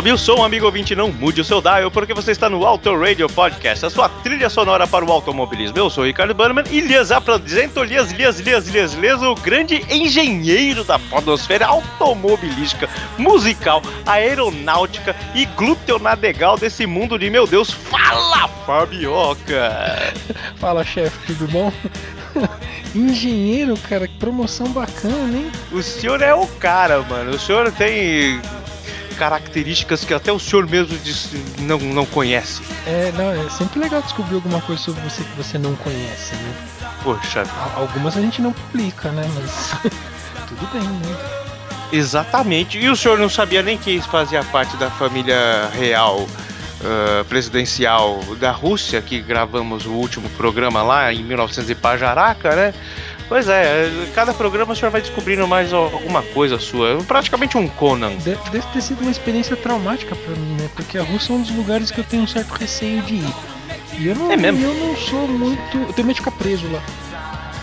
Sobe 0.00 0.12
o 0.12 0.16
som, 0.16 0.42
amigo 0.42 0.64
ouvinte, 0.64 0.96
não 0.96 1.12
mude 1.12 1.42
o 1.42 1.44
seu 1.44 1.60
dial, 1.60 1.90
porque 1.90 2.14
você 2.14 2.30
está 2.30 2.48
no 2.48 2.64
Auto 2.64 2.98
Radio 2.98 3.28
Podcast, 3.28 3.84
a 3.84 3.90
sua 3.90 4.08
trilha 4.08 4.48
sonora 4.48 4.86
para 4.86 5.04
o 5.04 5.12
automobilismo. 5.12 5.76
Eu 5.76 5.90
sou 5.90 6.04
o 6.04 6.06
Ricardo 6.06 6.32
Bannerman 6.32 6.64
e 6.70 6.80
lhes 6.80 7.10
apresento, 7.10 7.82
lhes, 7.82 8.10
lhes, 8.10 8.40
lhes, 8.40 8.66
lhes, 8.66 8.94
lhes, 8.94 9.20
o 9.20 9.34
grande 9.34 9.84
engenheiro 9.90 10.84
da 10.84 10.98
podosfera 10.98 11.66
automobilística, 11.66 12.88
musical, 13.18 13.82
aeronáutica 14.06 15.14
e 15.34 15.44
gluteonadegal 15.44 16.56
desse 16.56 16.86
mundo 16.86 17.18
de, 17.18 17.28
meu 17.28 17.46
Deus, 17.46 17.70
fala, 17.70 18.48
Fabioca! 18.64 20.14
Fala, 20.56 20.82
chefe, 20.82 21.26
tudo 21.26 21.46
bom? 21.52 21.72
Engenheiro, 22.94 23.76
cara, 23.88 24.08
que 24.08 24.16
promoção 24.16 24.68
bacana, 24.68 25.36
hein? 25.36 25.50
O 25.70 25.82
senhor 25.82 26.22
é 26.22 26.34
o 26.34 26.46
cara, 26.46 27.02
mano. 27.02 27.32
O 27.32 27.38
senhor 27.38 27.70
tem 27.72 28.40
características 29.20 30.02
que 30.02 30.14
até 30.14 30.32
o 30.32 30.38
senhor 30.38 30.66
mesmo 30.66 30.96
diz- 31.04 31.28
não, 31.58 31.76
não 31.78 32.06
conhece. 32.06 32.62
É, 32.86 33.12
não, 33.14 33.30
é 33.30 33.50
sempre 33.50 33.78
legal 33.78 34.00
descobrir 34.00 34.36
alguma 34.36 34.62
coisa 34.62 34.80
sobre 34.82 35.02
você 35.02 35.22
que 35.22 35.36
você 35.36 35.58
não 35.58 35.74
conhece, 35.76 36.34
né? 36.36 36.54
Poxa, 37.04 37.42
Al- 37.42 37.82
Algumas 37.82 38.16
a 38.16 38.20
gente 38.22 38.40
não 38.40 38.50
publica, 38.52 39.10
né? 39.10 39.28
Mas 39.34 39.92
tudo 40.48 40.66
bem, 40.72 40.82
né? 40.82 41.16
Exatamente. 41.92 42.78
E 42.78 42.88
o 42.88 42.96
senhor 42.96 43.18
não 43.18 43.28
sabia 43.28 43.62
nem 43.62 43.76
que 43.76 44.00
fazia 44.00 44.42
parte 44.44 44.74
da 44.78 44.90
família 44.90 45.68
real 45.74 46.26
ah, 46.82 47.22
presidencial 47.28 48.20
da 48.38 48.52
Rússia, 48.52 49.02
que 49.02 49.20
gravamos 49.20 49.84
o 49.84 49.90
último 49.90 50.30
programa 50.30 50.82
lá 50.82 51.12
em 51.12 51.22
1900 51.22 51.68
e 51.68 51.74
Pajaraca, 51.74 52.56
né? 52.56 52.72
Pois 53.30 53.48
é, 53.48 53.88
cada 54.12 54.34
programa 54.34 54.72
o 54.72 54.76
senhor 54.76 54.90
vai 54.90 55.00
descobrindo 55.00 55.46
mais 55.46 55.72
alguma 55.72 56.20
coisa 56.20 56.58
sua. 56.58 56.98
Praticamente 57.06 57.56
um 57.56 57.68
Conan. 57.68 58.16
De- 58.16 58.34
Deve 58.50 58.66
ter 58.72 58.82
sido 58.82 59.02
uma 59.02 59.10
experiência 59.10 59.54
traumática 59.54 60.16
pra 60.16 60.34
mim, 60.34 60.56
né? 60.60 60.68
Porque 60.74 60.98
a 60.98 61.02
Rússia 61.04 61.32
é 61.32 61.36
um 61.36 61.40
dos 61.42 61.52
lugares 61.52 61.92
que 61.92 61.98
eu 62.00 62.04
tenho 62.04 62.24
um 62.24 62.26
certo 62.26 62.50
receio 62.54 63.00
de 63.02 63.14
ir. 63.14 63.34
E 63.98 64.08
eu 64.08 64.16
não, 64.16 64.32
É 64.32 64.36
mesmo? 64.36 64.60
eu 64.64 64.74
não 64.74 64.96
sou 64.96 65.28
muito. 65.28 65.76
Eu 65.76 65.92
tenho 65.92 66.08
medo 66.08 66.16
de 66.16 66.24
ficar 66.24 66.32
preso 66.32 66.66
lá. 66.72 66.82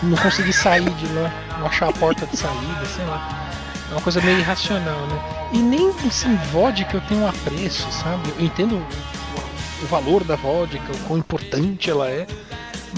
Não 0.02 0.16
conseguir 0.16 0.54
sair 0.54 0.88
de 0.88 1.06
lá, 1.12 1.30
não 1.58 1.66
achar 1.66 1.90
a 1.90 1.92
porta 1.92 2.26
de 2.26 2.34
saída, 2.36 2.86
sei 2.96 3.04
lá. 3.04 3.50
É 3.90 3.92
uma 3.92 4.00
coisa 4.00 4.22
meio 4.22 4.38
irracional, 4.38 5.00
né? 5.06 5.20
E 5.52 5.58
nem 5.58 5.90
assim, 6.06 6.34
vodka 6.50 6.96
eu 6.96 7.00
tenho 7.02 7.20
um 7.22 7.28
apreço, 7.28 7.86
sabe? 7.92 8.30
Eu 8.38 8.44
entendo 8.46 8.76
o, 8.76 9.84
o 9.84 9.86
valor 9.86 10.24
da 10.24 10.36
vodka, 10.36 10.80
o 10.94 10.98
quão 11.06 11.18
importante 11.18 11.90
ela 11.90 12.08
é, 12.08 12.26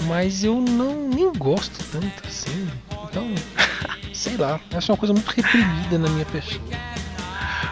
mas 0.05 0.43
eu 0.43 0.55
não 0.55 1.09
nem 1.09 1.31
gosto 1.33 1.83
tanto 1.91 2.27
assim. 2.27 2.69
Então, 3.03 3.33
sei 4.13 4.37
lá, 4.37 4.59
essa 4.71 4.91
é 4.91 4.93
uma 4.93 4.97
coisa 4.97 5.13
muito 5.13 5.29
reprimida 5.29 5.97
na 5.97 6.09
minha 6.09 6.25
pessoa. 6.25 6.61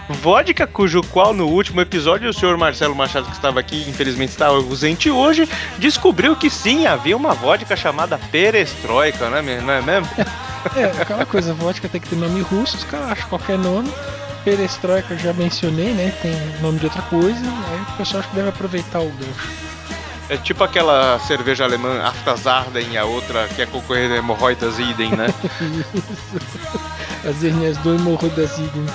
Vodka, 0.10 0.66
cujo 0.66 1.04
qual 1.04 1.34
no 1.34 1.48
último 1.48 1.82
episódio 1.82 2.30
o 2.30 2.34
senhor 2.34 2.58
Marcelo 2.58 2.96
Machado, 2.96 3.28
que 3.28 3.34
estava 3.34 3.60
aqui, 3.60 3.86
infelizmente 3.88 4.30
está 4.32 4.48
ausente 4.48 5.10
hoje, 5.10 5.48
descobriu 5.78 6.36
que 6.36 6.50
sim, 6.50 6.88
havia 6.88 7.16
uma 7.16 7.36
vodka 7.36 7.76
chamada 7.76 8.18
Perestroika, 8.32 9.30
né, 9.30 9.62
não 9.62 9.74
é 9.74 9.82
mesmo? 9.82 10.10
É, 10.76 10.86
aquela 11.02 11.26
coisa, 11.26 11.54
vodka 11.54 11.88
tem 11.88 12.02
que 12.02 12.10
ter 12.10 12.16
nome 12.16 12.42
russo, 12.42 12.78
os 12.78 12.84
caras 12.84 13.12
acham 13.12 13.30
qualquer 13.30 13.58
nome. 13.58 13.90
Perestroika 14.44 15.14
eu 15.14 15.20
já 15.20 15.34
mencionei, 15.34 15.94
né? 15.94 16.12
Tem 16.22 16.34
nome 16.62 16.80
de 16.80 16.86
outra 16.86 17.02
coisa, 17.04 17.40
aí 17.40 17.82
o 17.82 17.98
pessoal 17.98 18.22
acho 18.22 18.30
que 18.30 18.36
deve 18.36 18.50
aproveitar 18.50 19.00
o 19.00 19.10
gancho. 19.10 19.69
É 20.30 20.38
tipo 20.38 20.64
aquela 20.64 21.18
cerveja 21.20 21.64
alemã 21.64 22.04
Aftasarden 22.04 22.92
e 22.92 22.98
a 22.98 23.04
outra 23.04 23.48
que 23.48 23.64
é 23.64 23.66
concorrente 23.66 24.14
hemorroidas 24.14 24.78
idem, 24.78 25.10
né? 25.10 25.34
As 27.28 27.44
hernias 27.44 27.78
do 27.78 27.96
hemorroidazidem. 27.96 28.86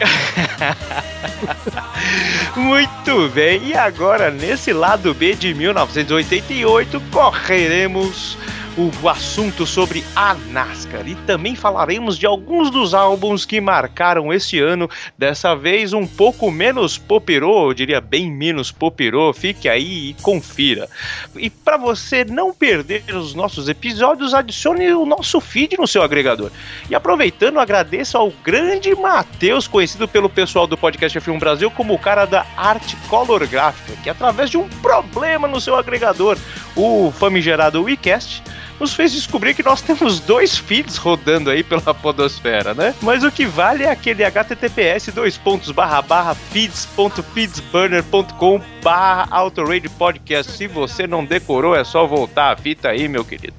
Muito 2.56 3.28
bem, 3.28 3.66
e 3.66 3.76
agora 3.76 4.30
nesse 4.30 4.72
lado 4.72 5.12
B 5.12 5.34
de 5.34 5.52
1988 5.52 7.02
correremos 7.10 8.38
o 8.78 9.08
assunto 9.08 9.66
sobre 9.66 10.04
a 10.14 10.34
NASCAR 10.34 11.08
e 11.08 11.16
também 11.26 11.56
falaremos 11.56 12.16
de 12.16 12.26
alguns 12.26 12.70
dos 12.70 12.94
álbuns 12.94 13.44
que 13.44 13.60
marcaram 13.60 14.32
esse 14.32 14.60
ano, 14.60 14.88
dessa 15.16 15.56
vez 15.56 15.92
um 15.92 16.06
pouco 16.06 16.48
menos 16.48 16.96
popirô, 16.96 17.70
eu 17.70 17.74
diria 17.74 18.00
bem 18.00 18.30
menos 18.30 18.70
popirô, 18.70 19.32
fique 19.32 19.68
aí 19.68 20.10
e 20.10 20.14
confira. 20.22 20.88
E 21.34 21.50
para 21.50 21.76
você 21.76 22.24
não 22.24 22.54
perder 22.54 23.02
os 23.12 23.34
nossos 23.34 23.68
episódios, 23.68 24.32
adicione 24.32 24.92
o 24.92 25.04
nosso 25.04 25.40
feed 25.40 25.76
no 25.76 25.88
seu 25.88 26.02
agregador. 26.02 26.52
E 26.88 26.94
aproveitando, 26.94 27.58
agradeço 27.58 28.16
ao 28.16 28.30
grande 28.44 28.94
Matheus, 28.94 29.66
conhecido 29.66 30.06
pelo 30.06 30.30
pessoal 30.30 30.68
do 30.68 30.78
podcast 30.78 31.18
F1 31.18 31.40
Brasil 31.40 31.68
como 31.68 31.94
o 31.94 31.98
cara 31.98 32.26
da 32.26 32.46
arte 32.56 32.96
color 33.08 33.44
gráfica, 33.48 33.98
que 34.04 34.10
através 34.10 34.50
de 34.50 34.56
um 34.56 34.68
problema 34.68 35.48
no 35.48 35.60
seu 35.60 35.74
agregador, 35.74 36.38
o 36.76 37.10
famigerado 37.10 37.82
WeCast, 37.82 38.40
nos 38.78 38.94
fez 38.94 39.12
descobrir 39.12 39.54
que 39.54 39.62
nós 39.62 39.82
temos 39.82 40.20
dois 40.20 40.56
feeds 40.56 40.96
rodando 40.96 41.50
aí 41.50 41.62
pela 41.62 41.92
podosfera, 41.94 42.72
né? 42.74 42.94
Mas 43.02 43.22
o 43.24 43.30
que 43.30 43.44
vale 43.46 43.84
é 43.84 43.90
aquele 43.90 44.24
https 44.24 45.08
dois 45.14 45.36
pontos 45.36 45.70
barra 45.70 46.00
barra 46.02 46.34
feeds.feedsburner.com 46.34 48.60
barra 48.82 49.28
autoradio 49.30 49.90
podcast. 49.90 50.52
Se 50.52 50.66
você 50.66 51.06
não 51.06 51.24
decorou, 51.24 51.74
é 51.74 51.84
só 51.84 52.06
voltar 52.06 52.52
a 52.52 52.56
fita 52.56 52.88
aí, 52.88 53.08
meu 53.08 53.24
querido 53.24 53.54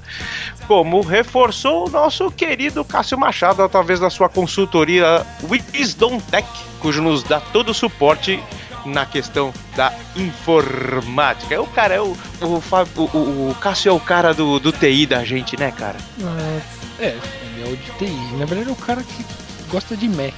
como 0.70 1.02
reforçou 1.02 1.88
o 1.88 1.90
nosso 1.90 2.30
querido 2.30 2.86
Cássio 2.86 3.18
Machado 3.18 3.64
através 3.64 4.00
da 4.00 4.08
sua 4.08 4.30
consultoria 4.30 5.26
Wisdom 5.50 6.20
Tech, 6.20 6.48
cujo 6.80 7.02
nos 7.02 7.24
dá 7.24 7.40
todo 7.40 7.70
o 7.70 7.74
suporte 7.74 8.40
na 8.86 9.06
questão 9.06 9.54
da 9.76 9.94
informática. 10.16 11.54
É 11.56 11.60
o 11.60 11.68
cara, 11.68 11.94
é 11.96 12.02
o, 12.02 12.16
o, 12.42 12.46
o, 12.96 13.02
o- 13.18 13.50
o 13.52 13.56
Cássio 13.56 13.90
é 13.90 13.94
o 13.94 14.00
cara 14.00 14.34
do, 14.34 14.60
do 14.60 14.72
TI 14.72 15.06
da 15.06 15.24
gente, 15.24 15.58
né, 15.60 15.72
cara? 15.72 15.98
Ah, 16.24 16.60
é, 17.00 17.18
ele 17.44 17.64
é 17.70 17.74
o 17.74 17.78
de 17.78 17.92
TI. 17.98 18.38
Na 18.38 18.46
verdade 18.46 18.70
é 18.70 18.74
o 18.74 18.76
cara 18.76 19.04
que 19.04 19.26
gosta 19.70 19.96
de 19.96 20.08
Mac, 20.10 20.34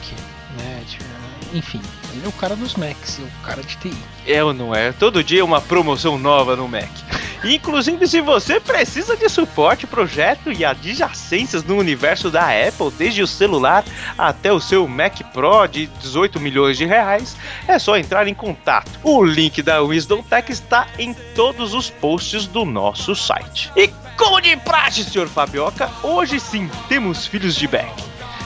né? 0.57 0.83
Tipo, 0.88 1.05
enfim, 1.53 1.81
ele 2.13 2.25
é 2.25 2.30
o 2.30 2.31
cara 2.34 2.56
dos 2.56 2.75
Macs, 2.75 3.19
é 3.19 3.24
o 3.24 3.46
cara 3.46 3.62
de 3.63 3.75
TI. 3.78 3.94
É 4.25 4.44
ou 4.44 4.54
não 4.54 4.75
é? 4.75 4.92
Todo 4.92 5.24
dia 5.24 5.44
uma 5.44 5.62
promoção 5.62 6.18
nova 6.18 6.56
no 6.56 6.68
Mac. 6.68 6.90
Inclusive, 7.44 8.08
se 8.08 8.22
você 8.22 8.60
precisa 8.60 9.18
de 9.18 9.28
suporte, 9.28 9.88
projeto 9.88 10.52
e 10.52 10.63
adjacências 10.63 11.63
no 11.63 11.75
universo 11.78 12.30
da 12.30 12.46
Apple, 12.46 12.92
desde 12.96 13.24
o 13.24 13.28
celular 13.28 13.84
até 14.16 14.54
o 14.54 14.60
seu 14.60 14.88
Mac 14.88 15.22
Pro 15.34 15.66
de 15.66 15.88
18 15.88 16.40
milhões 16.40 16.78
de 16.78 16.86
reais, 16.86 17.36
é 17.68 17.80
só 17.80 17.98
entrar 17.98 18.28
em 18.28 18.34
contato. 18.34 18.92
O 19.02 19.24
link 19.24 19.62
da 19.63 19.81
Wisdom 19.81 20.22
Tech 20.22 20.52
está 20.52 20.88
em 21.00 21.13
todos 21.36 21.74
os 21.74 21.90
posts 21.90 22.46
do 22.46 22.63
nosso 22.63 23.16
site. 23.16 23.72
E 23.75 23.88
como 24.18 24.40
de 24.40 24.56
praxe, 24.58 25.04
senhor 25.04 25.28
Fabioca, 25.28 25.90
hoje 26.04 26.40
sim 26.40 26.69
temos 26.88 27.25
filhos 27.25 27.56
de 27.56 27.68
back. 27.68 27.92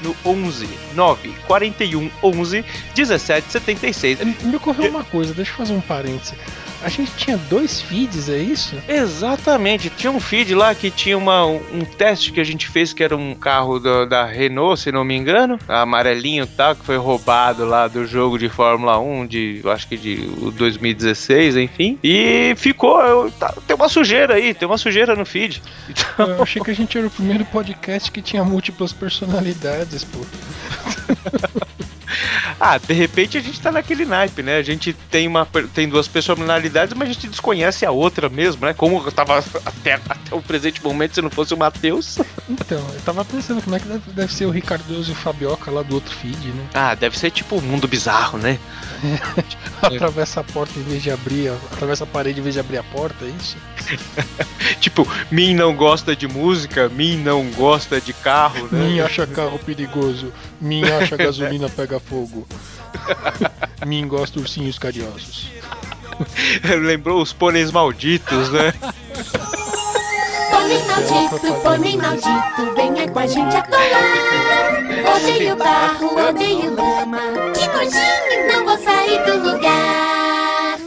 no 0.02 0.14
11 0.24 0.68
9 0.94 1.34
41 1.46 2.10
11 2.22 2.64
17 2.94 3.52
76. 3.52 4.18
Me 4.42 4.56
ocorreu 4.56 4.90
uma 4.90 5.04
coisa, 5.04 5.34
deixa 5.34 5.52
eu 5.52 5.56
fazer 5.56 5.74
um 5.74 5.80
parêntese. 5.80 6.34
A 6.86 6.88
gente 6.88 7.10
tinha 7.16 7.36
dois 7.36 7.80
feeds, 7.80 8.28
é 8.28 8.38
isso? 8.38 8.80
Exatamente, 8.88 9.90
tinha 9.90 10.12
um 10.12 10.20
feed 10.20 10.54
lá 10.54 10.72
que 10.72 10.88
tinha 10.88 11.18
uma, 11.18 11.44
um 11.44 11.84
teste 11.84 12.30
que 12.30 12.38
a 12.38 12.44
gente 12.44 12.68
fez 12.68 12.92
que 12.92 13.02
era 13.02 13.16
um 13.16 13.34
carro 13.34 13.80
da, 13.80 14.04
da 14.04 14.24
Renault, 14.24 14.80
se 14.80 14.92
não 14.92 15.02
me 15.02 15.16
engano, 15.16 15.58
amarelinho 15.66 16.44
e 16.44 16.46
tal, 16.46 16.76
que 16.76 16.84
foi 16.84 16.96
roubado 16.96 17.64
lá 17.64 17.88
do 17.88 18.06
jogo 18.06 18.38
de 18.38 18.48
Fórmula 18.48 19.00
1 19.00 19.26
de, 19.26 19.60
eu 19.64 19.72
acho 19.72 19.88
que 19.88 19.96
de 19.96 20.28
2016, 20.52 21.56
enfim. 21.56 21.98
E 22.04 22.54
ficou, 22.56 23.02
eu, 23.02 23.32
tá, 23.32 23.52
tem 23.66 23.74
uma 23.74 23.88
sujeira 23.88 24.34
aí, 24.34 24.54
tem 24.54 24.68
uma 24.68 24.78
sujeira 24.78 25.16
no 25.16 25.26
feed. 25.26 25.60
Então... 26.16 26.28
Eu 26.36 26.42
achei 26.42 26.62
que 26.62 26.70
a 26.70 26.74
gente 26.74 26.96
era 26.96 27.06
o 27.08 27.10
primeiro 27.10 27.44
podcast 27.46 28.12
que 28.12 28.22
tinha 28.22 28.44
múltiplas 28.44 28.92
personalidades, 28.92 30.04
pô. 30.04 30.20
Ah, 32.58 32.78
de 32.78 32.92
repente 32.92 33.36
a 33.38 33.40
gente 33.40 33.60
tá 33.60 33.70
naquele 33.70 34.04
naipe, 34.04 34.42
né? 34.42 34.56
A 34.56 34.62
gente 34.62 34.92
tem, 35.10 35.26
uma, 35.26 35.46
tem 35.74 35.88
duas 35.88 36.08
personalidades, 36.08 36.94
mas 36.94 37.08
a 37.08 37.12
gente 37.12 37.28
desconhece 37.28 37.84
a 37.84 37.90
outra 37.90 38.28
mesmo, 38.28 38.66
né? 38.66 38.72
Como 38.72 39.02
eu 39.04 39.12
tava 39.12 39.38
até, 39.64 39.94
até 39.94 40.34
o 40.34 40.40
presente 40.40 40.82
momento 40.82 41.14
se 41.14 41.22
não 41.22 41.30
fosse 41.30 41.54
o 41.54 41.56
Matheus. 41.56 42.18
Então, 42.48 42.78
eu 42.94 43.00
tava 43.02 43.24
pensando 43.24 43.62
como 43.62 43.76
é 43.76 43.80
que 43.80 43.88
deve, 43.88 44.10
deve 44.12 44.32
ser 44.32 44.46
o 44.46 44.50
Ricardoso 44.50 45.10
e 45.10 45.12
o 45.12 45.16
Fabioca 45.16 45.70
lá 45.70 45.82
do 45.82 45.94
outro 45.94 46.14
feed, 46.14 46.48
né? 46.48 46.66
Ah, 46.74 46.94
deve 46.94 47.18
ser 47.18 47.30
tipo 47.30 47.56
um 47.56 47.60
mundo 47.60 47.86
bizarro, 47.88 48.38
né? 48.38 48.58
atravessa 49.82 50.40
a 50.40 50.44
porta 50.44 50.78
em 50.78 50.82
vez 50.82 51.02
de 51.02 51.10
abrir, 51.10 51.50
atravessa 51.72 52.04
a 52.04 52.06
parede 52.06 52.40
em 52.40 52.42
vez 52.42 52.54
de 52.54 52.60
abrir 52.60 52.78
a 52.78 52.82
porta, 52.82 53.24
é 53.24 53.28
isso? 53.28 53.56
tipo, 54.80 55.06
mim 55.30 55.54
não 55.54 55.74
gosta 55.74 56.16
de 56.16 56.26
música, 56.26 56.88
mim 56.88 57.16
não 57.16 57.50
gosta 57.50 58.00
de 58.00 58.12
carro, 58.12 58.68
né? 58.70 58.84
Mim 58.84 59.00
acha 59.00 59.26
carro 59.26 59.58
perigoso, 59.58 60.32
mim 60.60 60.82
acha 60.84 61.16
gasolina 61.16 61.68
pega 61.68 62.00
fogo. 62.08 62.46
mim 63.86 64.06
gosta 64.08 64.40
ursinhos 64.40 64.78
carinhosos. 64.78 65.50
Lembrou 66.82 67.22
os 67.22 67.32
pôneis 67.32 67.70
malditos, 67.70 68.50
né? 68.50 68.72
Pônei 70.50 70.82
maldito, 70.84 71.54
pônei 71.62 71.96
maldito, 71.96 72.74
venha 72.74 73.08
com 73.08 73.18
a 73.18 73.26
gente 73.26 73.56
atolar. 73.56 75.16
Odeio 75.16 75.56
barro, 75.56 76.28
odeio 76.28 76.74
lama, 76.74 77.20
que 77.54 77.66
nojinho, 77.68 78.52
não 78.52 78.64
vou 78.64 78.78
sair 78.78 79.24
do 79.24 79.52
lugar. 79.52 80.78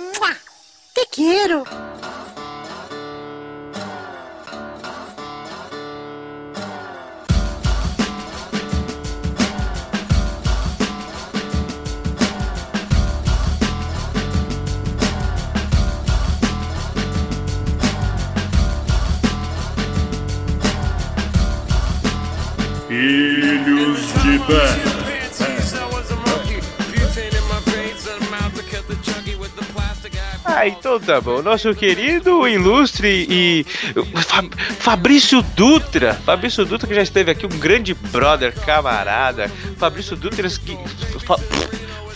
Te 0.93 1.05
Filhos 22.99 24.11
de 24.23 24.37
Bé. 24.39 24.99
Ah, 30.43 30.67
então 30.67 30.99
tá 30.99 31.21
bom. 31.21 31.41
Nosso 31.41 31.73
querido, 31.73 32.45
ilustre 32.47 33.25
e. 33.29 33.65
Fa- 34.25 34.43
Fabrício 34.79 35.41
Dutra. 35.41 36.13
Fabrício 36.25 36.65
Dutra 36.65 36.87
que 36.87 36.93
já 36.95 37.01
esteve 37.03 37.31
aqui, 37.31 37.45
um 37.45 37.59
grande 37.59 37.93
brother, 37.93 38.53
camarada. 38.53 39.49
Fabrício 39.77 40.17
Dutra 40.17 40.49
que. 40.49 40.77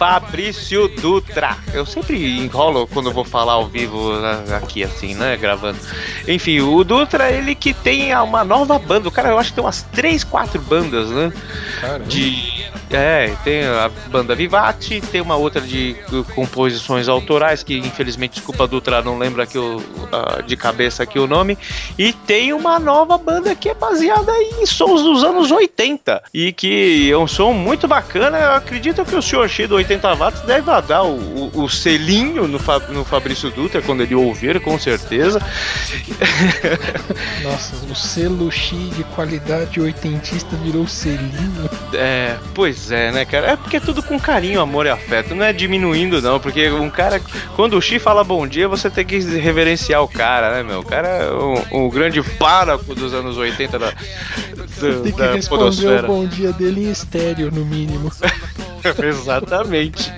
Fabrício 0.04 0.90
Dutra. 0.90 1.56
Eu 1.74 1.86
sempre 1.86 2.38
enrolo 2.38 2.86
quando 2.88 3.06
eu 3.06 3.14
vou 3.14 3.24
falar 3.24 3.54
ao 3.54 3.68
vivo 3.68 4.20
né, 4.20 4.44
aqui, 4.62 4.84
assim, 4.84 5.16
né? 5.16 5.38
Gravando. 5.38 5.80
Enfim, 6.28 6.60
o 6.60 6.84
Dutra, 6.84 7.32
ele 7.32 7.56
que 7.56 7.74
tem 7.74 8.14
uma 8.18 8.44
nova 8.44 8.78
banda. 8.78 9.08
O 9.08 9.12
cara, 9.12 9.30
eu 9.30 9.40
acho 9.40 9.52
que 9.52 9.56
tem 9.56 9.64
umas 9.64 9.82
3, 9.82 10.26
4 10.26 10.60
bandas, 10.60 11.10
né? 11.10 11.32
Caramba. 11.80 12.06
de 12.06 12.64
é 12.96 13.36
tem 13.44 13.64
a 13.66 13.90
banda 14.10 14.36
Vivati 14.36 15.02
tem 15.02 15.20
uma 15.20 15.36
outra 15.36 15.60
de 15.60 15.96
composições 16.36 17.10
autorais 17.10 17.64
que 17.64 17.78
infelizmente 17.78 18.36
desculpa 18.36 18.68
Dutra 18.68 19.02
não 19.02 19.18
lembro 19.18 19.42
aqui 19.42 19.58
o, 19.58 19.82
ah, 20.12 20.42
de 20.42 20.56
cabeça 20.56 21.02
aqui 21.02 21.18
o 21.18 21.26
nome 21.26 21.58
e 21.98 22.14
tem 22.14 22.54
uma 22.54 22.78
nova 22.78 23.18
banda 23.18 23.56
que 23.56 23.70
é 23.70 23.74
baseada 23.74 24.32
em 24.62 24.66
sons 24.66 25.02
dos 25.02 25.24
anos 25.24 25.50
80 25.50 26.24
e 26.34 26.54
que 26.54 27.12
é 27.12 27.18
um 27.18 27.28
som 27.28 27.52
muito 27.52 27.88
bacana 27.88 28.38
eu 28.38 28.52
acredito 28.52 29.04
que 29.04 29.16
o 29.16 29.22
senhor 29.22 29.50
X 29.50 29.68
do 29.68 29.76
80 29.76 29.93
watts 30.02 30.42
deve 30.42 30.66
dar 30.88 31.04
o, 31.04 31.16
o, 31.54 31.64
o 31.64 31.70
selinho 31.70 32.48
no, 32.48 32.58
Fa- 32.60 32.80
no 32.90 33.06
Fabrício 33.06 33.50
Dutra 33.52 33.82
quando 33.82 34.02
ele 34.02 34.16
ouvir 34.16 34.60
com 34.62 34.78
certeza 34.80 35.40
Nossa, 37.44 37.76
o 37.90 37.96
selo 37.96 38.52
X 38.52 38.78
de 38.96 39.04
qualidade 39.16 39.80
oitentista 39.80 40.56
virou 40.58 40.88
selinho. 40.88 41.70
É, 41.94 42.36
pois 42.54 42.92
é, 42.92 43.12
né, 43.12 43.26
cara? 43.26 43.52
É 43.52 43.56
porque 43.56 43.78
é 43.78 43.80
tudo 43.80 44.02
com 44.02 44.20
carinho, 44.20 44.62
amor 44.62 44.86
e 44.86 44.90
afeto. 44.90 45.36
Não 45.36 45.46
é 45.46 45.54
diminuindo, 45.54 46.22
não. 46.22 46.40
Porque 46.40 46.70
um 46.70 46.90
cara, 46.90 47.22
quando 47.56 47.78
o 47.78 47.82
Xi 47.82 48.00
fala 48.00 48.24
bom 48.24 48.48
dia, 48.48 48.68
você 48.68 48.90
tem 48.90 49.06
que 49.06 49.20
reverenciar 49.20 50.02
o 50.04 50.08
cara, 50.08 50.56
né, 50.56 50.64
meu? 50.64 50.80
O 50.80 50.86
cara 50.86 51.08
é 51.08 51.32
um, 51.32 51.86
um 51.86 51.90
grande 51.90 52.22
pároco 52.38 52.96
dos 52.96 53.14
anos 53.14 53.38
80 53.38 53.80
da, 53.80 53.90
do- 53.92 55.04
Tem 55.04 55.12
que 55.12 55.20
da 55.20 55.34
responder 55.34 55.64
o 55.64 55.68
podosfera. 55.68 56.08
bom 56.08 56.26
dia 56.26 56.52
dele 56.54 56.88
em 56.88 56.92
estéreo, 56.92 57.52
no 57.52 57.66
mínimo. 57.66 58.12
Exatamente. 59.04 60.12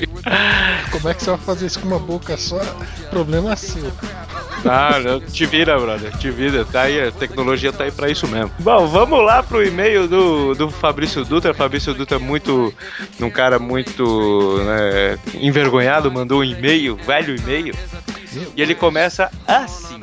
Como 0.91 1.09
é 1.09 1.13
que 1.13 1.23
você 1.23 1.29
vai 1.31 1.39
fazer 1.39 1.65
isso 1.67 1.79
com 1.79 1.87
uma 1.87 1.99
boca 1.99 2.37
só? 2.37 2.59
Problema 3.09 3.55
seu. 3.55 3.91
Ah, 4.65 4.99
não, 4.99 5.19
te 5.19 5.45
vira, 5.45 5.77
brother. 5.77 6.11
Te 6.17 6.31
vira. 6.31 6.65
Tá 6.65 6.83
aí, 6.83 7.07
a 7.07 7.11
tecnologia 7.11 7.71
tá 7.71 7.83
aí 7.83 7.91
pra 7.91 8.09
isso 8.09 8.27
mesmo. 8.27 8.51
Bom, 8.59 8.87
vamos 8.87 9.23
lá 9.23 9.43
pro 9.43 9.65
e-mail 9.65 10.07
do, 10.07 10.55
do 10.55 10.71
Fabrício 10.71 11.23
Dutra. 11.23 11.53
Fabrício 11.53 11.93
Dutra 11.93 12.17
é 12.17 12.19
muito. 12.19 12.73
Um 13.19 13.29
cara 13.29 13.59
muito 13.59 14.57
né, 14.63 15.19
envergonhado, 15.35 16.11
mandou 16.11 16.39
um 16.39 16.43
e-mail, 16.43 16.95
velho 16.95 17.35
e-mail. 17.35 17.75
E 18.55 18.61
ele 18.61 18.75
começa 18.75 19.31
assim. 19.47 19.99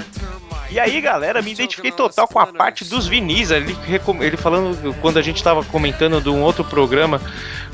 E 0.73 0.81
aí, 0.81 1.01
galera, 1.03 1.43
me 1.43 1.53
identifiquei 1.53 1.93
total 1.93 2.27
com 2.27 2.39
a 2.39 2.47
parte 2.47 2.85
dos 2.85 3.07
vinis. 3.07 3.51
Ele, 3.51 3.77
ele 4.21 4.37
falando 4.39 4.95
quando 5.03 5.19
a 5.19 5.23
gente 5.23 5.43
tava 5.43 5.63
comentando 5.65 6.21
de 6.21 6.31
um 6.31 6.41
outro 6.41 6.65
programa, 6.65 7.21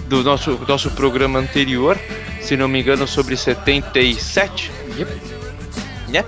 do 0.09 0.25
nosso, 0.25 0.59
nosso 0.67 0.91
programa 0.91 1.39
anterior, 1.39 1.97
se 2.41 2.57
não 2.57 2.67
me 2.67 2.81
engano, 2.81 3.07
sobre 3.07 3.37
77 3.37 4.71
né? 6.09 6.25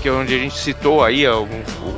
Que 0.00 0.08
é 0.08 0.12
onde 0.12 0.34
a 0.34 0.38
gente 0.38 0.56
citou 0.56 1.02
aí 1.04 1.26
ó, 1.26 1.42
o, 1.42 1.48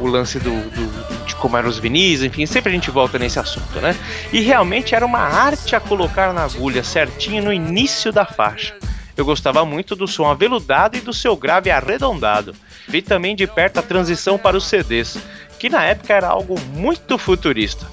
o 0.01 0.07
lance 0.07 0.39
do, 0.39 0.51
do- 0.51 1.25
de 1.27 1.35
como 1.37 1.57
eram 1.57 1.69
os 1.69 1.79
vinis, 1.79 2.23
enfim, 2.23 2.47
sempre 2.47 2.71
a 2.73 2.75
gente 2.75 2.91
volta 2.91 3.19
nesse 3.19 3.39
assunto, 3.39 3.79
né? 3.81 3.95
E 4.33 4.41
realmente 4.41 4.95
era 4.95 5.05
uma 5.05 5.21
arte 5.21 5.77
a 5.77 5.81
colocar 5.81 6.33
na 6.33 6.45
agulha 6.45 6.83
certinho 6.83 7.45
no 7.45 7.53
início 7.53 8.11
da 8.11 8.25
faixa. 8.25 8.75
Eu 9.17 9.25
gostava 9.25 9.65
muito 9.67 9.95
do 9.95 10.09
som 10.09 10.27
aveludado 10.31 10.97
e 10.97 11.01
do 11.01 11.13
seu 11.13 11.37
grave 11.37 11.71
arredondado. 11.71 12.55
Vi 12.91 13.01
também 13.01 13.37
de 13.37 13.47
perto 13.47 13.79
a 13.79 13.83
transição 13.83 14.37
para 14.37 14.57
os 14.57 14.65
CDs, 14.65 15.17
que 15.61 15.71
na 15.71 15.85
época 15.85 16.13
era 16.13 16.27
algo 16.27 16.59
muito 16.75 17.17
futurista. 17.17 17.87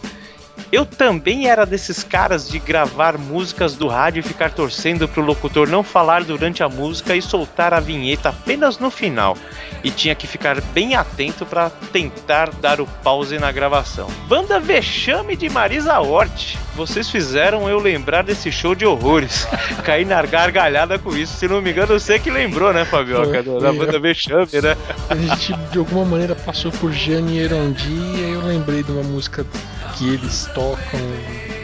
Eu 0.72 0.86
também 0.86 1.48
era 1.48 1.66
desses 1.66 2.04
caras 2.04 2.50
de 2.50 2.60
gravar 2.60 3.18
músicas 3.18 3.76
do 3.76 3.88
rádio 3.88 4.20
e 4.20 4.24
ficar 4.24 4.52
torcendo 4.52 5.08
pro 5.08 5.22
locutor 5.24 5.68
não 5.70 5.82
falar 5.82 6.24
durante 6.24 6.62
a 6.62 6.68
música 6.68 7.16
e 7.16 7.22
soltar 7.22 7.74
a 7.74 7.80
vinheta 7.80 8.30
apenas 8.30 8.78
no 8.78 8.92
final. 8.92 9.38
E 9.82 9.90
tinha 9.90 10.14
que 10.14 10.28
ficar 10.28 10.60
bem 10.60 10.96
atento 10.96 11.46
para 11.46 11.70
tentar 11.70 12.50
dar 12.50 12.82
o 12.82 12.88
pause 13.02 13.40
na 13.40 13.52
gravação. 13.52 14.10
Banda 14.28 14.60
Vexame 14.60 15.38
de 15.38 15.48
Marisa 15.48 16.00
Hort. 16.00 16.58
Vocês 16.76 17.10
fizeram 17.10 17.70
eu 17.70 17.80
lembrar 17.80 18.24
desse 18.24 18.52
show 18.52 18.76
de 18.76 18.86
horrores. 18.86 19.48
Caí 19.86 20.04
na 20.04 20.22
gargalhada 20.22 21.00
com 21.00 21.16
isso. 21.16 21.38
Se 21.38 21.48
não 21.48 21.62
me 21.62 21.72
engano, 21.72 21.98
você 21.98 22.20
que 22.20 22.30
lembrou, 22.30 22.74
né, 22.74 22.84
Fabioca? 22.84 23.42
Foi, 23.42 23.62
Da 23.62 23.72
banda 23.72 24.00
Vexame, 24.00 24.48
né? 24.62 24.76
A 25.10 25.16
gente 25.16 25.54
de 25.72 25.78
alguma 25.80 26.04
maneira 26.04 26.36
passou 26.36 26.72
por 26.74 26.92
Jane 26.92 27.40
Erondi 27.40 27.94
e 28.18 28.26
aí 28.26 28.34
eu 28.34 28.42
lembrei 28.42 28.84
de 28.84 28.92
uma 28.92 29.04
música 29.04 29.46
que 29.98 30.14
eles 30.14 30.48
tocam 30.54 31.00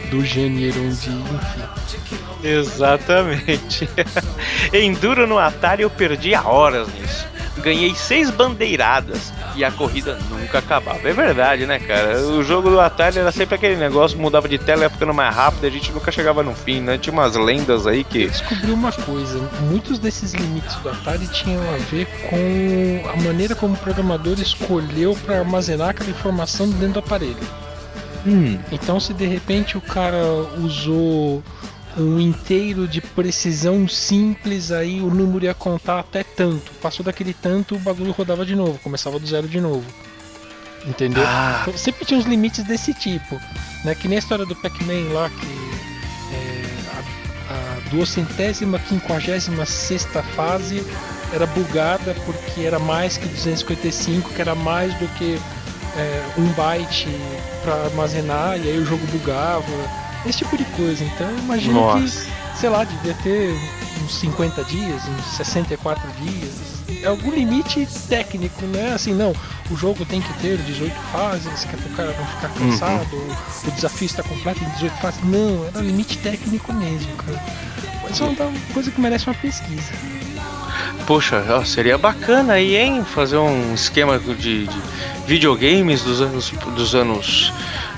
do 0.09 0.25
Jane 0.25 0.65
Erondi, 0.65 1.09
enfim. 1.09 2.23
Exatamente. 2.43 3.89
Enduro 4.73 5.25
no 5.25 5.37
Atari 5.37 5.83
eu 5.83 5.89
perdi 5.89 6.35
horas 6.35 6.87
nisso. 6.93 7.27
Ganhei 7.57 7.93
seis 7.93 8.31
bandeiradas 8.31 9.31
e 9.55 9.63
a 9.63 9.71
corrida 9.71 10.17
nunca 10.29 10.57
acabava. 10.57 11.07
É 11.07 11.13
verdade, 11.13 11.67
né, 11.67 11.77
cara? 11.77 12.19
O 12.19 12.43
jogo 12.43 12.69
do 12.69 12.79
Atari 12.79 13.19
era 13.19 13.31
sempre 13.31 13.55
aquele 13.55 13.75
negócio, 13.75 14.17
mudava 14.17 14.49
de 14.49 14.57
tela, 14.57 14.83
ia 14.83 14.89
ficando 14.89 15.13
mais 15.13 15.33
rápido, 15.33 15.65
a 15.67 15.69
gente 15.69 15.91
nunca 15.91 16.11
chegava 16.11 16.41
no 16.41 16.55
fim, 16.55 16.81
né? 16.81 16.97
Tinha 16.97 17.13
umas 17.13 17.35
lendas 17.35 17.85
aí 17.85 18.03
que. 18.03 18.27
Descobri 18.27 18.71
uma 18.71 18.91
coisa, 18.91 19.39
muitos 19.61 19.99
desses 19.99 20.33
limites 20.33 20.75
do 20.77 20.89
Atari 20.89 21.27
tinham 21.27 21.61
a 21.61 21.77
ver 21.77 22.07
com 22.29 23.09
a 23.09 23.15
maneira 23.21 23.53
como 23.55 23.75
o 23.75 23.77
programador 23.77 24.39
escolheu 24.39 25.15
para 25.23 25.39
armazenar 25.39 25.89
aquela 25.89 26.09
informação 26.09 26.67
dentro 26.69 26.93
do 26.93 26.99
aparelho. 26.99 27.37
Hum. 28.25 28.57
Então, 28.71 28.99
se 28.99 29.13
de 29.13 29.25
repente 29.25 29.77
o 29.77 29.81
cara 29.81 30.23
usou 30.57 31.43
um 31.97 32.19
inteiro 32.19 32.87
de 32.87 33.01
precisão 33.01 33.87
simples, 33.87 34.71
aí 34.71 35.01
o 35.01 35.13
número 35.13 35.45
ia 35.45 35.53
contar 35.53 35.99
até 35.99 36.23
tanto. 36.23 36.71
Passou 36.81 37.05
daquele 37.05 37.33
tanto, 37.33 37.75
o 37.75 37.79
bagulho 37.79 38.11
rodava 38.11 38.45
de 38.45 38.55
novo, 38.55 38.79
começava 38.79 39.19
do 39.19 39.27
zero 39.27 39.47
de 39.47 39.61
novo. 39.61 39.85
Entendeu? 40.85 41.23
Ah. 41.25 41.59
Então, 41.61 41.77
sempre 41.77 42.05
tinha 42.05 42.19
uns 42.19 42.25
limites 42.25 42.63
desse 42.63 42.93
tipo. 42.93 43.39
Né? 43.85 43.95
Que 43.95 44.07
nem 44.07 44.17
a 44.17 44.19
história 44.19 44.45
do 44.45 44.55
Pac-Man 44.55 45.13
lá, 45.13 45.29
que 45.29 45.47
é, 46.33 46.65
a, 47.49 47.53
a 47.53 47.89
duocentésima, 47.89 48.79
quinquagésima 48.79 49.65
sexta 49.65 50.23
fase 50.23 50.83
era 51.33 51.45
bugada 51.47 52.15
porque 52.25 52.61
era 52.61 52.79
mais 52.79 53.17
que 53.17 53.27
255, 53.27 54.29
que 54.29 54.41
era 54.41 54.53
mais 54.53 54.93
do 54.99 55.07
que 55.15 55.39
é, 55.97 56.23
um 56.37 56.47
byte 56.53 57.07
para 57.63 57.85
armazenar, 57.85 58.57
e 58.57 58.69
aí 58.69 58.77
o 58.77 58.85
jogo 58.85 59.05
bugava. 59.07 59.63
Esse 60.25 60.39
tipo 60.39 60.57
de 60.57 60.65
coisa. 60.65 61.03
Então 61.03 61.29
eu 61.29 61.37
imagino 61.39 61.73
Nossa. 61.73 62.25
que, 62.25 62.59
sei 62.59 62.69
lá, 62.69 62.83
devia 62.83 63.13
ter 63.15 63.55
uns 64.03 64.19
50 64.19 64.63
dias, 64.65 65.01
uns 65.07 65.37
64 65.37 66.01
dias. 66.21 66.73
É 67.01 67.07
algum 67.07 67.31
limite 67.31 67.87
técnico, 68.07 68.65
né? 68.67 68.93
Assim, 68.93 69.13
não, 69.13 69.33
o 69.69 69.75
jogo 69.75 70.05
tem 70.05 70.21
que 70.21 70.33
ter 70.39 70.57
18 70.57 70.93
fases, 71.11 71.65
que 71.65 71.75
é 71.75 71.77
pro 71.77 71.89
cara 71.95 72.15
não 72.17 72.25
ficar 72.25 72.49
cansado, 72.49 73.15
o 73.65 73.71
desafio 73.71 74.05
está 74.05 74.23
completo 74.23 74.63
em 74.63 74.69
18 74.69 74.93
fases. 75.01 75.23
Não, 75.23 75.65
era 75.67 75.81
limite 75.81 76.17
técnico 76.19 76.71
mesmo, 76.73 77.11
cara. 77.17 77.43
Mas 78.03 78.19
é 78.19 78.23
uma 78.23 78.59
coisa 78.73 78.91
que 78.91 79.01
merece 79.01 79.27
uma 79.27 79.35
pesquisa. 79.35 79.91
Poxa, 81.05 81.43
ó, 81.49 81.63
seria 81.65 81.97
bacana 81.97 82.53
aí, 82.53 82.75
hein? 82.77 83.03
Fazer 83.03 83.37
um 83.37 83.73
esquema 83.73 84.17
de, 84.17 84.65
de 84.67 84.81
videogames 85.27 86.01
dos 86.01 86.21
anos, 86.21 86.49
dos 86.75 86.95
anos 86.95 87.51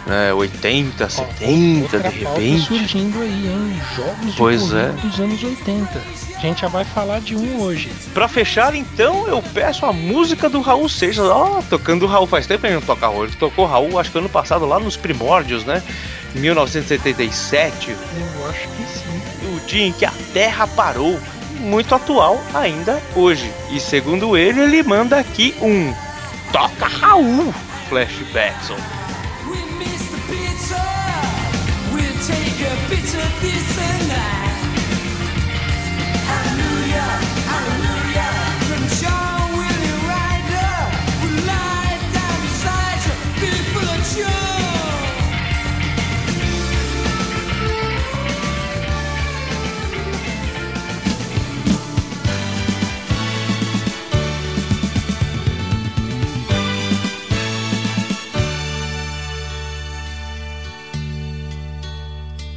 né, 0.07 0.33
80, 0.33 1.07
70, 1.09 1.81
Outra 1.83 1.99
de 2.09 2.19
repente. 2.19 2.65
surgindo 2.65 3.21
aí, 3.21 3.47
hein? 3.47 3.81
Jogos 3.95 4.35
Pois 4.35 4.73
é. 4.73 4.89
dos 5.03 5.19
anos 5.19 5.43
80. 5.43 6.01
A 6.35 6.39
gente 6.39 6.61
já 6.61 6.67
vai 6.67 6.83
falar 6.83 7.21
de 7.21 7.35
um 7.35 7.61
hoje. 7.61 7.91
Pra 8.13 8.27
fechar, 8.27 8.73
então, 8.75 9.27
eu 9.27 9.41
peço 9.53 9.85
a 9.85 9.93
música 9.93 10.49
do 10.49 10.59
Raul 10.61 10.89
Seixas. 10.89 11.25
Ó, 11.25 11.61
tocando 11.69 12.03
o 12.05 12.07
Raul 12.07 12.27
faz 12.27 12.45
tempo 12.47 12.61
que 12.61 12.67
ele 12.67 12.75
não 12.75 12.81
toca 12.81 13.05
Raul. 13.07 13.25
Ele 13.25 13.35
tocou 13.35 13.65
Raul, 13.65 13.99
acho 13.99 14.11
que 14.11 14.17
ano 14.17 14.29
passado, 14.29 14.65
lá 14.65 14.79
nos 14.79 14.97
primórdios, 14.97 15.63
né? 15.63 15.81
Em 16.35 16.39
1977, 16.39 17.91
Eu 17.91 18.49
acho 18.49 18.67
que 18.67 18.83
sim. 18.83 19.55
o 19.55 19.59
dia 19.67 19.85
em 19.87 19.91
que 19.93 20.05
a 20.05 20.11
Terra 20.33 20.67
parou. 20.67 21.19
Muito 21.65 21.95
atual 21.95 22.39
ainda 22.53 23.01
hoje. 23.15 23.51
E 23.71 23.79
segundo 23.79 24.37
ele, 24.37 24.61
ele 24.61 24.83
manda 24.83 25.19
aqui 25.19 25.55
um 25.59 25.93
Toca 26.51 26.85
Raul 26.85 27.51
Flashbacks. 27.89 28.69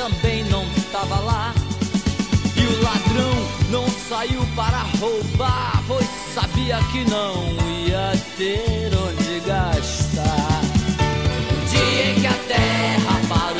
também 0.00 0.42
não 0.44 0.64
tava 0.90 1.20
lá. 1.20 1.54
E 2.56 2.66
o 2.66 2.82
ladrão 2.82 3.34
não 3.70 3.86
saiu 3.86 4.46
para 4.56 4.78
roubar, 4.98 5.82
pois 5.86 6.08
sabia 6.34 6.78
que 6.90 7.04
não 7.10 7.44
ia 7.86 8.12
ter 8.38 8.90
onde 8.96 9.40
gastar. 9.40 10.62
No 11.50 11.68
dia 11.68 12.12
em 12.12 12.14
que 12.18 12.26
a 12.26 12.32
terra 12.48 13.20
parou, 13.28 13.59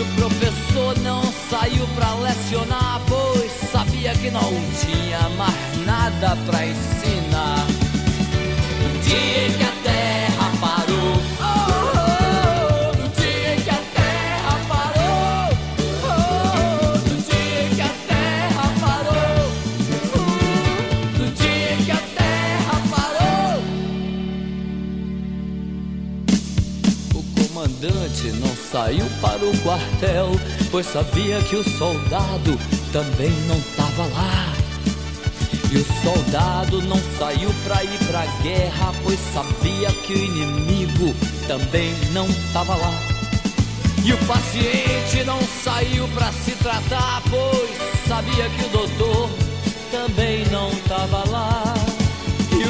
O 0.00 0.04
professor 0.14 0.98
não 1.00 1.22
saiu 1.50 1.86
pra 1.94 2.14
lecionar, 2.14 3.02
pois 3.06 3.50
sabia 3.70 4.14
que 4.14 4.30
não 4.30 4.50
tinha 4.80 5.28
mais 5.36 5.84
nada 5.84 6.36
pra 6.46 6.66
ensinar. 6.66 7.66
No 8.82 9.02
saiu 28.70 29.04
para 29.20 29.44
o 29.44 29.56
quartel, 29.62 30.30
pois 30.70 30.86
sabia 30.86 31.40
que 31.42 31.56
o 31.56 31.78
soldado 31.78 32.56
também 32.92 33.30
não 33.48 33.60
tava 33.76 34.04
lá. 34.14 34.52
E 35.72 35.76
o 35.76 35.84
soldado 36.02 36.82
não 36.82 37.00
saiu 37.18 37.50
pra 37.64 37.82
ir 37.82 37.98
pra 38.06 38.26
guerra, 38.42 38.92
pois 39.02 39.18
sabia 39.32 39.90
que 40.04 40.12
o 40.12 40.18
inimigo 40.18 41.14
também 41.46 41.94
não 42.12 42.28
tava 42.52 42.76
lá. 42.76 42.92
E 44.04 44.12
o 44.12 44.18
paciente 44.18 45.24
não 45.24 45.40
saiu 45.64 46.06
pra 46.08 46.32
se 46.32 46.52
tratar, 46.52 47.22
pois 47.28 47.70
sabia 48.06 48.48
que 48.48 48.64
o 48.64 48.68
doutor 48.68 49.30
também 49.90 50.44
não 50.46 50.70
tava 50.88 51.28
lá. 51.28 51.89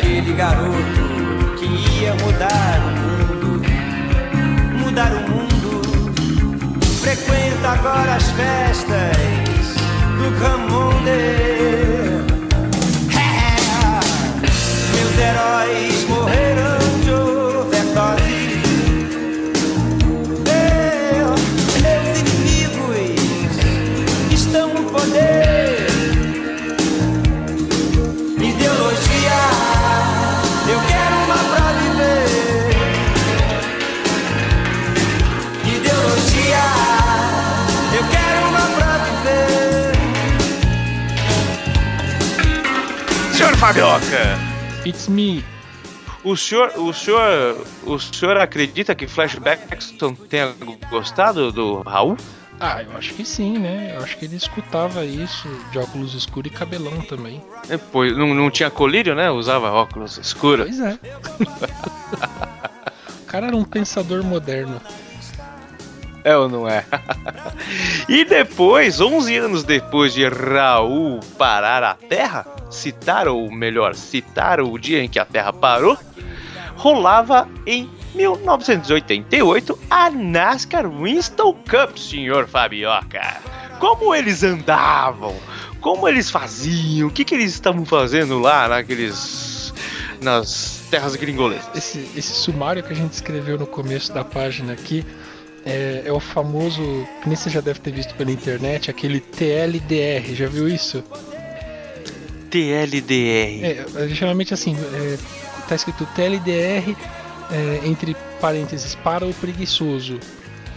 Aquele 0.00 0.32
garoto 0.32 1.56
que 1.58 1.66
ia 2.00 2.14
mudar 2.14 2.80
o 2.86 2.90
mundo, 3.00 3.60
mudar 4.78 5.12
o 5.12 5.20
mundo, 5.30 5.82
frequenta 7.02 7.68
agora 7.68 8.14
as 8.14 8.30
festas 8.30 9.74
do 10.16 10.32
Camonde. 10.40 11.10
É, 13.14 13.50
meus 14.96 15.18
heróis 15.18 16.08
morreram 16.08 16.49
Fabioca, 43.60 44.38
It's 44.86 45.06
me. 45.06 45.44
o 46.24 46.34
senhor, 46.34 46.72
o 46.78 46.94
senhor, 46.94 47.66
o 47.84 47.98
senhor 47.98 48.38
acredita 48.38 48.94
que 48.94 49.06
Flash 49.06 49.34
Baxton 49.34 50.14
tenha 50.14 50.54
gostado 50.88 51.52
do 51.52 51.82
Raul? 51.82 52.16
Ah, 52.58 52.82
eu 52.82 52.96
acho 52.96 53.12
que 53.12 53.22
sim, 53.22 53.58
né? 53.58 53.92
Eu 53.94 54.02
acho 54.02 54.16
que 54.16 54.24
ele 54.24 54.36
escutava 54.36 55.04
isso 55.04 55.46
de 55.70 55.78
óculos 55.78 56.14
escuros 56.14 56.50
e 56.50 56.54
cabelão 56.54 57.02
também. 57.02 57.42
É, 57.68 57.76
pois 57.76 58.16
não, 58.16 58.34
não 58.34 58.50
tinha 58.50 58.70
colírio, 58.70 59.14
né? 59.14 59.30
Usava 59.30 59.70
óculos 59.70 60.16
escuros. 60.16 60.64
Pois 60.64 60.80
é. 60.80 60.94
o 63.20 63.24
cara 63.26 63.48
era 63.48 63.56
um 63.56 63.64
pensador 63.64 64.24
moderno. 64.24 64.80
É 66.24 66.36
ou 66.36 66.48
não 66.48 66.68
é? 66.68 66.84
e 68.08 68.24
depois, 68.24 69.00
11 69.00 69.36
anos 69.36 69.64
depois 69.64 70.12
de 70.12 70.28
Raul 70.28 71.20
parar 71.38 71.82
a 71.82 71.94
Terra, 71.94 72.46
citar, 72.70 73.28
ou 73.28 73.50
melhor, 73.50 73.94
citar 73.94 74.60
o 74.60 74.78
dia 74.78 75.02
em 75.02 75.08
que 75.08 75.18
a 75.18 75.24
Terra 75.24 75.52
parou, 75.52 75.96
rolava 76.76 77.48
em 77.66 77.88
1988 78.14 79.78
a 79.90 80.10
NASCAR 80.10 80.88
Winston 80.88 81.54
Cup, 81.68 81.96
senhor 81.96 82.46
Fabioca. 82.46 83.40
Como 83.78 84.14
eles 84.14 84.42
andavam? 84.42 85.34
Como 85.80 86.06
eles 86.06 86.30
faziam? 86.30 87.08
O 87.08 87.10
que, 87.10 87.24
que 87.24 87.34
eles 87.34 87.52
estavam 87.52 87.84
fazendo 87.86 88.38
lá 88.38 88.68
naqueles. 88.68 89.72
nas 90.20 90.82
terras 90.90 91.16
gringolesas? 91.16 91.70
Esse, 91.74 91.98
esse 92.14 92.32
sumário 92.32 92.82
que 92.82 92.92
a 92.92 92.96
gente 92.96 93.12
escreveu 93.12 93.58
no 93.58 93.66
começo 93.66 94.12
da 94.12 94.24
página 94.24 94.72
aqui 94.72 95.04
é, 95.64 96.02
é 96.06 96.12
o 96.12 96.20
famoso, 96.20 96.82
que 97.22 97.28
nem 97.28 97.36
você 97.36 97.50
já 97.50 97.60
deve 97.60 97.80
ter 97.80 97.92
visto 97.92 98.14
pela 98.14 98.30
internet, 98.30 98.90
aquele 98.90 99.20
TLDR. 99.20 100.34
Já 100.34 100.46
viu 100.46 100.68
isso? 100.68 101.02
TLDR. 102.50 103.64
É, 103.64 103.86
é, 103.94 104.08
geralmente 104.08 104.52
assim, 104.52 104.76
é, 104.76 105.18
tá 105.68 105.74
escrito 105.74 106.06
TLDR 106.14 106.96
é, 107.50 107.80
entre 107.84 108.16
parênteses 108.40 108.94
para 108.94 109.26
o 109.26 109.34
preguiçoso. 109.34 110.18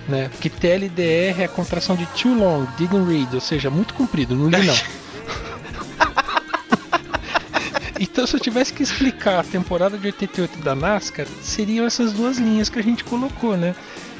Né? 0.08 0.30
Porque 0.30 0.50
TLDR 0.50 1.41
é 1.41 1.46
a 1.46 1.50
contração 1.50 1.96
de 1.96 2.06
too 2.08 2.34
long, 2.34 2.67
didn't 2.78 3.06
read, 3.06 3.34
ou 3.34 3.41
seja, 3.41 3.69
muito 3.69 3.93
comprido, 3.93 4.36
não 4.36 4.50
li 4.50 4.65
não. 4.65 4.76
então 8.00 8.28
se 8.28 8.36
eu 8.36 8.39
tivesse 8.39 8.74
que 8.74 8.84
explicar 8.84 9.39
a 9.39 9.43
temporada 9.43 9.98
de 9.98 10.06
88 10.08 10.60
da 10.60 10.76
NASCAR, 10.76 11.26
seriam 11.41 11.86
essas 11.86 12.12
duas 12.12 12.38
linhas 12.38 12.67
que 12.67 12.80
a 12.80 12.84
gente 12.84 13.04
colocou, 13.06 13.56
né? 13.56 13.74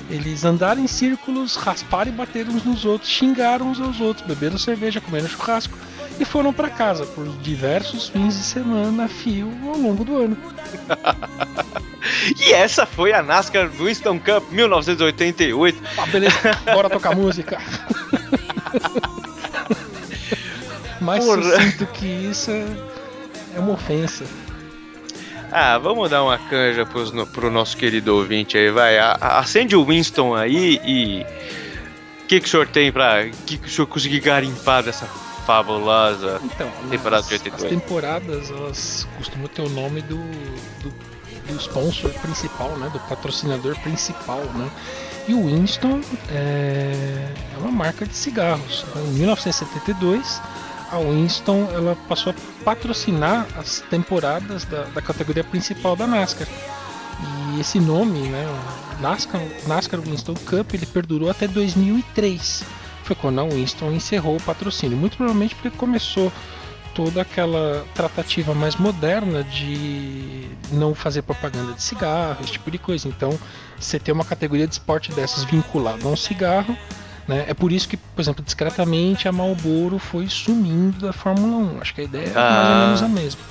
Eles 0.10 0.44
andaram 0.44 0.82
em 0.82 0.88
círculos, 0.88 1.56
rasparam 1.56 2.12
e 2.12 2.14
bateram 2.14 2.54
uns 2.54 2.64
nos 2.64 2.86
outros, 2.86 3.10
xingaram 3.10 3.70
uns 3.70 3.80
aos 3.80 4.00
outros, 4.00 4.28
beberam 4.28 4.58
cerveja, 4.58 5.02
comeram 5.02 5.28
churrasco 5.28 5.78
e 6.20 6.26
foram 6.26 6.54
para 6.54 6.70
casa 6.70 7.06
por 7.06 7.26
diversos 7.40 8.10
fins 8.10 8.38
de 8.38 8.44
semana 8.44 9.06
a 9.06 9.08
fio 9.08 9.52
ao 9.66 9.78
longo 9.78 10.04
do 10.04 10.18
ano. 10.18 10.38
E 12.40 12.52
essa 12.52 12.86
foi 12.86 13.14
a 13.14 13.24
NASCAR 13.24 13.70
Winston 13.70 14.20
Cup 14.20 14.52
1988. 14.52 15.82
Ah, 15.98 16.06
beleza, 16.06 16.38
bora 16.66 16.90
tocar 16.90 17.16
música. 17.16 17.58
Mais 21.00 21.24
Porra. 21.24 21.42
sucinto 21.42 21.86
que 21.88 22.06
isso 22.06 22.52
é, 22.52 22.66
é 23.56 23.60
uma 23.60 23.74
ofensa. 23.74 24.26
Ah, 25.56 25.78
vamos 25.78 26.10
dar 26.10 26.24
uma 26.24 26.38
canja 26.38 26.86
pros, 26.86 27.12
no, 27.12 27.28
pro 27.28 27.52
nosso 27.52 27.78
querido 27.78 28.16
ouvinte 28.16 28.58
aí, 28.58 28.72
vai. 28.72 28.98
A- 28.98 29.18
a- 29.22 29.40
acende 29.40 29.76
o 29.76 29.86
Winston 29.86 30.34
aí 30.36 30.82
e. 30.84 31.26
O 32.24 32.26
que, 32.28 32.40
que 32.40 32.48
o 32.48 32.50
senhor 32.50 32.68
tem 32.68 32.92
pra. 32.92 33.24
O 33.26 33.30
que, 33.46 33.58
que 33.58 33.68
o 33.68 33.70
senhor 33.70 33.86
conseguir 33.88 34.20
garimpar 34.20 34.82
dessa 34.84 35.06
fabulosa. 35.46 36.40
Então, 36.44 36.72
Temporada 36.90 37.22
as, 37.22 37.28
de 37.28 37.34
88. 37.36 37.64
as 37.66 37.70
temporadas 37.82 38.50
elas 38.50 39.08
costumam 39.18 39.48
ter 39.48 39.62
o 39.62 39.70
nome 39.70 40.02
do, 40.02 40.16
do, 40.82 40.90
do 41.48 41.60
sponsor 41.60 42.10
principal, 42.14 42.70
né? 42.78 42.90
Do 42.92 43.00
patrocinador 43.02 43.78
principal, 43.82 44.40
né? 44.56 44.70
E 45.28 45.34
o 45.34 45.46
Winston 45.46 46.02
é, 46.32 47.28
é 47.56 47.58
uma 47.60 47.72
marca 47.72 48.06
de 48.06 48.16
cigarros. 48.16 48.86
né? 48.96 49.02
Em 49.06 49.14
1972, 49.20 50.42
a 50.94 51.00
Winston 51.00 51.68
ela 51.74 51.98
passou 52.08 52.32
a 52.32 52.64
patrocinar 52.64 53.48
as 53.58 53.82
temporadas 53.90 54.64
da, 54.66 54.84
da 54.84 55.02
categoria 55.02 55.44
principal 55.44 55.96
da 55.96 56.06
NASCAR. 56.06 56.48
E 57.54 57.60
esse 57.60 57.80
nome, 57.80 58.20
né, 58.20 58.46
NASCAR, 59.00 59.42
NASCAR 59.68 60.02
Winston 60.02 60.36
Cup, 60.46 60.74
ele 60.74 60.86
perdurou 60.86 61.30
até 61.30 61.48
2003. 61.48 62.64
Foi 63.04 63.16
quando 63.16 63.40
a 63.40 63.44
Winston 63.44 63.92
encerrou 63.92 64.38
o 64.38 64.42
patrocínio. 64.42 64.98
Muito 64.98 65.18
provavelmente 65.18 65.56
porque 65.56 65.76
começou 65.76 66.32
toda 66.94 67.22
aquela 67.22 67.86
tratativa 67.94 68.54
mais 68.54 68.76
moderna 68.76 69.44
de 69.44 70.48
não 70.72 70.94
fazer 70.94 71.24
propaganda 71.24 71.74
de 71.74 71.82
cigarro, 71.82 72.38
esse 72.44 72.54
tipo 72.54 72.70
de 72.70 72.78
coisa. 72.78 73.08
Então, 73.08 73.38
você 73.80 74.00
ter 74.00 74.12
uma 74.12 74.24
categoria 74.24 74.68
de 74.68 74.74
esporte 74.74 75.12
dessas 75.12 75.44
vinculada 75.44 76.06
a 76.06 76.08
um 76.08 76.16
cigarro, 76.16 76.78
né? 77.28 77.46
É 77.48 77.54
por 77.54 77.72
isso 77.72 77.88
que, 77.88 77.98
por 77.98 78.22
exemplo, 78.22 78.44
discretamente 78.44 79.28
a 79.28 79.32
Marlboro 79.32 79.98
foi 80.00 80.28
sumindo 80.30 81.00
da 81.06 81.14
Fórmula 81.14 81.74
1. 81.76 81.82
Acho 81.82 81.94
que 81.96 82.02
a 82.02 82.04
ideia 82.04 82.28
é 82.28 82.34
mais 82.34 82.36
ou 82.36 82.42
Ah. 82.42 82.86
menos 82.86 83.04
a 83.04 83.08
mesma. 83.08 83.42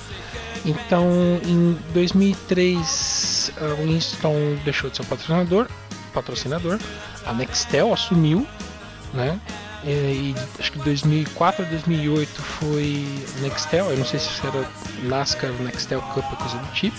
Então, 0.65 1.09
em 1.45 1.77
2003, 1.93 3.51
a 3.59 3.81
Winston 3.83 4.35
deixou 4.63 4.89
de 4.89 4.97
ser 4.97 5.05
patrocinador, 5.05 5.67
patrocinador. 6.13 6.79
A 7.25 7.33
Nextel 7.33 7.93
assumiu, 7.93 8.47
né? 9.13 9.39
E, 9.85 10.33
acho 10.57 10.71
que 10.71 10.79
2004 10.79 11.65
a 11.65 11.67
2008 11.67 12.41
foi 12.41 13.05
Nextel, 13.41 13.91
eu 13.91 13.97
não 13.97 14.05
sei 14.05 14.17
se 14.17 14.29
era 14.47 14.65
NASCAR 15.03 15.51
Nextel 15.59 16.01
Cup 16.01 16.23
coisa 16.37 16.57
do 16.57 16.71
tipo. 16.73 16.95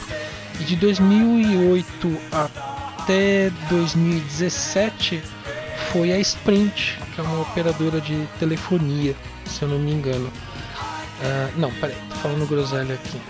E 0.60 0.64
de 0.64 0.76
2008 0.76 2.18
até 2.30 3.50
2017 3.70 5.22
foi 5.92 6.12
a 6.12 6.18
Sprint, 6.18 6.98
que 7.14 7.20
é 7.20 7.24
uma 7.24 7.40
operadora 7.42 8.00
de 8.00 8.26
telefonia, 8.38 9.14
se 9.46 9.62
eu 9.62 9.68
não 9.68 9.78
me 9.78 9.92
engano. 9.92 10.30
Ah, 11.22 11.48
não, 11.56 11.70
peraí, 11.72 11.96
tô 12.10 12.16
falando 12.16 12.46
groselha 12.48 12.94
aqui. 12.94 13.20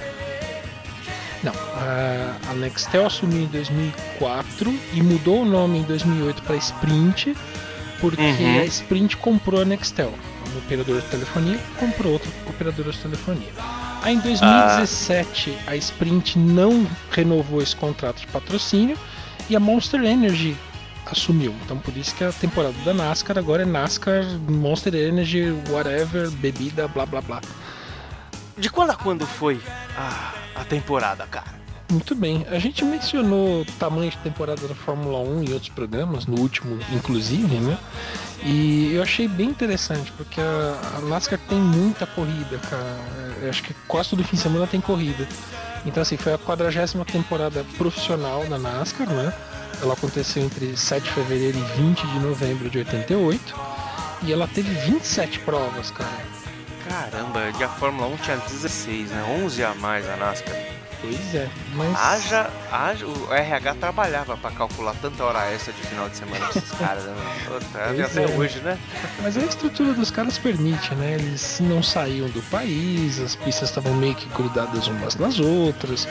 Não, 1.42 1.52
a, 1.52 2.36
a 2.50 2.54
Nextel 2.54 3.06
assumiu 3.06 3.42
em 3.42 3.46
2004 3.46 4.74
e 4.94 5.02
mudou 5.02 5.42
o 5.42 5.44
nome 5.44 5.80
em 5.80 5.82
2008 5.82 6.42
para 6.42 6.56
Sprint, 6.56 7.36
porque 8.00 8.22
Uhum. 8.22 8.60
a 8.60 8.64
Sprint 8.64 9.16
comprou 9.18 9.60
a 9.60 9.64
Nextel, 9.64 10.12
uma 10.48 10.58
operadora 10.58 11.00
de 11.02 11.06
telefonia, 11.08 11.60
comprou 11.78 12.14
outra 12.14 12.30
operadora 12.48 12.90
de 12.92 12.98
telefonia. 12.98 13.52
Aí 14.02 14.14
em 14.14 14.20
2017 14.20 15.56
a 15.66 15.76
Sprint 15.76 16.38
não 16.38 16.86
renovou 17.10 17.60
esse 17.62 17.76
contrato 17.76 18.20
de 18.20 18.26
patrocínio 18.26 18.98
e 19.48 19.54
a 19.56 19.60
Monster 19.60 20.02
Energy 20.02 20.56
assumiu. 21.06 21.54
Então 21.64 21.78
por 21.78 21.96
isso 21.96 22.14
que 22.14 22.24
a 22.24 22.32
temporada 22.32 22.74
da 22.84 22.94
NASCAR 22.94 23.38
agora 23.38 23.62
é 23.62 23.66
NASCAR 23.66 24.24
Monster 24.48 24.94
Energy, 24.94 25.50
whatever, 25.70 26.30
bebida, 26.30 26.88
blá 26.88 27.06
blá 27.06 27.20
blá. 27.20 27.40
De 28.56 28.70
quando 28.70 28.90
a 28.90 28.96
quando 28.96 29.26
foi 29.26 29.60
a, 29.96 30.34
a 30.54 30.64
temporada, 30.64 31.26
cara? 31.26 31.63
Muito 31.90 32.14
bem. 32.14 32.46
A 32.50 32.58
gente 32.58 32.84
mencionou 32.84 33.64
tamanho 33.78 34.10
de 34.10 34.16
temporada 34.18 34.66
da 34.66 34.74
Fórmula 34.74 35.18
1 35.18 35.44
em 35.44 35.52
outros 35.52 35.68
programas, 35.68 36.26
no 36.26 36.40
último 36.40 36.78
inclusive, 36.92 37.56
né? 37.56 37.78
E 38.42 38.94
eu 38.94 39.02
achei 39.02 39.28
bem 39.28 39.48
interessante, 39.48 40.10
porque 40.12 40.40
a, 40.40 41.00
NASCAR 41.02 41.38
tem 41.48 41.58
muita 41.58 42.06
corrida, 42.06 42.58
cara. 42.58 42.98
Eu 43.42 43.50
acho 43.50 43.62
que 43.62 43.74
quase 43.86 44.10
todo 44.10 44.24
fim 44.24 44.36
de 44.36 44.42
semana 44.42 44.66
tem 44.66 44.80
corrida. 44.80 45.28
Então 45.84 46.02
assim, 46.02 46.16
foi 46.16 46.32
a 46.32 46.38
40 46.38 47.04
temporada 47.04 47.64
profissional 47.76 48.44
da 48.46 48.58
NASCAR, 48.58 49.08
né? 49.08 49.32
Ela 49.82 49.92
aconteceu 49.92 50.42
entre 50.42 50.76
7 50.76 51.04
de 51.04 51.10
fevereiro 51.10 51.58
e 51.58 51.82
20 51.82 52.06
de 52.06 52.18
novembro 52.20 52.70
de 52.70 52.78
88. 52.78 53.54
E 54.22 54.32
ela 54.32 54.48
teve 54.48 54.72
27 54.90 55.40
provas, 55.40 55.90
cara. 55.90 56.24
Caramba, 56.88 57.52
e 57.58 57.62
a 57.62 57.68
Fórmula 57.68 58.06
1 58.08 58.16
tinha 58.18 58.36
16, 58.36 59.10
né? 59.10 59.42
11 59.44 59.64
a 59.64 59.74
mais 59.74 60.08
a 60.08 60.16
NASCAR. 60.16 60.83
Pois 61.04 61.34
é, 61.34 61.48
mas. 61.74 61.96
Haja, 61.96 62.50
haja, 62.72 63.06
o 63.06 63.32
RH 63.32 63.74
trabalhava 63.74 64.36
pra 64.36 64.50
calcular 64.50 64.94
tanta 65.00 65.22
hora 65.22 65.50
extra 65.52 65.72
de 65.72 65.82
final 65.82 66.08
de 66.08 66.16
semana 66.16 66.46
pra 66.46 66.60
esses 66.60 66.70
caras, 66.78 67.04
né? 67.04 67.14
Pois 67.46 68.00
até 68.00 68.24
é. 68.24 68.36
hoje, 68.36 68.60
né? 68.60 68.78
Mas 69.22 69.36
a 69.36 69.40
estrutura 69.40 69.92
dos 69.92 70.10
caras 70.10 70.38
permite, 70.38 70.94
né? 70.94 71.14
Eles 71.14 71.60
não 71.60 71.82
saíam 71.82 72.28
do 72.28 72.42
país, 72.50 73.18
as 73.18 73.36
pistas 73.36 73.68
estavam 73.68 73.94
meio 73.94 74.14
que 74.14 74.26
grudadas 74.34 74.86
umas 74.86 75.16
nas 75.16 75.38
outras, 75.38 76.08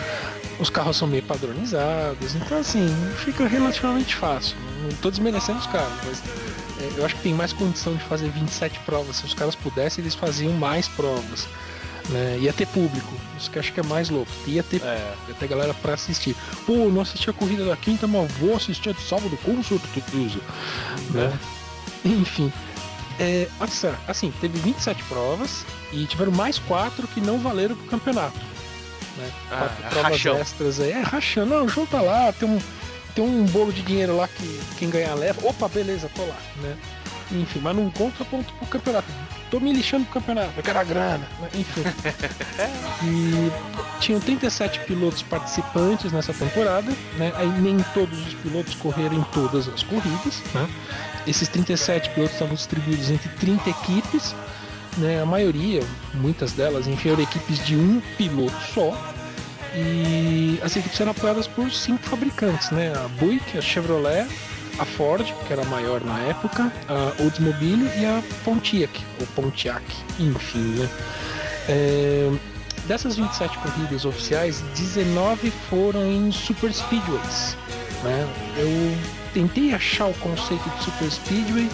os 0.60 0.70
carros 0.70 0.98
são 0.98 1.08
meio 1.08 1.24
padronizados, 1.24 2.36
então 2.36 2.60
assim, 2.60 2.88
fica 3.18 3.48
relativamente 3.48 4.16
fácil. 4.16 4.56
Não 4.84 4.92
tô 4.98 5.10
desmerecendo 5.10 5.60
os 5.60 5.68
caras, 5.68 5.92
mas 6.06 6.22
é, 6.80 7.00
eu 7.00 7.06
acho 7.06 7.16
que 7.16 7.22
tem 7.24 7.34
mais 7.34 7.54
condição 7.54 7.96
de 7.96 8.04
fazer 8.04 8.30
27 8.30 8.80
provas. 8.82 9.18
Se 9.18 9.26
os 9.26 9.34
caras 9.34 9.56
pudessem, 9.56 10.04
eles 10.04 10.16
faziam 10.16 10.52
mais 10.54 10.88
provas. 10.88 11.48
Né? 12.10 12.38
Ia 12.42 12.52
ter 12.52 12.68
público, 12.68 13.14
isso 13.38 13.50
que 13.50 13.58
eu 13.58 13.62
acho 13.62 13.72
que 13.72 13.80
é 13.80 13.84
mais 13.84 14.10
louco. 14.10 14.30
Ia 14.46 14.62
ter, 14.62 14.82
É. 14.84 15.14
ia 15.30 15.36
ter 15.36 15.48
galera 15.48 15.74
pra 15.74 15.94
assistir. 15.94 16.36
Pô, 16.66 16.90
não 16.90 17.02
assisti 17.02 17.30
a 17.30 17.34
corrida 17.34 17.66
da 17.66 17.78
quinta, 17.78 18.06
mas 18.08 18.30
vou 18.34 18.56
assistir 18.56 18.90
a 18.90 18.92
de 18.94 19.02
sábado 19.02 19.38
com 19.44 19.64
certeza. 19.64 20.40
Né? 21.12 21.40
Enfim. 22.06 22.52
É, 23.20 23.48
assim, 24.08 24.34
teve 24.42 24.58
27 24.60 25.02
provas 25.04 25.64
e 25.92 26.06
tiveram 26.06 26.32
mais 26.32 26.58
quatro 26.60 27.08
que 27.08 27.22
não 27.22 27.38
valeram 27.40 27.76
pro 27.76 27.86
campeonato. 27.86 28.38
Né? 29.18 29.32
Ah, 29.52 29.58
Quatro 29.60 29.86
é 29.86 29.90
provas 29.90 30.12
rachão. 30.12 30.38
extras 30.40 30.80
aí. 30.80 30.92
É 30.92 31.02
rachando, 31.02 31.54
não, 31.54 31.70
junta 31.70 32.02
lá, 32.02 32.34
tem 32.34 32.50
um, 32.50 32.60
tem 33.16 33.24
um 33.24 33.46
bolo 33.46 33.72
de 33.72 33.82
dinheiro 33.84 34.18
lá 34.18 34.28
que 34.28 34.60
quem 34.78 34.90
ganhar 34.90 35.14
leva. 35.14 35.40
Opa, 35.48 35.68
beleza, 35.70 36.10
tô 36.16 36.24
lá, 36.24 36.38
né? 36.64 36.76
Enfim, 37.32 37.60
mas 37.62 37.76
não 37.76 37.90
conta 37.90 38.24
ponto 38.26 38.54
pro 38.54 38.68
campeonato. 38.68 39.08
Tô 39.50 39.60
me 39.60 39.72
lixando 39.72 40.06
pro 40.06 40.16
campeonato, 40.16 40.54
eu 40.58 40.64
quero 40.64 40.80
a 40.80 40.84
grana, 40.84 41.28
enfim. 41.54 41.84
e 43.06 43.52
tinham 44.00 44.20
37 44.20 44.80
pilotos 44.82 45.22
participantes 45.22 46.12
nessa 46.12 46.34
temporada, 46.34 46.92
né? 47.18 47.32
Aí 47.36 47.48
nem 47.62 47.78
todos 47.94 48.20
os 48.28 48.34
pilotos 48.34 48.74
correram 48.76 49.16
em 49.16 49.24
todas 49.26 49.68
as 49.68 49.84
corridas, 49.84 50.42
né? 50.56 50.68
Esses 51.28 51.48
37 51.50 52.10
pilotos 52.10 52.34
estavam 52.34 52.56
distribuídos 52.56 53.12
entre 53.12 53.30
30 53.30 53.70
equipes, 53.70 54.36
né? 54.98 55.22
A 55.22 55.26
maioria, 55.26 55.84
muitas 56.16 56.54
delas, 56.54 56.88
enfim, 56.88 57.10
eram 57.10 57.22
equipes 57.22 57.64
de 57.64 57.76
um 57.76 58.02
piloto 58.18 58.58
só. 58.74 59.14
E 59.76 60.60
as 60.64 60.76
equipes 60.76 61.00
eram 61.00 61.12
apoiadas 61.12 61.48
por 61.48 61.72
cinco 61.72 62.04
fabricantes, 62.04 62.72
né? 62.72 62.92
A 62.96 63.08
Buick, 63.20 63.58
a 63.58 63.62
Chevrolet, 63.62 64.28
a 64.80 64.86
Ford, 64.86 65.26
que 65.46 65.54
era 65.54 65.64
maior 65.66 66.04
na 66.04 66.20
época, 66.20 66.72
a 66.88 67.22
Oldsmobile 67.24 67.90
e 68.00 68.06
a 68.06 68.24
Pontiac, 68.44 69.04
ou 69.20 69.28
Pontiac, 69.28 69.84
enfim, 70.20 70.76
né? 70.80 70.90
É, 71.70 72.32
dessas 72.88 73.16
27 73.16 73.58
corridas 73.60 74.06
oficiais, 74.06 74.62
19 74.76 75.52
foram 75.70 76.12
em 76.12 76.32
Super 76.32 76.74
Speedways, 76.74 77.56
né? 78.04 78.28
Eu 78.58 78.98
tentei 79.34 79.74
achar 79.74 80.08
o 80.08 80.14
conceito 80.16 80.70
de 80.70 80.84
Super 80.84 81.12
Speedway 81.12 81.70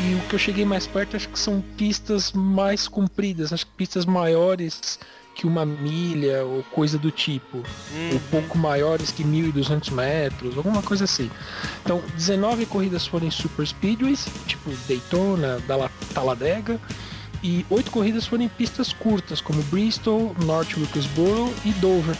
e 0.00 0.14
o 0.14 0.20
que 0.28 0.34
eu 0.34 0.38
cheguei 0.38 0.64
mais 0.64 0.86
perto 0.86 1.16
acho 1.16 1.28
que 1.28 1.38
são 1.38 1.62
pistas 1.76 2.32
mais 2.32 2.88
compridas, 2.88 3.52
acho 3.52 3.66
que 3.66 3.72
pistas 3.72 4.04
maiores 4.06 4.98
que 5.40 5.46
uma 5.46 5.64
milha 5.64 6.44
ou 6.44 6.62
coisa 6.64 6.98
do 6.98 7.10
tipo 7.10 7.62
Hum, 7.94 8.10
um 8.16 8.18
pouco 8.30 8.58
maiores 8.58 9.10
que 9.10 9.24
1.200 9.24 9.90
metros, 9.90 10.54
alguma 10.54 10.82
coisa 10.82 11.04
assim. 11.04 11.30
Então, 11.82 12.02
19 12.14 12.66
corridas 12.66 13.06
foram 13.06 13.26
em 13.26 13.30
super 13.30 13.66
speedways, 13.66 14.28
tipo 14.46 14.70
Daytona, 14.86 15.58
Talladega, 16.12 16.78
e 17.42 17.64
8 17.70 17.90
corridas 17.90 18.26
foram 18.26 18.44
em 18.44 18.48
pistas 18.48 18.92
curtas, 18.92 19.40
como 19.40 19.62
Bristol, 19.64 20.36
North 20.44 20.76
Wilkesboro 20.76 21.50
e 21.64 21.70
Dover. 21.72 22.14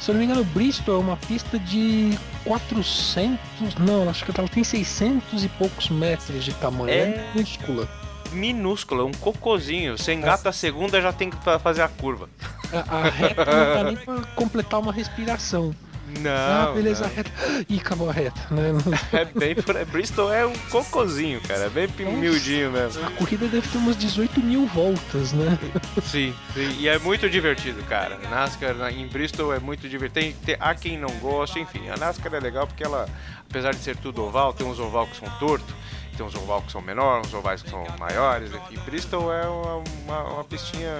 Se 0.00 0.10
eu 0.10 0.14
não 0.14 0.20
me 0.20 0.24
engano, 0.24 0.42
Bristol 0.46 0.94
é 0.94 0.98
uma 0.98 1.16
pista 1.18 1.58
de 1.58 2.18
400, 2.44 3.38
não, 3.78 4.08
acho 4.08 4.24
que 4.24 4.32
ela 4.36 4.48
tem 4.48 4.64
600 4.64 5.44
e 5.44 5.48
poucos 5.48 5.90
metros 5.90 6.42
de 6.42 6.54
tamanho, 6.54 6.90
É. 6.90 7.02
é 7.02 7.32
minúscula. 7.34 7.86
Minúscula, 8.32 9.04
um 9.04 9.12
cocôzinho. 9.12 9.96
Você 9.98 10.12
engata 10.12 10.48
a 10.48 10.52
segunda 10.52 11.00
já 11.00 11.12
tem 11.12 11.30
que 11.30 11.36
fa- 11.44 11.58
fazer 11.58 11.82
a 11.82 11.88
curva. 11.88 12.28
A, 12.72 12.96
a 12.98 13.02
reta 13.10 13.44
não 13.44 13.74
dá 13.74 13.84
nem 13.84 13.96
pra 13.96 14.14
completar 14.34 14.80
uma 14.80 14.92
respiração. 14.92 15.74
Não. 16.20 16.30
Ah, 16.30 16.72
beleza, 16.74 17.06
não. 17.06 17.14
reta. 17.14 17.30
Ih, 17.70 17.78
acabou 17.78 18.10
a 18.10 18.12
reta, 18.12 18.38
né? 18.50 18.70
É 19.18 19.24
bem 19.24 19.54
por 19.54 19.74
aí. 19.74 19.84
Bristol 19.86 20.30
é 20.30 20.44
um 20.44 20.52
cocôzinho, 20.70 21.40
cara. 21.40 21.62
É 21.64 21.70
bem 21.70 21.88
miudinho 22.18 22.70
mesmo. 22.70 23.02
A 23.06 23.10
corrida 23.12 23.46
deve 23.48 23.66
ter 23.66 23.78
umas 23.78 23.96
18 23.96 24.40
mil 24.40 24.66
voltas, 24.66 25.32
né? 25.32 25.58
Sim, 26.04 26.34
sim. 26.52 26.76
E 26.78 26.86
é 26.86 26.98
muito 26.98 27.30
divertido, 27.30 27.82
cara. 27.84 28.18
NASCAR 28.28 28.74
na- 28.74 28.92
em 28.92 29.06
Bristol 29.06 29.54
é 29.54 29.58
muito 29.58 29.88
divertido. 29.88 30.36
Tem- 30.44 30.56
há 30.60 30.74
quem 30.74 30.98
não 30.98 31.08
gosta, 31.18 31.58
enfim. 31.58 31.88
A 31.88 31.96
NASCAR 31.96 32.34
é 32.34 32.40
legal 32.40 32.66
porque 32.66 32.84
ela, 32.84 33.08
apesar 33.48 33.72
de 33.72 33.80
ser 33.80 33.96
tudo 33.96 34.22
oval, 34.22 34.52
tem 34.52 34.66
uns 34.66 34.78
oval 34.78 35.06
que 35.06 35.16
são 35.16 35.28
tortos, 35.38 35.74
tem 36.16 36.24
uns 36.26 36.34
oval 36.34 36.62
que 36.62 36.72
são 36.72 36.80
menores, 36.80 37.28
uns 37.28 37.34
ovais 37.34 37.62
que 37.62 37.70
são 37.70 37.84
maiores, 37.98 38.50
enfim. 38.52 38.78
Bristol 38.84 39.32
é 39.32 39.46
uma, 39.48 39.82
uma, 40.04 40.22
uma 40.34 40.44
pistinha 40.44 40.92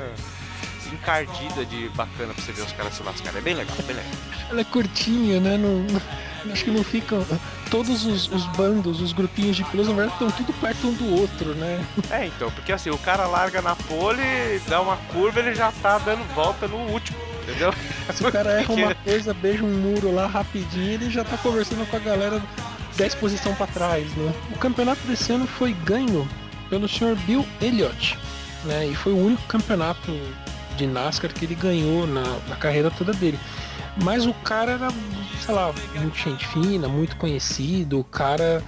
encardida 0.93 1.65
de 1.65 1.89
bacana 1.91 2.35
pra 2.35 2.43
você 2.45 2.53
ver 2.53 2.63
os 2.63 2.73
caras 2.73 2.95
se 2.95 3.03
lascarem. 3.03 3.39
É 3.39 3.43
bem 3.43 3.55
legal, 3.55 3.77
bem 3.87 3.97
legal. 3.97 4.13
Ela 4.51 4.61
é 4.61 4.65
curtinha, 4.65 5.41
né? 5.41 5.57
Não, 5.57 5.79
não- 5.81 6.53
acho 6.53 6.65
que 6.65 6.71
não 6.71 6.85
ficam. 6.85 7.25
Todos 7.71 8.05
os, 8.05 8.29
os 8.31 8.47
bandos, 8.49 9.01
os 9.01 9.13
grupinhos 9.13 9.57
de 9.57 9.65
pilotos, 9.65 9.89
na 9.89 9.95
verdade, 9.95 10.23
estão 10.23 10.31
tudo 10.45 10.53
perto 10.61 10.89
um 10.89 10.93
do 10.93 11.21
outro, 11.21 11.55
né? 11.55 11.83
É, 12.11 12.27
então, 12.27 12.51
porque 12.51 12.73
assim, 12.73 12.91
o 12.91 12.99
cara 12.99 13.27
larga 13.27 13.63
na 13.63 13.75
pole, 13.75 14.21
dá 14.69 14.81
uma 14.81 14.97
curva, 15.13 15.39
ele 15.41 15.55
já 15.55 15.73
tá 15.81 15.97
dando 15.99 16.23
volta 16.35 16.69
no 16.69 16.77
último, 16.77 17.17
entendeu? 17.43 17.73
Se 18.13 18.27
o 18.27 18.31
cara 18.33 18.61
erra 18.61 18.75
uma 18.75 18.95
coisa, 18.97 19.33
beija 19.33 19.65
um 19.65 19.71
muro 19.75 20.13
lá 20.15 20.27
rapidinho, 20.27 20.93
ele 20.95 21.09
já 21.11 21.25
tá 21.25 21.39
conversando 21.39 21.89
com 21.89 21.97
a 21.97 22.01
galera 22.01 22.43
10 22.97 23.15
posição 23.17 23.55
pra 23.55 23.67
trás, 23.67 24.07
né? 24.15 24.33
O 24.55 24.59
campeonato 24.59 25.01
desse 25.07 25.33
ano 25.33 25.47
foi 25.47 25.73
ganho 25.73 26.29
pelo 26.69 26.89
senhor 26.89 27.17
Bill 27.17 27.47
Elliott, 27.61 28.19
né? 28.65 28.87
E 28.87 28.95
foi 28.95 29.13
o 29.13 29.19
único 29.19 29.43
campeonato 29.45 30.11
de 30.77 30.87
NASCAR 30.87 31.33
que 31.33 31.45
ele 31.45 31.55
ganhou 31.55 32.07
na, 32.07 32.23
na 32.49 32.57
carreira 32.57 32.91
toda 32.91 33.13
dele. 33.13 33.39
Mas 34.03 34.27
o 34.27 34.33
cara 34.33 34.73
era, 34.73 34.89
sei 35.45 35.55
lá, 35.55 35.73
muito 35.95 36.17
gente 36.17 36.47
fina, 36.49 36.89
muito 36.89 37.17
conhecido, 37.17 38.01
o 38.01 38.05
cara 38.05 38.63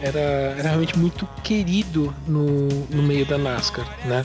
era, 0.00 0.18
era 0.18 0.62
realmente 0.62 0.98
muito 0.98 1.26
querido 1.44 2.14
no, 2.26 2.68
no 2.90 3.02
meio 3.02 3.26
da 3.26 3.36
NASCAR, 3.36 3.86
né? 4.06 4.24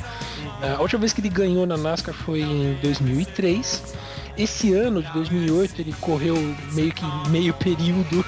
A 0.77 0.81
última 0.81 1.01
vez 1.01 1.13
que 1.13 1.21
ele 1.21 1.29
ganhou 1.29 1.65
na 1.65 1.77
NASCAR 1.77 2.15
foi 2.15 2.41
em 2.41 2.77
2003. 2.81 3.95
Esse 4.38 4.73
ano 4.73 5.03
de 5.03 5.12
2008 5.13 5.81
ele 5.81 5.93
correu 5.99 6.36
meio 6.73 6.91
que 6.91 7.05
meio 7.29 7.53
período 7.53 8.25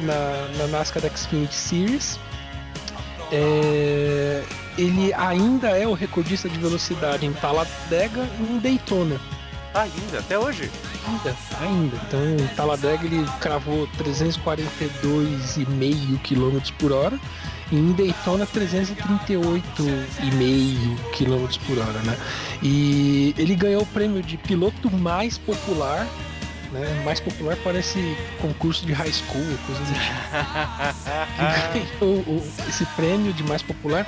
na, 0.00 0.48
na 0.56 0.66
NASCAR 0.66 1.02
Xfinity 1.14 1.54
Series. 1.54 2.18
É, 3.30 4.42
ele 4.76 5.14
ainda 5.14 5.68
é 5.68 5.86
o 5.86 5.92
recordista 5.92 6.48
de 6.48 6.58
velocidade 6.58 7.24
em 7.26 7.32
Talladega 7.32 8.28
e 8.38 8.42
em 8.52 8.58
Daytona. 8.58 9.20
Ainda, 9.74 10.18
até 10.18 10.38
hoje. 10.38 10.70
Ainda, 11.06 11.36
ainda. 11.60 11.96
Então, 12.06 12.36
em 12.36 12.46
Talladega 12.54 13.04
ele 13.04 13.22
cravou 13.40 13.86
342,5 13.98 16.18
km 16.22 16.58
por 16.78 16.92
hora 16.92 17.18
e 17.70 17.76
em 17.76 17.92
Daytona 17.92 18.46
338,5 18.46 19.62
km 21.12 21.46
por 21.66 21.78
hora, 21.78 22.00
né? 22.04 22.16
E 22.62 23.34
ele 23.36 23.54
ganhou 23.54 23.82
o 23.82 23.86
prêmio 23.86 24.22
de 24.22 24.36
piloto 24.36 24.90
mais 24.90 25.38
popular, 25.38 26.06
né? 26.72 27.02
Mais 27.04 27.20
popular 27.20 27.56
parece 27.64 28.16
concurso 28.40 28.84
de 28.86 28.92
high 28.92 29.12
school, 29.12 29.44
coisa 29.66 29.80
do 29.80 29.92
tipo. 29.92 31.78
Ele 31.78 31.86
ganhou 32.00 32.18
o- 32.20 32.52
esse 32.68 32.84
prêmio 32.96 33.32
de 33.32 33.42
mais 33.44 33.62
popular 33.62 34.06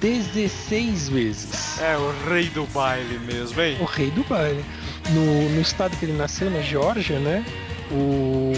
16 0.00 1.08
vezes. 1.08 1.78
É 1.80 1.96
o 1.96 2.12
rei 2.28 2.48
do 2.48 2.64
baile 2.66 3.18
mesmo, 3.20 3.60
hein? 3.60 3.76
o 3.80 3.84
rei 3.84 4.10
do 4.10 4.24
baile. 4.24 4.64
No, 5.10 5.48
no 5.50 5.60
estado 5.60 5.96
que 5.96 6.04
ele 6.04 6.16
nasceu, 6.16 6.50
na 6.50 6.60
Geórgia, 6.60 7.18
né? 7.18 7.44
O. 7.90 8.52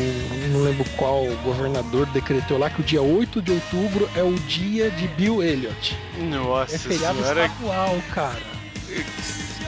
Não 0.53 0.63
lembro 0.63 0.85
qual 0.97 1.25
governador 1.43 2.07
decretou 2.07 2.57
lá 2.59 2.71
que 2.71 2.81
o 2.81 2.85
dia 2.85 3.03
8 3.03 3.43
de 3.43 3.51
outubro 3.53 4.09
é 4.15 4.23
o 4.23 4.33
dia 4.35 4.91
de 4.91 5.09
Bill 5.09 5.43
Elliott. 5.43 5.97
Nossa 6.19 6.77
É 6.77 6.79
feriado 6.79 7.19
senhora, 7.19 7.47
estadual, 7.47 7.97
cara. 8.15 8.39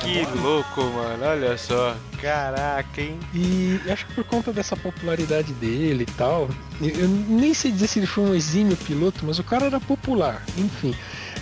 que 0.00 0.26
louco, 0.40 0.82
mano. 0.84 1.24
Olha 1.24 1.56
só. 1.58 1.96
Caraca, 2.20 3.00
hein? 3.00 3.18
E 3.34 3.80
acho 3.90 4.06
que 4.06 4.14
por 4.14 4.24
conta 4.24 4.52
dessa 4.52 4.76
popularidade 4.76 5.52
dele 5.54 6.04
e 6.08 6.12
tal, 6.12 6.48
eu 6.80 7.08
nem 7.08 7.52
sei 7.52 7.70
dizer 7.70 7.86
se 7.86 7.98
ele 7.98 8.06
foi 8.06 8.24
um 8.24 8.34
exímio 8.34 8.76
piloto, 8.76 9.24
mas 9.24 9.38
o 9.38 9.44
cara 9.44 9.66
era 9.66 9.80
popular, 9.80 10.42
enfim. 10.56 10.94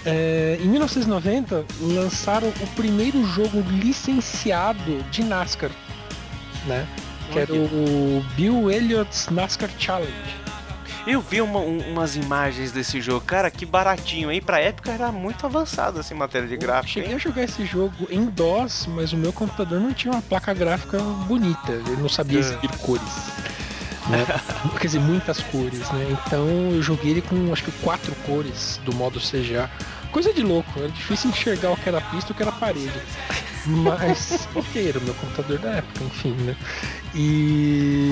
É, 0.05 0.59
em 0.61 0.69
1990 0.69 1.65
lançaram 1.81 2.49
o 2.49 2.67
primeiro 2.75 3.25
jogo 3.25 3.61
licenciado 3.71 5.03
de 5.11 5.25
NASCAR, 5.25 5.71
né? 6.67 6.87
Que 7.33 7.39
era 7.39 7.55
o 7.55 8.23
Bill 8.37 8.71
Elliott's 8.71 9.29
NASCAR 9.31 9.71
Challenge. 9.79 10.44
Eu 11.07 11.21
vi 11.21 11.41
uma- 11.43 11.61
um- 11.61 11.91
umas 11.93 12.17
imagens 12.17 12.73
desse 12.73 13.01
jogo. 13.01 13.21
Cara, 13.27 13.51
que 13.51 13.67
baratinho, 13.67 14.31
hein? 14.33 14.41
Pra 14.41 14.59
época 14.59 14.91
era 14.91 15.13
muito 15.13 15.45
avançado 15.45 16.01
assim, 16.01 16.15
matéria 16.15 16.49
de 16.49 16.55
Eu 16.55 16.61
gráfico, 16.61 16.95
cheguei 16.95 17.11
hein? 17.11 17.17
a 17.17 17.19
jogar 17.19 17.43
esse 17.45 17.67
jogo 17.67 18.07
em 18.11 18.25
DOS, 18.25 18.87
mas 18.89 19.13
o 19.13 19.17
meu 19.17 19.33
computador 19.33 19.79
não 19.81 19.93
tinha 19.93 20.13
uma 20.13 20.23
placa 20.23 20.55
gráfica 20.55 20.99
bonita, 21.27 21.73
ele 21.73 21.97
não 22.01 22.09
sabia 22.09 22.39
É. 22.39 22.41
exibir 22.41 22.71
cores. 22.79 23.03
Né? 24.09 24.25
Quer 24.81 24.87
dizer, 24.87 25.01
muitas 25.01 25.41
cores, 25.41 25.81
né? 25.91 26.17
Então 26.27 26.47
eu 26.73 26.83
joguei 26.83 27.11
ele 27.13 27.23
com 27.23 27.53
acho 27.53 27.65
que 27.65 27.73
quatro 27.83 28.15
cores 28.27 28.81
do 28.85 28.95
modo 28.95 29.21
CGA. 29.21 29.71
Coisa 30.11 30.33
de 30.33 30.43
louco, 30.43 30.71
era 30.79 30.89
difícil 30.89 31.29
enxergar 31.31 31.71
o 31.73 31.77
que 31.77 31.89
era 31.89 32.01
pista 32.01 32.31
e 32.31 32.33
o 32.33 32.35
que 32.37 32.43
era 32.43 32.53
parede. 32.53 32.93
Mas, 33.67 34.47
ok, 34.55 34.89
era 34.89 34.99
o 34.99 35.03
meu 35.03 35.15
computador 35.15 35.59
da 35.59 35.71
época, 35.71 36.05
enfim, 36.05 36.33
né? 36.33 36.57
E. 37.15 38.11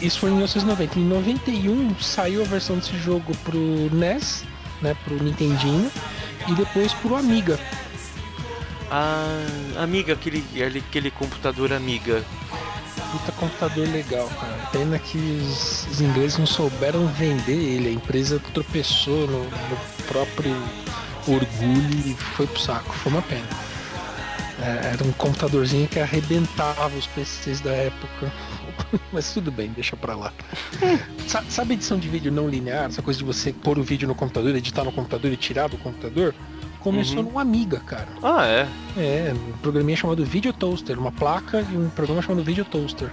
Isso 0.00 0.20
foi 0.20 0.30
em 0.30 0.34
1990. 0.34 0.98
Em 0.98 1.04
91 1.04 1.94
saiu 2.00 2.42
a 2.42 2.44
versão 2.44 2.76
desse 2.76 2.96
jogo 2.98 3.36
pro 3.44 3.58
NES, 3.94 4.44
né? 4.80 4.96
Pro 5.04 5.22
Nintendinho, 5.22 5.90
e 6.48 6.54
depois 6.54 6.92
pro 6.94 7.16
Amiga. 7.16 7.58
Ah, 8.90 9.46
amiga, 9.76 10.14
aquele, 10.14 10.44
aquele 10.78 11.10
computador 11.12 11.72
amiga. 11.72 12.24
Puta 13.12 13.32
computador 13.32 13.88
legal, 13.88 14.28
cara. 14.40 14.68
Pena 14.72 14.98
que 14.98 15.18
os, 15.18 15.86
os 15.86 16.00
ingleses 16.00 16.38
não 16.38 16.46
souberam 16.46 17.06
vender 17.06 17.52
ele. 17.52 17.88
A 17.88 17.92
empresa 17.92 18.40
tropeçou 18.52 19.26
no, 19.28 19.44
no 19.44 19.76
próprio 20.08 20.56
orgulho 21.26 22.06
e 22.06 22.14
foi 22.14 22.46
pro 22.46 22.60
saco. 22.60 22.92
Foi 22.94 23.12
uma 23.12 23.22
pena. 23.22 23.46
É, 24.60 24.92
era 24.92 25.04
um 25.04 25.12
computadorzinho 25.12 25.88
que 25.88 25.98
arrebentava 25.98 26.88
os 26.96 27.06
PCs 27.06 27.60
da 27.60 27.70
época. 27.70 28.32
Mas 29.12 29.32
tudo 29.32 29.50
bem, 29.50 29.68
deixa 29.70 29.96
pra 29.96 30.14
lá. 30.14 30.32
Sa- 31.26 31.44
Sabe 31.48 31.74
edição 31.74 31.98
de 31.98 32.08
vídeo 32.08 32.30
não 32.32 32.48
linear? 32.48 32.86
Essa 32.86 33.02
coisa 33.02 33.18
de 33.18 33.24
você 33.24 33.52
pôr 33.52 33.78
o 33.78 33.82
vídeo 33.82 34.06
no 34.08 34.14
computador, 34.14 34.54
editar 34.54 34.84
no 34.84 34.92
computador 34.92 35.30
e 35.32 35.36
tirar 35.36 35.68
do 35.68 35.76
computador? 35.78 36.34
Começou 36.80 37.18
Uhum. 37.18 37.32
no 37.32 37.38
Amiga, 37.38 37.78
cara. 37.80 38.08
Ah, 38.22 38.46
é? 38.46 38.66
É, 38.96 39.34
um 39.34 39.52
programinha 39.58 39.96
chamado 39.96 40.24
Video 40.24 40.52
Toaster, 40.52 40.98
uma 40.98 41.12
placa 41.12 41.60
e 41.70 41.76
um 41.76 41.90
programa 41.90 42.22
chamado 42.22 42.42
Video 42.42 42.64
Toaster. 42.64 43.10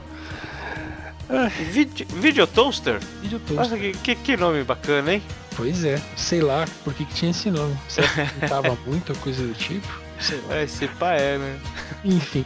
Vide 1.73 2.05
Video 2.05 2.47
Toaster? 2.47 2.99
Video 3.21 3.41
Nossa, 3.51 3.71
Toaster. 3.71 3.91
que, 3.97 4.15
que, 4.15 4.15
que 4.15 4.37
nome 4.37 4.63
bacana, 4.63 5.15
hein? 5.15 5.21
Pois 5.57 5.83
é, 5.83 6.01
sei 6.15 6.39
lá 6.41 6.65
por 6.85 6.93
que, 6.93 7.03
que 7.03 7.13
tinha 7.13 7.31
esse 7.31 7.51
nome. 7.51 7.75
Será 7.89 8.07
que 8.07 8.39
tava 8.47 8.77
muita 8.85 9.13
coisa 9.15 9.45
do 9.45 9.53
tipo? 9.53 9.87
Sei 10.21 10.39
lá. 10.47 10.55
É, 10.55 10.63
esse 10.63 10.87
pá 10.87 11.13
é, 11.13 11.37
né? 11.37 11.59
Enfim. 12.05 12.45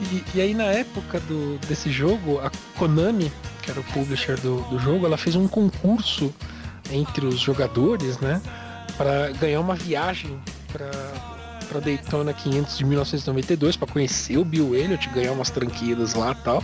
E, 0.00 0.24
e 0.34 0.40
aí 0.40 0.54
na 0.54 0.64
época 0.64 1.20
do, 1.20 1.58
desse 1.66 1.90
jogo, 1.90 2.38
a 2.38 2.50
Konami, 2.78 3.32
que 3.62 3.70
era 3.70 3.80
o 3.80 3.84
publisher 3.84 4.38
do, 4.40 4.60
do 4.62 4.78
jogo, 4.78 5.06
ela 5.06 5.16
fez 5.16 5.34
um 5.34 5.48
concurso 5.48 6.32
entre 6.90 7.26
os 7.26 7.38
jogadores, 7.38 8.18
né? 8.18 8.40
Pra 8.96 9.30
ganhar 9.32 9.60
uma 9.60 9.74
viagem 9.74 10.38
pra 10.72 11.80
Daytona 11.80 12.32
500 12.32 12.78
de 12.78 12.84
1992 12.84 13.76
pra 13.76 13.86
conhecer 13.86 14.38
o 14.38 14.44
Bill 14.44 14.74
Elliott, 14.74 15.08
ganhar 15.10 15.32
umas 15.32 15.50
tranquilas 15.50 16.14
lá 16.14 16.34
tal. 16.34 16.62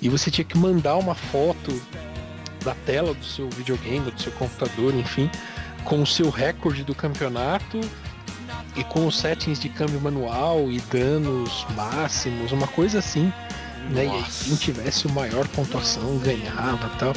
E 0.00 0.08
você 0.08 0.30
tinha 0.30 0.44
que 0.44 0.58
mandar 0.58 0.96
uma 0.96 1.14
foto 1.14 1.80
da 2.64 2.74
tela 2.74 3.14
do 3.14 3.24
seu 3.24 3.48
videogame, 3.50 4.10
do 4.10 4.20
seu 4.20 4.32
computador, 4.32 4.94
enfim, 4.94 5.30
com 5.84 6.02
o 6.02 6.06
seu 6.06 6.30
recorde 6.30 6.84
do 6.84 6.94
campeonato 6.94 7.80
e 8.80 8.84
com 8.84 9.06
os 9.06 9.18
settings 9.18 9.60
de 9.60 9.68
câmbio 9.68 10.00
manual 10.00 10.70
e 10.70 10.80
danos 10.92 11.66
máximos, 11.76 12.50
uma 12.52 12.66
coisa 12.66 12.98
assim. 12.98 13.32
Né? 13.90 14.04
E 14.06 14.08
aí, 14.10 14.24
quem 14.44 14.56
tivesse 14.56 15.06
o 15.06 15.10
maior 15.12 15.46
pontuação 15.48 16.18
ganhava 16.18 16.88
tal. 16.98 17.12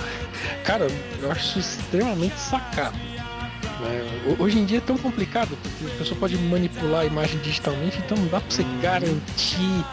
Cara, 0.64 0.88
eu 1.22 1.32
acho 1.32 1.60
isso 1.60 1.80
extremamente 1.80 2.38
sacado. 2.40 2.98
né? 2.98 4.22
Ho- 4.28 4.44
Hoje 4.44 4.60
em 4.60 4.66
dia 4.66 4.78
é 4.80 4.82
tão 4.82 4.98
complicado, 4.98 5.58
porque 5.62 5.94
a 5.94 5.98
pessoa 5.98 6.20
pode 6.20 6.38
manipular 6.38 7.02
a 7.02 7.06
imagem 7.06 7.40
digitalmente, 7.42 7.98
então 8.00 8.18
não 8.18 8.28
dá 8.28 8.40
pra 8.42 8.50
você 8.50 8.64
garantir 8.82 9.86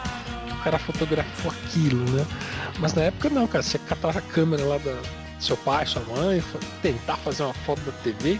que 0.47 0.53
o 0.53 0.57
cara 0.63 0.79
fotografou 0.79 1.51
aquilo, 1.51 2.05
né? 2.11 2.25
Mas 2.79 2.95
na 2.95 3.03
época 3.03 3.29
não, 3.29 3.47
cara, 3.47 3.63
você 3.63 3.79
catar 3.79 4.17
a 4.17 4.21
câmera 4.23 4.65
lá 4.65 4.79
da 4.79 4.97
seu 5.39 5.57
pai, 5.57 5.87
sua 5.87 6.03
mãe, 6.03 6.43
tentar 6.83 7.17
fazer 7.17 7.43
uma 7.43 7.55
foto 7.55 7.81
da 7.81 7.93
TV, 7.93 8.39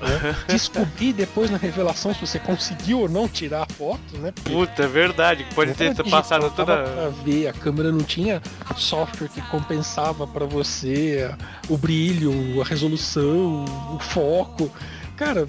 né? 0.00 0.36
Descobrir 0.48 1.12
depois 1.12 1.50
na 1.50 1.58
revelação 1.58 2.14
se 2.14 2.20
você 2.20 2.38
conseguiu 2.38 3.00
ou 3.00 3.08
não 3.08 3.28
tirar 3.28 3.62
a 3.62 3.74
foto, 3.74 4.16
né? 4.18 4.32
Porque 4.32 4.50
Puta, 4.50 4.82
é 4.84 4.86
verdade. 4.86 5.46
Pode 5.54 5.74
ter 5.74 5.90
digital, 5.90 6.10
passado 6.10 6.50
toda. 6.50 6.76
pra 6.84 7.08
ver, 7.24 7.48
a 7.48 7.52
câmera 7.52 7.90
não 7.90 8.02
tinha 8.02 8.40
software 8.76 9.28
que 9.28 9.40
compensava 9.42 10.26
pra 10.26 10.44
você 10.44 11.30
o 11.68 11.76
brilho, 11.76 12.60
a 12.60 12.64
resolução, 12.64 13.64
o 13.94 13.98
foco. 13.98 14.70
Cara, 15.16 15.46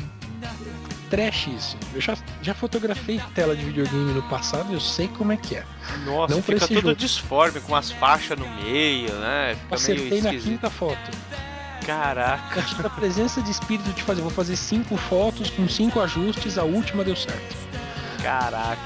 trash 1.09 1.47
isso. 1.47 1.77
Eu 1.93 2.01
já, 2.01 2.17
já 2.41 2.53
fotografei 2.53 3.19
tela 3.33 3.55
de 3.55 3.63
videogame 3.65 4.13
no 4.13 4.23
passado 4.23 4.71
e 4.71 4.73
eu 4.73 4.79
sei 4.79 5.07
como 5.07 5.31
é 5.31 5.37
que 5.37 5.55
é. 5.55 5.63
Nossa, 6.05 6.33
Não 6.33 6.41
fica 6.41 6.67
tudo 6.67 6.81
jogo. 6.81 6.95
disforme, 6.95 7.59
com 7.61 7.75
as 7.75 7.91
faixas 7.91 8.37
no 8.37 8.47
meio, 8.61 9.13
né? 9.15 9.55
Fica 9.63 9.75
Acertei 9.75 10.21
na 10.21 10.31
quinta 10.31 10.69
foto. 10.69 11.11
Caraca. 11.87 12.63
A 12.83 12.89
presença 12.89 13.41
de 13.41 13.49
espírito 13.49 13.89
de 13.93 14.03
fazer, 14.03 14.21
vou 14.21 14.29
fazer 14.29 14.57
cinco 14.57 14.97
fotos 14.97 15.49
com 15.49 15.67
cinco 15.69 16.01
ajustes, 16.01 16.57
a 16.57 16.63
última 16.63 17.01
deu 17.03 17.15
certo. 17.15 17.55
Caraca. 18.21 18.77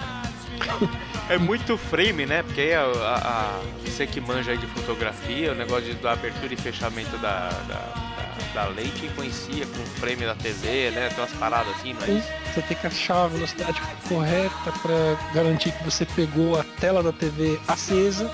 É 1.28 1.38
muito 1.38 1.76
frame, 1.78 2.26
né? 2.28 2.44
Porque 2.44 2.62
aí 2.62 2.74
a, 2.76 2.82
a- 2.84 3.18
a- 3.18 3.60
você 3.84 4.06
que 4.06 4.22
manja 4.22 4.52
aí 4.52 4.58
de 4.60 4.68
fotografia, 4.68 5.52
o 5.52 5.56
negócio 5.56 5.86
de, 5.86 5.94
da 5.96 6.12
abertura 6.12 6.54
e 6.54 6.58
fechamento 6.58 7.18
da, 7.18 7.50
da, 7.68 7.76
da- 7.78 8.12
da 8.54 8.68
lente 8.68 9.06
influencia 9.06 9.66
com 9.66 9.82
o 9.82 9.86
frame 10.00 10.26
da 10.26 10.36
TV, 10.36 10.92
né? 10.92 11.10
Tem 11.10 11.18
umas 11.20 11.32
paradas 11.34 11.74
assim, 11.78 11.94
não 11.94 12.04
é 12.04 12.12
isso? 12.20 12.28
Você 12.54 12.62
tem 12.62 12.78
que 12.78 12.86
achar 12.86 13.24
a 13.24 13.28
velocidade 13.28 13.82
correta 14.08 14.72
para 14.82 15.34
garantir 15.34 15.72
que 15.72 15.84
você 15.84 16.06
pegou 16.06 16.60
a 16.60 16.64
tela 16.80 17.02
da 17.02 17.12
TV 17.14 17.60
acesa, 17.68 18.30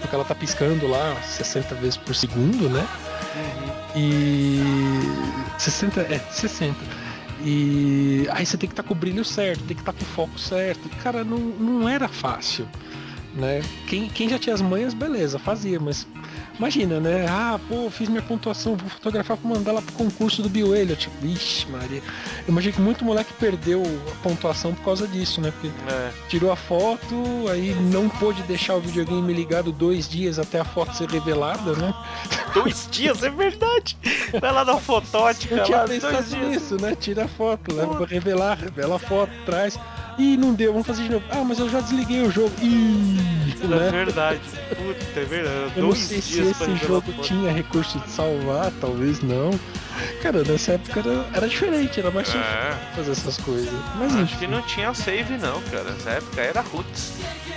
porque 0.00 0.14
ela 0.14 0.24
tá 0.24 0.34
piscando 0.34 0.86
lá 0.86 1.16
60 1.22 1.74
vezes 1.76 1.96
por 1.96 2.14
segundo, 2.14 2.68
né? 2.68 2.86
E 3.94 4.60
60, 5.58 6.00
é, 6.00 6.18
60. 6.18 6.76
E 7.44 8.26
aí 8.30 8.46
você 8.46 8.56
tem 8.56 8.68
que 8.68 8.72
estar 8.72 8.82
com 8.84 8.94
o 8.94 8.96
brilho 8.96 9.24
certo, 9.24 9.64
tem 9.64 9.76
que 9.76 9.82
estar 9.82 9.92
com 9.92 10.02
o 10.02 10.06
foco 10.06 10.38
certo. 10.38 10.88
Cara, 11.02 11.24
não, 11.24 11.38
não 11.38 11.88
era 11.88 12.08
fácil, 12.08 12.68
né? 13.34 13.62
Quem, 13.86 14.08
quem 14.08 14.28
já 14.28 14.38
tinha 14.38 14.54
as 14.54 14.60
manhas, 14.60 14.92
beleza, 14.94 15.38
fazia, 15.38 15.80
mas 15.80 16.06
imagina, 16.58 17.00
né? 17.00 17.26
Ah, 17.28 17.58
pô, 17.68 17.90
fiz 17.90 18.08
minha 18.08 18.22
pontuação, 18.22 18.76
vou 18.76 18.88
fotografar 18.90 19.36
pra 19.36 19.48
mandar 19.48 19.72
lá 19.72 19.80
pro 19.82 19.92
concurso 19.94 20.42
do 20.42 20.48
Bill 20.48 20.74
Elliott. 20.76 21.08
Ixi, 21.22 21.66
Maria. 21.70 21.98
Eu 22.46 22.48
imagino 22.48 22.74
que 22.74 22.80
muito 22.80 23.04
moleque 23.04 23.32
perdeu 23.34 23.82
a 24.10 24.22
pontuação 24.22 24.74
por 24.74 24.84
causa 24.84 25.06
disso, 25.08 25.40
né? 25.40 25.50
Porque 25.52 25.68
É. 25.92 26.10
tirou 26.28 26.52
a 26.52 26.56
foto, 26.56 27.14
aí 27.50 27.74
não 27.90 28.08
pôde 28.08 28.42
deixar 28.42 28.74
o 28.74 28.80
videogame 28.80 29.32
ligado 29.32 29.72
dois 29.72 30.08
dias 30.08 30.38
até 30.38 30.60
a 30.60 30.64
foto 30.64 30.94
ser 30.96 31.08
revelada, 31.08 31.72
né? 31.74 31.92
Dois 32.52 32.86
dias, 32.90 33.22
é 33.22 33.30
verdade. 33.30 33.96
Vai 34.38 34.52
lá 34.52 34.62
na 34.62 34.76
fotótica, 34.76 35.54
Eu 35.54 35.64
tinha 35.64 35.78
lá, 35.78 35.84
dois 35.86 36.02
dias. 36.02 36.32
nisso, 36.32 36.76
né? 36.78 36.94
Tira 36.94 37.24
a 37.24 37.28
foto, 37.28 37.74
leva 37.74 37.94
pra 37.96 38.04
revelar, 38.06 38.58
revela 38.58 38.96
a 38.96 38.98
foto, 38.98 39.32
traz. 39.46 39.78
Ih, 40.18 40.36
não 40.36 40.52
deu, 40.54 40.72
vamos 40.72 40.86
fazer 40.86 41.04
de 41.04 41.10
novo. 41.10 41.24
Ah, 41.30 41.42
mas 41.44 41.58
eu 41.58 41.68
já 41.70 41.80
desliguei 41.80 42.22
o 42.22 42.30
jogo. 42.30 42.52
Ih, 42.60 43.16
É 43.62 43.66
né? 43.66 43.90
verdade. 43.90 44.40
Puta, 44.70 45.20
é 45.20 45.24
verdade. 45.24 45.72
Eu 45.76 45.84
não 45.84 45.94
sei 45.94 46.20
se 46.20 46.40
esse 46.40 46.76
jogo 46.86 47.12
tinha 47.22 47.50
recurso 47.50 47.98
de 47.98 48.10
salvar, 48.10 48.70
talvez 48.80 49.20
não. 49.22 49.50
Cara, 50.22 50.42
nessa 50.44 50.72
época 50.72 51.00
era, 51.00 51.24
era 51.34 51.48
diferente, 51.48 52.00
era 52.00 52.10
mais 52.10 52.26
difícil 52.26 52.46
É. 52.46 52.76
fazer 52.96 53.12
essas 53.12 53.36
coisas. 53.38 53.72
Mas 53.96 54.12
Acho 54.12 54.22
enfim, 54.22 54.36
que 54.38 54.46
não 54.46 54.62
tinha 54.62 54.92
save 54.94 55.36
não, 55.38 55.60
cara. 55.70 55.84
Nessa 55.84 56.10
época 56.10 56.40
era 56.40 56.60
roots. 56.60 57.12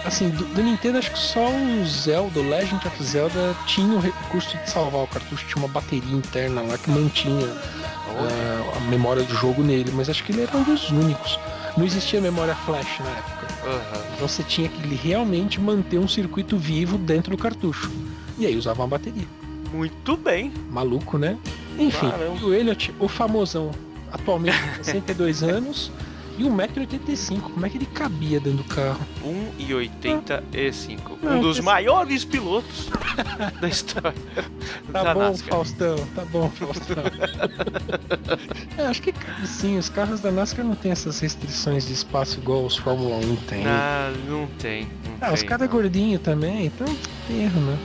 assim, 0.06 0.30
do, 0.30 0.46
do 0.46 0.62
Nintendo 0.62 0.98
acho 1.00 1.12
que 1.12 1.18
só 1.20 1.48
o 1.50 1.86
Zelda, 1.86 2.40
o 2.40 2.50
Legend 2.50 2.86
of 2.88 3.04
Zelda, 3.04 3.56
tinha 3.66 3.96
o 3.96 4.00
recurso 4.00 4.56
de 4.58 4.70
salvar 4.70 5.04
o 5.04 5.08
cartucho, 5.08 5.46
tinha 5.48 5.58
uma 5.58 5.68
bateria 5.68 6.14
interna 6.16 6.62
lá 6.62 6.78
que 6.78 6.90
mantinha 6.92 7.48
ah, 7.48 8.78
a 8.78 8.80
memória 8.90 9.24
do 9.24 9.34
jogo 9.36 9.64
nele, 9.64 9.92
mas 9.94 10.10
acho 10.10 10.24
que 10.24 10.32
ele 10.32 10.44
era 10.44 10.56
um 10.56 10.64
dos 10.64 10.90
únicos. 10.92 11.40
Não 11.78 11.86
existia 11.86 12.22
memória 12.22 12.56
flash 12.56 13.00
na 13.00 13.10
época. 13.10 13.48
Aham. 13.66 14.04
Então 14.16 14.28
você 14.28 14.44
tinha 14.44 14.70
que 14.70 14.96
realmente 14.96 15.60
manter 15.60 15.98
um 16.00 16.08
circuito 16.08 16.58
vivo 16.58 16.98
dentro 16.98 17.32
do 17.32 17.38
cartucho. 17.38 17.92
E 18.38 18.46
aí 18.46 18.56
usava 18.56 18.82
uma 18.82 18.88
bateria. 18.88 19.28
Muito 19.74 20.16
bem. 20.16 20.54
Maluco, 20.72 21.18
né? 21.18 21.38
Enfim, 21.78 22.10
Caramba. 22.10 22.46
o 22.46 22.54
Elliot, 22.54 22.94
o 23.00 23.08
famosão, 23.08 23.72
atualmente 24.12 24.58
com 24.78 24.84
62 24.84 25.44
anos 25.44 25.92
e 26.38 26.44
1,85m. 26.44 27.42
Como 27.42 27.66
é 27.66 27.70
que 27.70 27.78
ele 27.78 27.86
cabia 27.86 28.40
dentro 28.40 28.58
do 28.64 28.64
carro? 28.66 29.00
1,85. 29.24 31.00
Um 31.24 31.26
Não, 31.26 31.42
dos 31.42 31.58
esse- 31.58 31.66
maiores 31.66 32.26
pilotos 32.26 32.90
da 33.62 33.68
história 33.68 34.14
Tá 34.92 35.04
da 35.04 35.14
bom, 35.14 35.20
NASCAR. 35.22 35.50
Faustão, 35.50 35.96
tá 36.16 36.26
bom, 36.26 36.50
Faustão. 36.50 37.04
é, 38.78 38.86
acho 38.88 39.02
que 39.02 39.14
sim, 39.46 39.78
os 39.78 39.90
carros 39.90 40.20
da 40.20 40.32
NASCAR 40.32 40.66
não 40.66 40.76
tem 40.76 40.92
essas 40.92 41.20
restrições 41.20 41.88
de 41.88 41.94
espaço 41.94 42.40
igual 42.40 42.66
os 42.66 42.78
Fórmula 42.78 43.18
1 43.18 43.36
tem. 43.48 43.66
Ah, 43.66 44.12
não 44.28 44.48
tem. 44.60 44.84
Não 44.84 45.18
Ah, 45.22 45.34
os 45.34 45.40
tem, 45.40 45.50
caras 45.50 45.68
é 45.68 45.72
gordinho 45.72 46.20
também, 46.20 46.66
então 46.68 46.88
erro, 47.30 47.62
né? 47.62 47.78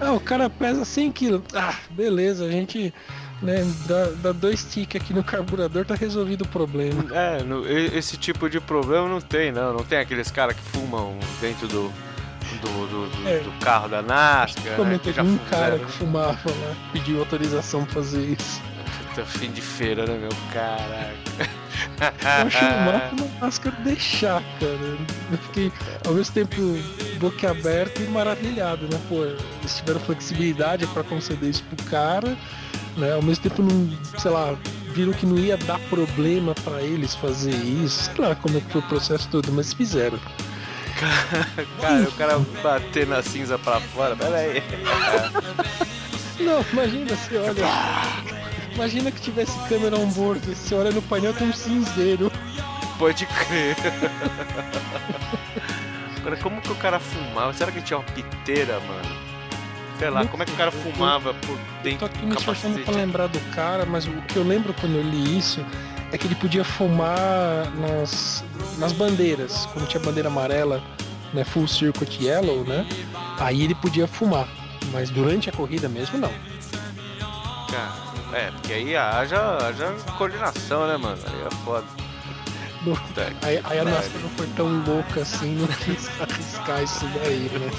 Ah, 0.00 0.12
o 0.12 0.20
cara 0.20 0.50
pesa 0.50 0.84
100 0.84 1.10
kg. 1.12 1.42
Ah, 1.54 1.74
beleza, 1.90 2.44
a 2.44 2.50
gente 2.50 2.92
né, 3.42 3.64
dá, 3.86 4.06
dá 4.22 4.32
dois 4.32 4.64
tiques 4.64 5.00
aqui 5.00 5.12
no 5.12 5.22
carburador, 5.22 5.84
tá 5.84 5.94
resolvido 5.94 6.42
o 6.42 6.48
problema. 6.48 7.04
É, 7.14 7.42
no- 7.42 7.66
esse 7.68 8.16
tipo 8.16 8.48
de 8.48 8.60
problema 8.60 9.08
não 9.08 9.20
tem, 9.20 9.52
não. 9.52 9.72
Não 9.74 9.84
tem 9.84 9.98
aqueles 9.98 10.30
caras 10.30 10.56
que 10.56 10.62
fumam 10.62 11.16
dentro 11.40 11.68
do, 11.68 11.92
do, 12.62 13.08
do, 13.08 13.28
É. 13.28 13.38
do 13.40 13.50
carro 13.64 13.88
da 13.88 14.00
NASCAR. 14.02 14.78
Né, 14.80 14.98
com 15.14 15.22
um 15.22 15.38
cara 15.50 15.78
que 15.78 15.92
fumava 15.92 16.38
lá, 16.50 16.74
pediu 16.92 17.18
autorização 17.18 17.84
pra 17.84 17.94
fazer 17.94 18.22
isso. 18.38 18.60
Puta, 19.10 19.24
fim 19.26 19.50
de 19.50 19.60
feira, 19.60 20.06
né, 20.06 20.18
meu? 20.18 20.30
Caraca. 20.52 21.66
Eu 21.98 22.46
achei 22.46 22.68
o 22.68 22.80
máximo 22.86 23.30
a 23.40 23.44
NASCAR 23.44 23.80
deixar, 23.82 24.42
cara. 24.60 24.96
Eu 25.30 25.38
fiquei 25.38 25.72
ao 26.06 26.14
mesmo 26.14 26.32
tempo 26.34 26.56
boquiaberto 27.18 28.02
e 28.02 28.06
maravilhado, 28.08 28.82
né? 28.90 29.00
Pô, 29.08 29.24
eles 29.24 29.76
tiveram 29.76 30.00
flexibilidade 30.00 30.86
pra 30.88 31.02
conceder 31.02 31.50
isso 31.50 31.62
pro 31.64 31.84
cara, 31.86 32.36
né? 32.96 33.12
Ao 33.12 33.22
mesmo 33.22 33.42
tempo 33.42 33.62
não, 33.62 33.90
sei 34.18 34.30
lá, 34.30 34.56
viram 34.94 35.12
que 35.12 35.26
não 35.26 35.38
ia 35.38 35.56
dar 35.56 35.78
problema 35.90 36.54
pra 36.54 36.82
eles 36.82 37.14
fazer 37.14 37.54
isso. 37.54 38.04
Sei 38.04 38.24
lá 38.24 38.34
como 38.34 38.58
é 38.58 38.60
que 38.60 38.72
foi 38.72 38.80
o 38.80 38.84
processo 38.84 39.28
todo, 39.28 39.52
mas 39.52 39.72
fizeram. 39.72 40.18
Cara, 41.80 42.08
o 42.08 42.12
cara 42.12 42.38
bater 42.62 43.06
na 43.06 43.22
cinza 43.22 43.58
pra 43.58 43.78
fora, 43.80 44.16
pera 44.16 44.36
aí. 44.36 44.62
Não, 46.40 46.64
imagina, 46.72 47.14
você 47.14 47.36
olha. 47.36 47.64
Imagina 48.74 49.10
que 49.10 49.20
tivesse 49.20 49.58
câmera 49.68 49.96
on 49.98 50.08
board, 50.08 50.40
você 50.54 50.74
olha 50.74 50.90
no 50.90 51.02
painel 51.02 51.34
tem 51.34 51.48
um 51.48 51.52
cinzeiro. 51.52 52.32
Pode 52.98 53.26
crer. 53.26 53.76
Agora, 56.16 56.36
como 56.38 56.60
que 56.60 56.72
o 56.72 56.74
cara 56.74 56.98
fumava? 56.98 57.52
Será 57.52 57.70
que 57.70 57.80
tinha 57.80 57.98
uma 57.98 58.04
piteira, 58.04 58.80
mano? 58.80 59.25
Sei 59.98 60.10
lá, 60.10 60.26
como 60.26 60.42
é 60.42 60.46
que 60.46 60.52
o 60.52 60.56
cara 60.56 60.70
fumava 60.70 61.32
por 61.34 61.56
Tô 61.56 61.82
dentro 61.82 62.06
aqui 62.06 62.18
do 62.18 62.26
me 62.26 62.34
esforçando 62.36 62.78
pra 62.80 62.94
lembrar 62.94 63.28
do 63.28 63.40
cara, 63.54 63.86
mas 63.86 64.06
o 64.06 64.12
que 64.28 64.36
eu 64.36 64.42
lembro 64.42 64.74
quando 64.74 64.94
eu 64.96 65.02
li 65.02 65.38
isso 65.38 65.64
é 66.12 66.18
que 66.18 66.26
ele 66.26 66.34
podia 66.34 66.64
fumar 66.64 67.70
nas, 67.76 68.44
nas 68.78 68.92
bandeiras. 68.92 69.66
Quando 69.72 69.88
tinha 69.88 70.02
bandeira 70.02 70.28
amarela, 70.28 70.82
né, 71.32 71.44
full 71.44 71.66
circuit 71.66 72.22
yellow, 72.22 72.62
né? 72.64 72.86
Aí 73.38 73.62
ele 73.62 73.74
podia 73.74 74.06
fumar. 74.06 74.46
Mas 74.92 75.08
durante 75.10 75.48
a 75.48 75.52
corrida 75.52 75.88
mesmo, 75.88 76.18
não. 76.18 76.30
Cara, 77.70 77.92
é, 78.34 78.50
porque 78.50 78.72
aí 78.74 78.96
haja, 78.96 79.56
haja 79.66 79.92
coordenação, 80.18 80.86
né, 80.86 80.96
mano? 80.96 81.18
Aí 81.26 81.46
é 81.46 81.50
foda. 81.64 81.86
No- 82.84 82.96
Aí, 83.42 83.60
aí 83.64 83.78
a. 83.80 83.84
NASCAR 83.84 84.22
não 84.22 84.30
foi 84.30 84.46
tão 84.48 84.68
louca 84.84 85.22
assim, 85.22 85.56
não 85.56 85.66
quis 85.66 86.08
arriscar 86.20 86.82
isso 86.84 87.04
daí, 87.14 87.50
né? 87.52 87.70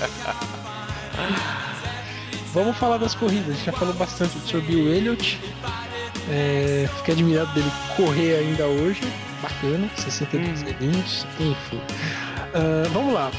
Vamos 2.53 2.77
falar 2.77 2.97
das 2.97 3.13
corridas. 3.13 3.49
A 3.49 3.53
gente 3.53 3.65
já 3.65 3.71
falou 3.73 3.93
bastante 3.93 4.37
sobre 4.39 4.75
o 4.75 4.87
Elliott. 4.87 5.39
É, 6.29 6.89
fiquei 6.97 7.13
admirado 7.13 7.53
dele 7.53 7.71
correr 7.95 8.35
ainda 8.37 8.65
hoje. 8.65 9.01
Bacana, 9.41 9.89
63 9.95 10.63
Hum. 10.63 10.65
aninhos, 10.79 11.25
enfim. 11.39 11.81
Ah, 12.53 12.87
vamos 12.91 13.13
lá. 13.13 13.31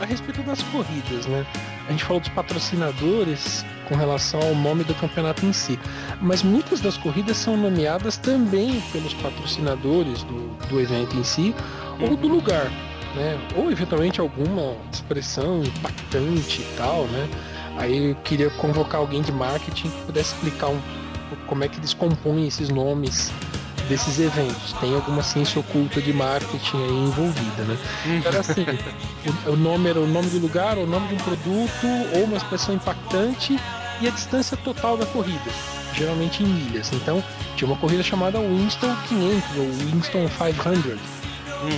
A 0.00 0.04
respeito 0.06 0.42
das 0.42 0.62
corridas, 0.62 1.26
né? 1.26 1.44
A 1.86 1.90
gente 1.92 2.04
falou 2.04 2.20
dos 2.20 2.30
patrocinadores 2.30 3.64
com 3.86 3.94
relação 3.96 4.40
ao 4.40 4.54
nome 4.54 4.82
do 4.84 4.94
campeonato 4.94 5.44
em 5.44 5.52
si. 5.52 5.78
Mas 6.22 6.42
muitas 6.42 6.80
das 6.80 6.96
corridas 6.96 7.36
são 7.36 7.56
nomeadas 7.56 8.16
também 8.16 8.80
pelos 8.92 9.12
patrocinadores 9.14 10.22
do, 10.22 10.48
do 10.68 10.80
evento 10.80 11.16
em 11.16 11.24
si 11.24 11.54
ou 12.00 12.16
do 12.16 12.28
lugar, 12.28 12.70
né? 13.14 13.38
Ou 13.56 13.70
eventualmente 13.70 14.20
alguma 14.20 14.74
expressão 14.90 15.62
impactante 15.62 16.62
e 16.62 16.76
tal, 16.78 17.04
né? 17.08 17.28
Aí 17.80 18.10
eu 18.10 18.14
queria 18.16 18.50
convocar 18.50 19.00
alguém 19.00 19.22
de 19.22 19.32
marketing 19.32 19.88
que 19.88 20.02
pudesse 20.02 20.34
explicar 20.34 20.68
um, 20.68 20.78
como 21.46 21.64
é 21.64 21.68
que 21.68 21.78
eles 21.78 21.94
compõem 21.94 22.46
esses 22.46 22.68
nomes 22.68 23.32
desses 23.88 24.20
eventos. 24.20 24.74
Tem 24.74 24.94
alguma 24.94 25.22
ciência 25.22 25.58
oculta 25.58 26.00
de 26.00 26.12
marketing 26.12 26.76
aí 26.76 26.98
envolvida, 26.98 27.62
né? 27.64 27.78
Era 28.24 28.40
assim, 28.40 28.66
o, 29.46 29.52
o 29.52 29.56
nome 29.56 29.88
era 29.88 29.98
o 29.98 30.06
nome 30.06 30.28
do 30.28 30.38
lugar, 30.38 30.76
o 30.76 30.86
nome 30.86 31.08
de 31.08 31.14
um 31.14 31.18
produto, 31.18 31.86
ou 32.14 32.24
uma 32.24 32.36
expressão 32.36 32.74
impactante 32.74 33.58
e 34.00 34.06
a 34.06 34.10
distância 34.10 34.56
total 34.58 34.96
da 34.98 35.06
corrida. 35.06 35.50
geralmente 35.94 36.42
em 36.42 36.46
milhas. 36.46 36.92
Então, 36.92 37.24
tinha 37.56 37.68
uma 37.68 37.76
corrida 37.78 38.02
chamada 38.02 38.38
Winston 38.38 38.94
500 39.08 39.56
ou 39.56 39.72
Winston 39.72 40.28
500 40.28 41.20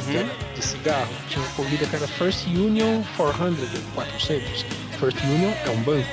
que 0.05 0.17
era 0.17 0.29
de 0.55 0.63
cigarro. 0.63 1.09
Tinha 1.29 1.45
uma 1.45 1.55
corrida 1.55 1.87
que 1.87 1.97
era 1.97 2.07
First 2.07 2.47
Union 2.47 3.03
400, 3.17 3.69
400. 3.95 4.65
First 5.03 5.19
Union 5.25 5.53
é 5.67 5.71
um 5.71 5.83
banco. 5.83 6.07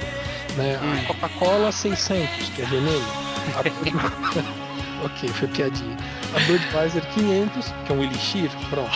Né? 0.58 0.80
A 0.82 1.06
Coca-Cola 1.14 1.72
600, 1.72 2.50
que 2.56 2.64
é 2.64 2.66
veneno. 2.66 3.06
A- 3.54 5.06
ok, 5.06 5.30
foi 5.30 5.48
piadinha. 5.50 5.96
A 6.36 6.40
Budweiser 6.40 7.06
500, 7.14 7.72
que 7.86 7.92
é 7.92 7.96
um 7.96 8.04
elixir, 8.04 8.50
pronto. 8.68 8.90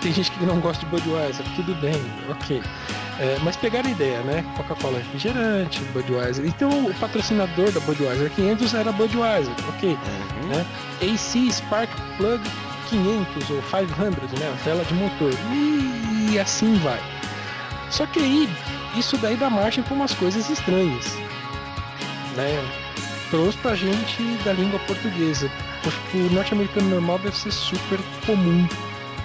Tem 0.00 0.12
gente 0.12 0.30
que 0.30 0.44
não 0.44 0.60
gosta 0.60 0.84
de 0.86 0.90
Budweiser, 0.92 1.44
tudo 1.56 1.74
bem, 1.80 2.00
ok. 2.30 2.62
É, 3.18 3.38
mas 3.42 3.56
pegaram 3.56 3.88
a 3.88 3.92
ideia, 3.92 4.20
né? 4.20 4.44
Coca-Cola 4.56 4.98
é 4.98 5.02
refrigerante, 5.02 5.80
Budweiser. 5.92 6.46
Então 6.46 6.70
o 6.86 6.94
patrocinador 6.94 7.72
da 7.72 7.80
Budweiser 7.80 8.30
500 8.30 8.72
era 8.72 8.92
Budweiser, 8.92 9.52
ok. 9.68 9.98
Né? 10.46 10.64
AC 11.02 11.52
Spark 11.52 11.90
Plug 12.16 12.40
500 12.88 13.50
ou 13.50 13.62
500, 13.62 14.38
né? 14.38 14.48
A 14.48 14.64
vela 14.64 14.84
de 14.84 14.94
motor. 14.94 15.32
E 16.30 16.38
assim 16.38 16.74
vai. 16.76 17.00
Só 17.90 18.06
que 18.06 18.20
aí, 18.20 18.48
isso 18.96 19.16
daí 19.18 19.36
dá 19.36 19.50
margem 19.50 19.82
para 19.82 19.94
umas 19.94 20.14
coisas 20.14 20.48
estranhas. 20.48 21.16
Né? 22.36 22.62
Trouxe 23.30 23.58
pra 23.58 23.74
gente 23.74 24.22
da 24.44 24.52
língua 24.52 24.78
portuguesa. 24.80 25.50
Que 26.10 26.18
o 26.18 26.30
norte-americano 26.32 26.90
normal 26.90 27.18
deve 27.18 27.36
ser 27.36 27.50
super 27.52 27.98
comum. 28.26 28.68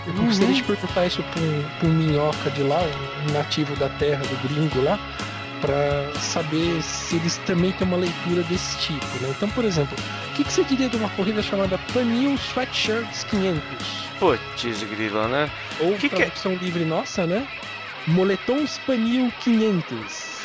Eu 0.07 0.13
gostaria 0.13 0.53
de 0.53 0.63
perguntar 0.63 1.05
isso 1.07 1.23
pra 1.23 1.41
um, 1.41 1.63
pra 1.79 1.87
um 1.89 1.93
minhoca 1.93 2.49
de 2.51 2.63
lá, 2.63 2.79
um 3.27 3.33
nativo 3.33 3.75
da 3.75 3.89
terra, 3.89 4.21
do 4.23 4.47
gringo 4.47 4.81
lá, 4.83 4.99
pra 5.59 6.13
saber 6.21 6.81
se 6.81 7.15
eles 7.15 7.37
também 7.47 7.71
têm 7.73 7.87
uma 7.87 7.97
leitura 7.97 8.43
desse 8.43 8.77
tipo. 8.77 9.05
Né? 9.19 9.33
Então, 9.35 9.49
por 9.49 9.65
exemplo, 9.65 9.97
o 10.29 10.33
que, 10.33 10.43
que 10.43 10.53
você 10.53 10.63
diria 10.63 10.87
de 10.87 10.95
uma 10.95 11.09
corrida 11.09 11.41
chamada 11.41 11.77
Panil 11.93 12.35
Sweatshirts 12.35 13.23
500? 13.25 13.61
Putz, 14.19 14.83
grilo, 14.83 15.27
né? 15.27 15.49
Ou 15.79 15.95
Que 15.97 16.07
que 16.07 16.15
é- 16.15 16.25
tradução 16.25 16.53
livre 16.55 16.85
nossa, 16.85 17.25
né? 17.25 17.45
Moletons 18.07 18.77
Panil 18.85 19.31
500. 19.41 20.41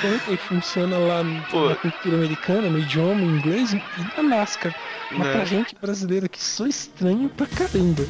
Como 0.00 0.14
é 0.14 0.18
que 0.18 0.36
funciona 0.36 0.96
lá 0.98 1.22
Pô. 1.50 1.68
na 1.68 1.74
cultura 1.76 2.16
americana, 2.16 2.68
no 2.70 2.78
idioma 2.78 3.20
inglês 3.22 3.72
e 3.72 3.82
na 4.16 4.22
NASCAR. 4.22 4.74
Mas 5.12 5.26
Né? 5.26 5.32
pra 5.32 5.44
gente 5.44 5.74
brasileiro 5.80 6.28
que 6.28 6.42
sou 6.42 6.66
estranho 6.66 7.28
pra 7.28 7.46
caramba. 7.46 8.04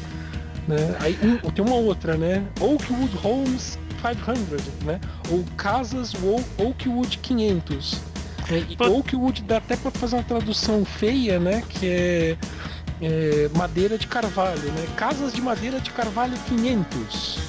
Né? 0.67 0.95
Aí 0.99 1.17
um- 1.23 1.37
tem 1.51 1.63
uma 1.65 1.75
outra, 1.75 2.15
né? 2.15 2.45
Oakwood 2.59 3.17
Homes 3.23 3.77
500, 4.01 4.63
né? 4.85 4.99
Ou 5.29 5.43
Casas 5.57 6.13
Wo- 6.13 6.43
Oakwood 6.57 7.17
500. 7.19 8.01
né? 8.49 8.65
E 8.69 8.75
Pô. 8.77 8.85
Oakwood 8.87 9.41
dá 9.43 9.57
até 9.57 9.75
pra 9.75 9.91
fazer 9.91 10.15
uma 10.15 10.23
tradução 10.23 10.85
feia, 10.85 11.39
né? 11.39 11.63
Que 11.69 11.87
é, 11.87 12.37
é 13.01 13.49
madeira 13.55 13.97
de 13.97 14.07
carvalho, 14.07 14.71
né? 14.71 14.87
Casas 14.95 15.33
de 15.33 15.41
madeira 15.41 15.79
de 15.79 15.91
carvalho 15.91 16.37
500. 16.47 17.39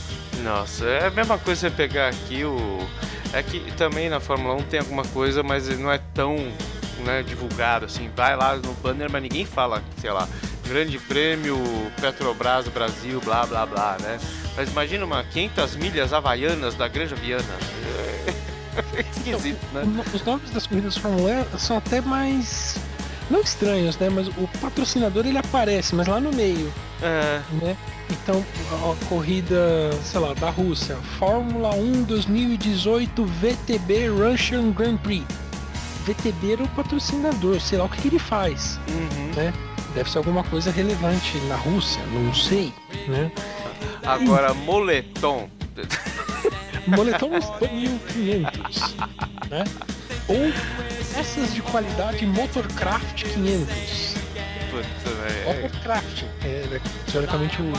Nossa, 0.43 0.85
é 0.87 1.07
a 1.07 1.11
mesma 1.11 1.39
coisa 1.39 1.63
você 1.63 1.71
pegar 1.71 2.09
aqui 2.09 2.45
o. 2.45 2.79
É 3.33 3.43
que 3.43 3.61
também 3.73 4.09
na 4.09 4.19
Fórmula 4.19 4.55
1 4.55 4.63
tem 4.65 4.81
alguma 4.81 5.05
coisa, 5.05 5.43
mas 5.43 5.69
ele 5.69 5.83
não 5.83 5.93
é 5.93 6.01
tão 6.15 6.37
né, 7.05 7.23
divulgado 7.23 7.85
assim. 7.85 8.11
Vai 8.17 8.37
lá 8.37 8.57
no 8.57 8.73
banner, 8.75 9.11
mas 9.11 9.23
ninguém 9.23 9.45
fala, 9.45 9.83
sei 10.01 10.11
lá, 10.11 10.29
Grande 10.67 10.99
Prêmio 10.99 11.57
Petrobras 12.01 12.69
Brasil, 12.69 13.21
blá 13.21 13.45
blá 13.47 13.67
blá, 13.67 13.97
né? 14.01 14.19
Mas 14.57 14.71
imagina 14.71 15.05
uma 15.05 15.23
500 15.25 15.77
milhas 15.77 16.13
havaianas 16.13 16.75
da 16.75 16.89
Granja 16.89 17.17
Viana. 17.17 17.45
É 18.95 19.01
esquisito, 19.01 19.61
né? 19.75 19.83
Os 20.15 20.25
nomes 20.25 20.49
das 20.53 20.65
corridas 20.65 20.95
de 20.95 21.01
Fórmula 21.01 21.45
1 21.55 21.59
são 21.59 21.77
até 21.77 22.01
mais. 22.01 22.77
Não 23.31 23.41
estranhos, 23.41 23.97
né? 23.99 24.09
Mas 24.11 24.29
o 24.29 24.49
patrocinador 24.61 25.25
ele 25.27 25.39
aparece, 25.39 25.95
mas 25.95 26.09
lá 26.09 26.21
no 26.21 26.33
meio, 26.33 26.73
É, 27.01 27.41
né? 27.63 27.77
Então, 28.11 28.45
a, 28.73 29.07
corrida, 29.07 29.91
sei 30.03 30.21
lá, 30.21 30.35
da 30.35 30.51
Rússia, 30.51 30.97
Fórmula 31.19 31.75
1 31.75 32.03
2018 32.03 33.25
VTB 33.25 34.09
Russian 34.09 34.73
Grand 34.73 34.97
Prix. 34.97 35.25
VTB 36.05 36.55
era 36.55 36.65
o 36.65 36.69
patrocinador, 36.71 37.61
sei 37.61 37.79
lá 37.79 37.85
o 37.85 37.89
que, 37.89 38.03
que 38.03 38.09
ele 38.09 38.19
faz, 38.19 38.81
uhum. 38.89 39.35
né? 39.37 39.53
Deve 39.95 40.11
ser 40.11 40.19
alguma 40.19 40.43
coisa 40.45 40.71
relevante 40.71 41.37
na 41.49 41.57
Rússia, 41.57 42.03
não 42.13 42.35
sei, 42.35 42.73
né? 43.07 43.31
Agora, 44.05 44.53
moletom. 44.55 45.49
Moletom 46.87 47.31
1500, 47.31 48.97
né? 49.51 49.65
Ou 50.27 50.53
peças 51.15 51.53
de 51.53 51.63
qualidade 51.63 52.27
Motorcraft 52.27 53.25
500. 53.25 54.15
Putz, 54.71 54.87
velho. 55.05 55.63
Motorcraft 55.63 56.23
é, 56.45 56.47
é, 56.47 56.81
teoricamente 57.11 57.61
o, 57.61 57.73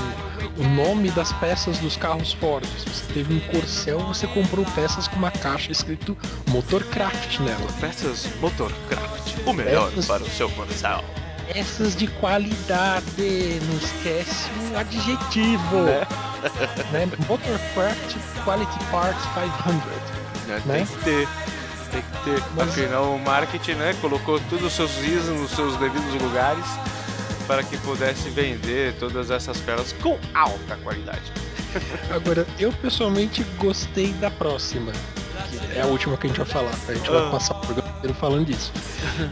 o 0.62 0.68
nome 0.68 1.10
das 1.12 1.32
peças 1.34 1.78
dos 1.80 1.96
carros 1.96 2.34
Ford. 2.34 2.66
Se 2.66 2.90
você 2.90 3.14
teve 3.14 3.34
um 3.34 3.40
Corcel, 3.40 4.00
você 4.00 4.28
comprou 4.28 4.66
peças 4.76 5.08
com 5.08 5.16
uma 5.16 5.32
caixa 5.32 5.72
escrito 5.72 6.18
Motorcraft 6.50 7.40
nela. 7.40 7.68
Peças 7.80 8.28
Motorcraft. 8.42 9.36
O 9.46 9.54
melhor 9.54 9.90
Peças- 9.90 10.06
para 10.08 10.24
o 10.24 10.30
seu 10.30 10.50
coração. 10.50 11.04
Peças 11.52 11.96
de 11.96 12.08
qualidade, 12.08 13.60
não 13.68 13.78
esquece 13.78 14.50
o 14.72 14.78
adjetivo. 14.78 15.84
Né? 15.84 16.08
Né? 16.92 17.08
Motorcraft 17.30 18.16
Quality 18.44 18.80
Parts 18.90 19.24
500. 19.36 20.48
Né? 20.48 20.62
Né? 20.66 20.76
Tem 20.78 20.86
que 20.88 21.04
ter. 21.04 21.28
Tem 21.92 22.02
que 22.02 22.24
ter. 22.24 22.44
Mas- 22.56 22.70
Afinal, 22.70 23.14
o 23.16 23.20
marketing, 23.20 23.74
né? 23.74 23.96
Colocou 24.02 24.40
todos 24.50 24.66
os 24.66 24.74
seus 24.74 24.98
is 25.04 25.26
nos 25.28 25.52
seus 25.52 25.76
devidos 25.78 26.14
lugares 26.22 26.66
para 27.48 27.64
que 27.64 27.78
pudesse 27.80 28.30
vender 28.30 28.94
todas 29.00 29.30
essas 29.32 29.58
peças 29.60 29.92
com 29.94 30.18
alta 30.34 30.76
qualidade. 30.84 31.32
Agora, 32.14 32.46
eu 32.60 32.72
pessoalmente 32.74 33.44
gostei 33.58 34.14
da 34.14 34.30
próxima. 34.32 34.92
Que 35.72 35.78
é 35.78 35.82
a 35.82 35.86
última 35.88 36.16
que 36.18 36.28
a 36.28 36.30
gente 36.30 36.38
vai 36.38 36.48
falar. 36.48 36.72
A 36.88 36.94
gente 36.94 37.10
Ah. 37.10 37.14
vai 37.24 37.32
passar 37.32 37.56
o 37.56 37.60
programa 37.62 37.90
inteiro 37.98 38.14
falando 38.16 38.46
disso. 38.46 38.72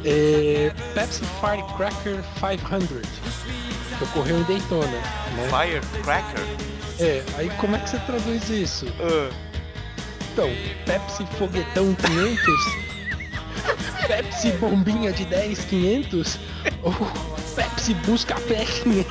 É, 0.04 0.74
Pepsi 0.94 1.22
Firecracker 1.40 2.24
500. 2.40 3.08
Que 3.98 4.04
ocorreu 4.04 4.40
em 4.40 4.44
Daytona. 4.44 4.88
Né? 4.88 5.50
Firecracker? 5.50 6.46
É, 7.00 7.24
aí 7.38 7.50
como 7.58 7.76
é 7.76 7.80
que 7.80 7.90
você 7.90 8.00
traduz 8.00 8.50
isso? 8.50 8.86
Ah, 9.00 9.30
Então, 10.40 10.50
Pepsi 10.86 11.26
Foguetão 11.38 11.94
500? 11.96 12.48
Pepsi 14.08 14.52
Bombinha 14.54 15.12
de 15.12 15.26
10 15.26 15.66
500? 15.66 16.40
Ou 16.82 16.94
Pepsi 17.58 17.94
Busca-Pé 17.96 18.64
500? 18.64 19.10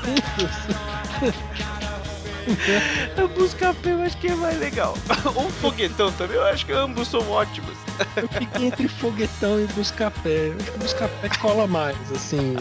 a 3.19 3.27
Buscapé 3.27 3.93
eu 3.93 4.01
acho 4.01 4.17
que 4.17 4.29
é 4.29 4.35
mais 4.37 4.59
legal. 4.59 4.97
Ou 5.35 5.51
foguetão 5.61 6.11
também, 6.13 6.37
eu 6.37 6.45
acho 6.45 6.65
que 6.65 6.73
ambos 6.73 7.09
são 7.09 7.21
ótimos. 7.31 7.77
Eu 8.17 8.27
fiquei 8.29 8.69
entre 8.69 8.89
foguetão 8.89 9.61
e 9.61 9.67
busca-pé. 9.67 10.55
Acho 10.59 10.73
que 10.73 10.79
busca-pé 10.79 11.29
cola 11.41 11.67
mais, 11.67 11.99
assim. 12.11 12.57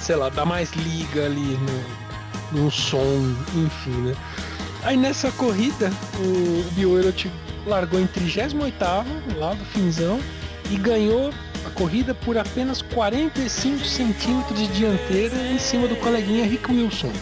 Sei 0.00 0.14
lá, 0.14 0.28
dá 0.28 0.44
mais 0.44 0.70
liga 0.74 1.26
ali 1.26 1.58
no, 2.52 2.62
no 2.62 2.70
som, 2.70 3.34
enfim, 3.56 4.00
né? 4.02 4.14
Aí 4.84 4.96
nessa 4.96 5.32
corrida, 5.32 5.90
o 6.20 6.62
Bioerot 6.74 7.28
largou 7.66 8.00
em 8.00 8.06
38 8.06 8.76
lá 9.36 9.54
do 9.54 9.64
finzão 9.66 10.20
e 10.70 10.76
ganhou 10.76 11.32
a 11.66 11.70
corrida 11.70 12.14
por 12.14 12.38
apenas 12.38 12.80
45 12.82 13.84
centímetros 13.84 14.58
de 14.58 14.66
dianteira 14.68 15.36
em 15.36 15.58
cima 15.58 15.86
do 15.86 15.96
coleguinha 15.96 16.46
Rick 16.46 16.70
Wilson. 16.70 17.12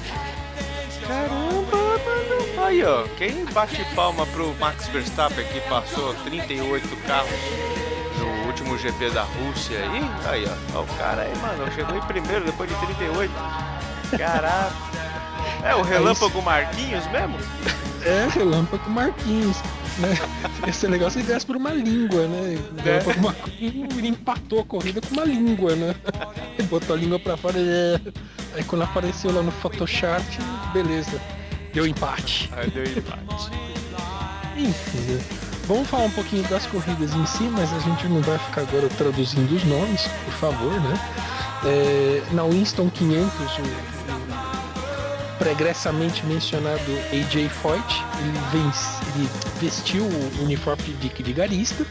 Caramba, 1.06 1.76
mano. 1.76 2.64
Aí, 2.66 2.84
ó, 2.84 3.04
quem 3.16 3.44
bate 3.46 3.82
palma 3.94 4.26
pro 4.26 4.54
Max 4.60 4.88
Verstappen 4.88 5.46
que 5.46 5.60
passou 5.62 6.14
38 6.24 6.96
carros 7.06 7.30
no 8.18 8.46
último 8.46 8.76
GP 8.76 9.10
da 9.10 9.22
Rússia 9.22 9.78
aí? 9.78 10.10
Aí, 10.26 10.46
ó, 10.46 10.78
ó, 10.78 10.82
o 10.82 10.86
cara 10.98 11.22
aí, 11.22 11.36
mano, 11.38 11.72
chegou 11.72 11.96
em 11.96 12.02
primeiro 12.02 12.44
depois 12.44 12.68
de 12.68 12.76
38. 12.76 13.32
Caraca. 14.18 14.88
É 15.64 15.74
o 15.74 15.82
relâmpago 15.82 16.40
Marquinhos 16.42 17.06
mesmo? 17.10 17.36
É, 18.04 18.28
Relâmpago 18.32 18.88
Marquinhos. 18.90 19.56
Né? 19.98 20.16
Ia 20.66 20.72
ser 20.72 20.88
legal 20.88 21.10
se 21.10 21.18
ele 21.18 21.26
ganhasse 21.28 21.44
por 21.46 21.56
uma 21.56 21.70
língua, 21.70 22.26
né? 22.26 22.58
Relâmpago 22.82 23.20
Marquinhos 23.22 23.98
ele 23.98 24.08
empatou 24.08 24.60
a 24.60 24.64
corrida 24.64 25.00
com 25.00 25.14
uma 25.14 25.24
língua, 25.24 25.74
né? 25.74 25.94
Ele 26.58 26.68
botou 26.68 26.94
a 26.94 26.98
língua 26.98 27.18
pra 27.18 27.36
fora 27.36 27.56
e... 27.58 28.00
Aí 28.54 28.64
quando 28.64 28.82
apareceu 28.82 29.32
lá 29.32 29.42
no 29.42 29.50
Photoshop, 29.52 30.24
beleza. 30.72 31.20
Deu 31.74 31.86
empate. 31.86 32.50
Deu 32.72 32.84
empate. 32.84 33.50
Enfim, 34.56 34.98
né? 35.12 35.20
Vamos 35.66 35.86
falar 35.88 36.04
um 36.04 36.10
pouquinho 36.10 36.42
das 36.48 36.64
corridas 36.66 37.12
em 37.14 37.26
si, 37.26 37.42
mas 37.44 37.70
a 37.74 37.78
gente 37.80 38.06
não 38.08 38.22
vai 38.22 38.38
ficar 38.38 38.62
agora 38.62 38.88
traduzindo 38.88 39.54
os 39.54 39.62
nomes, 39.64 40.08
por 40.24 40.32
favor, 40.34 40.72
né? 40.80 40.98
É, 41.66 42.22
na 42.32 42.44
Winston 42.44 42.88
500, 42.88 43.30
o, 43.38 43.62
o- 43.62 44.57
pregressamente 45.38 46.24
mencionado 46.26 46.80
AJ 47.12 47.48
Foyt, 47.48 48.04
ele, 48.20 48.38
vence, 48.64 49.00
ele 49.14 49.28
vestiu 49.60 50.04
o 50.04 50.42
uniforme 50.42 50.82
de 50.94 51.22
vigarista, 51.22 51.86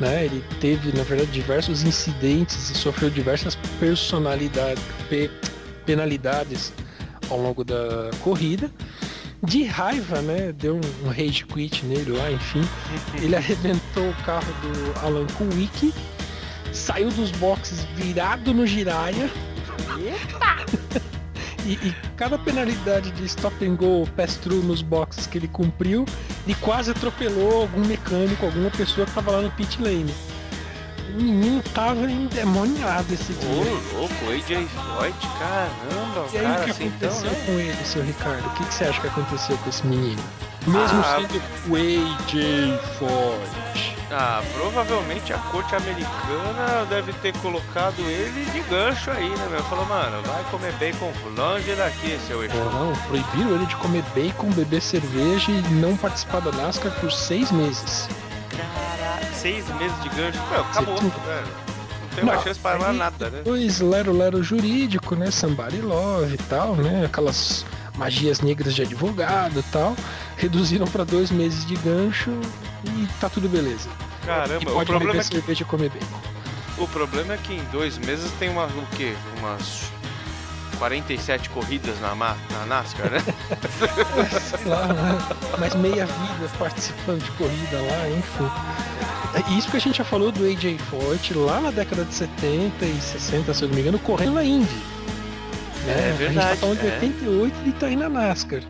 né? 0.00 0.24
Ele 0.24 0.44
teve, 0.60 0.96
na 0.96 1.04
verdade, 1.04 1.30
diversos 1.30 1.82
incidentes 1.84 2.70
e 2.70 2.74
sofreu 2.74 3.08
diversas 3.10 3.54
personalidades, 3.78 4.82
pe- 5.08 5.30
penalidades 5.86 6.72
ao 7.30 7.38
longo 7.40 7.62
da 7.64 8.10
corrida. 8.20 8.70
De 9.44 9.64
raiva, 9.64 10.20
né? 10.22 10.52
Deu 10.52 10.76
um, 10.76 11.06
um 11.06 11.08
rage 11.08 11.44
quit 11.46 11.84
nele 11.84 12.12
lá, 12.12 12.30
enfim. 12.30 12.62
Ele 13.20 13.34
arrebentou 13.34 14.08
o 14.08 14.14
carro 14.24 14.46
do 14.62 15.00
Alan 15.04 15.26
Kuwick, 15.36 15.92
saiu 16.72 17.10
dos 17.10 17.30
boxes 17.32 17.84
virado 17.96 18.54
no 18.54 18.64
giraia. 18.66 19.28
E, 21.64 21.72
e 21.74 21.94
cada 22.16 22.36
penalidade 22.38 23.10
de 23.12 23.24
stop 23.26 23.64
and 23.64 23.76
go 23.76 24.06
pass-through 24.16 24.62
nos 24.64 24.82
boxes 24.82 25.26
que 25.26 25.38
ele 25.38 25.48
cumpriu, 25.48 26.04
ele 26.44 26.56
quase 26.60 26.90
atropelou 26.90 27.62
algum 27.62 27.86
mecânico, 27.86 28.44
alguma 28.46 28.70
pessoa 28.70 29.06
que 29.06 29.12
tava 29.12 29.30
lá 29.30 29.40
no 29.42 29.50
pit 29.52 29.80
lane. 29.80 30.12
O 31.14 31.22
menino 31.22 31.62
tava 31.74 32.10
endemoniado 32.10 33.12
esse 33.12 33.32
dia. 33.34 33.50
Ô, 33.50 33.98
louco, 33.98 34.14
AJ 34.30 34.66
Floyd, 34.68 35.16
caramba, 35.38 36.26
e 36.32 36.38
aí 36.38 36.42
cara, 36.42 36.60
o 36.60 36.64
que 36.64 36.70
assim, 36.70 36.86
então, 36.86 37.08
aconteceu 37.10 37.30
né? 37.30 37.42
com 37.46 37.52
ele, 37.52 37.84
seu 37.84 38.02
Ricardo? 38.02 38.46
O 38.46 38.50
que, 38.54 38.64
que 38.64 38.74
você 38.74 38.84
acha 38.84 39.00
que 39.00 39.06
aconteceu 39.08 39.58
com 39.58 39.68
esse 39.68 39.86
menino? 39.86 40.22
Mesmo 40.66 41.00
Ah, 41.00 41.18
sendo 41.20 41.42
o 41.68 41.76
AJ 41.76 42.80
Foyt. 42.98 43.91
Ah, 44.14 44.42
provavelmente 44.52 45.32
a 45.32 45.38
corte 45.38 45.74
americana 45.74 46.84
deve 46.90 47.14
ter 47.14 47.34
colocado 47.38 47.98
ele 48.02 48.44
de 48.50 48.60
gancho 48.68 49.10
aí, 49.10 49.30
né, 49.30 49.48
meu? 49.50 49.64
Falou, 49.64 49.86
mano, 49.86 50.20
vai 50.22 50.44
comer 50.50 50.72
bacon 50.74 51.10
longe 51.34 51.74
daqui, 51.74 52.18
seu 52.26 52.42
eixo. 52.42 52.54
Não, 52.54 52.92
proibiram 53.08 53.54
ele 53.54 53.64
de 53.64 53.74
comer 53.76 54.04
bacon, 54.14 54.50
beber 54.50 54.82
cerveja 54.82 55.50
e 55.50 55.62
não 55.76 55.96
participar 55.96 56.40
da 56.40 56.52
NASCAR 56.52 56.92
por 57.00 57.10
seis 57.10 57.50
meses. 57.50 58.06
Caralho, 58.50 59.34
seis 59.34 59.66
meses 59.76 60.02
de 60.02 60.10
gancho. 60.10 60.38
Meu, 60.50 60.60
acabou, 60.60 60.96
velho. 60.98 61.46
Não 62.02 62.08
tem 62.14 62.24
mais 62.24 62.42
chance 62.42 62.60
para 62.60 62.86
aí 62.86 62.96
nada, 62.96 63.30
né? 63.30 63.38
Depois 63.38 63.80
lero 63.80 64.12
lero 64.12 64.42
jurídico, 64.42 65.16
né? 65.16 65.30
Somebody 65.30 65.80
love 65.80 66.34
e 66.34 66.38
tal, 66.50 66.76
né? 66.76 67.06
Aquelas 67.06 67.64
magias 67.96 68.42
negras 68.42 68.74
de 68.74 68.82
advogado 68.82 69.58
e 69.58 69.62
tal. 69.72 69.96
Reduziram 70.36 70.86
pra 70.86 71.02
dois 71.02 71.30
meses 71.30 71.64
de 71.64 71.76
gancho 71.76 72.30
e 72.84 73.08
tá 73.20 73.28
tudo 73.28 73.48
beleza. 73.48 73.88
e 74.22 74.26
Caramba, 74.26 74.70
o 74.70 74.74
pode 74.74 74.86
problema, 74.86 75.12
beber 75.12 75.20
é 75.20 75.28
que, 75.28 75.34
cerveja 75.34 75.62
e 75.62 75.64
comer 75.64 75.90
bacon. 75.90 76.20
o 76.78 76.88
problema 76.88 77.34
é 77.34 77.36
que 77.36 77.52
em 77.54 77.64
dois 77.72 77.98
meses 77.98 78.30
tem 78.38 78.48
uma, 78.48 78.66
o 78.66 78.86
quê? 78.96 79.14
Umas 79.38 79.84
47 80.78 81.50
corridas 81.50 81.98
na, 82.00 82.14
na 82.14 82.66
NASCAR, 82.66 83.10
né? 83.10 83.20
Sei 84.40 84.64
lá, 84.68 84.86
né? 84.88 85.18
Mais 85.58 85.74
meia 85.74 86.06
vida 86.06 86.50
participando 86.58 87.22
de 87.22 87.30
corrida 87.32 87.76
lá, 87.80 88.08
enfim. 88.10 88.50
É 89.34 89.58
Isso 89.58 89.70
que 89.70 89.76
a 89.76 89.80
gente 89.80 89.98
já 89.98 90.04
falou 90.04 90.30
do 90.32 90.44
AJ 90.44 90.78
Forte 90.90 91.32
lá 91.34 91.60
na 91.60 91.70
década 91.70 92.04
de 92.04 92.12
70 92.14 92.84
e 92.84 93.00
60, 93.00 93.54
se 93.54 93.62
eu 93.62 93.68
não 93.68 93.74
me 93.74 93.80
engano, 93.80 93.98
correndo 94.00 94.32
na 94.34 94.44
Indy. 94.44 94.74
Né? 95.86 95.92
É 95.92 95.94
A 95.94 96.08
gente 96.10 96.18
verdade, 96.18 96.48
tá 96.50 96.56
falando 96.56 96.80
de 96.80 96.86
é. 96.88 96.94
88 96.94 97.56
e 97.66 97.72
tá 97.72 97.86
aí 97.86 97.96
na 97.96 98.08
NASCAR. 98.08 98.60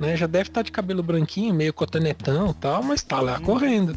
Né? 0.00 0.16
Já 0.16 0.26
deve 0.26 0.48
estar 0.48 0.62
de 0.62 0.72
cabelo 0.72 1.02
branquinho, 1.02 1.54
meio 1.54 1.74
cotonetão 1.74 2.50
e 2.50 2.54
tal, 2.54 2.82
mas 2.82 3.02
tá 3.02 3.20
lá 3.20 3.38
correndo. 3.38 3.94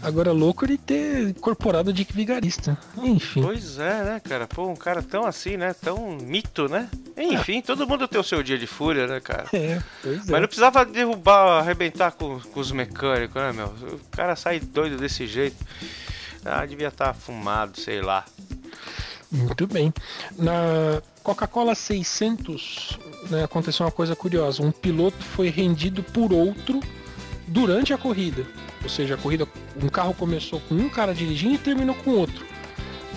Agora 0.00 0.30
louco 0.30 0.64
ele 0.64 0.78
ter 0.78 1.30
incorporado 1.30 1.90
o 1.90 1.92
Dick 1.92 2.12
Vigarista. 2.12 2.78
Enfim. 2.96 3.42
Pois 3.42 3.76
é, 3.80 4.04
né, 4.04 4.20
cara? 4.20 4.46
Pô, 4.46 4.68
um 4.68 4.76
cara 4.76 5.02
tão 5.02 5.26
assim, 5.26 5.56
né? 5.56 5.74
Tão 5.74 6.16
mito, 6.16 6.68
né? 6.68 6.88
Enfim, 7.16 7.60
todo 7.60 7.88
mundo 7.88 8.06
tem 8.06 8.20
o 8.20 8.24
seu 8.24 8.40
dia 8.40 8.56
de 8.56 8.68
fúria, 8.68 9.08
né, 9.08 9.18
cara? 9.18 9.48
É, 9.52 9.82
pois 10.02 10.28
é. 10.28 10.30
Mas 10.30 10.40
não 10.40 10.46
precisava 10.46 10.84
derrubar, 10.84 11.58
arrebentar 11.58 12.12
com, 12.12 12.38
com 12.38 12.60
os 12.60 12.70
mecânicos, 12.70 13.34
né, 13.42 13.52
meu? 13.52 13.66
O 13.66 14.00
cara 14.12 14.36
sai 14.36 14.60
doido 14.60 14.96
desse 14.96 15.26
jeito. 15.26 15.56
Ah, 16.44 16.64
devia 16.64 16.88
estar 16.88 17.12
fumado, 17.12 17.80
sei 17.80 18.00
lá. 18.00 18.24
Muito 19.32 19.66
bem. 19.66 19.92
Na 20.38 21.02
Coca-Cola 21.24 21.74
600 21.74 22.96
né, 23.30 23.44
aconteceu 23.44 23.86
uma 23.86 23.92
coisa 23.92 24.14
curiosa. 24.16 24.62
Um 24.62 24.70
piloto 24.70 25.22
foi 25.22 25.48
rendido 25.48 26.02
por 26.02 26.32
outro 26.32 26.80
durante 27.46 27.92
a 27.92 27.98
corrida. 27.98 28.44
Ou 28.82 28.88
seja, 28.88 29.14
a 29.14 29.16
corrida, 29.16 29.46
um 29.82 29.88
carro 29.88 30.14
começou 30.14 30.60
com 30.68 30.74
um 30.74 30.88
cara 30.88 31.14
dirigindo 31.14 31.54
e 31.54 31.58
terminou 31.58 31.94
com 31.96 32.10
outro. 32.10 32.44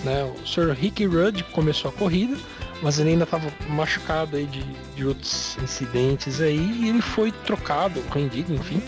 Né? 0.04 0.24
O 0.24 0.46
Sr. 0.46 0.72
Ricky 0.72 1.04
Rudd 1.06 1.42
começou 1.52 1.90
a 1.90 1.92
corrida, 1.92 2.36
mas 2.82 2.98
ele 2.98 3.10
ainda 3.10 3.24
estava 3.24 3.52
machucado 3.68 4.36
aí 4.36 4.46
de, 4.46 4.62
de 4.96 5.06
outros 5.06 5.56
incidentes 5.62 6.40
aí 6.40 6.58
e 6.58 6.88
ele 6.88 7.02
foi 7.02 7.30
trocado, 7.30 8.02
rendido, 8.12 8.54
enfim, 8.54 8.82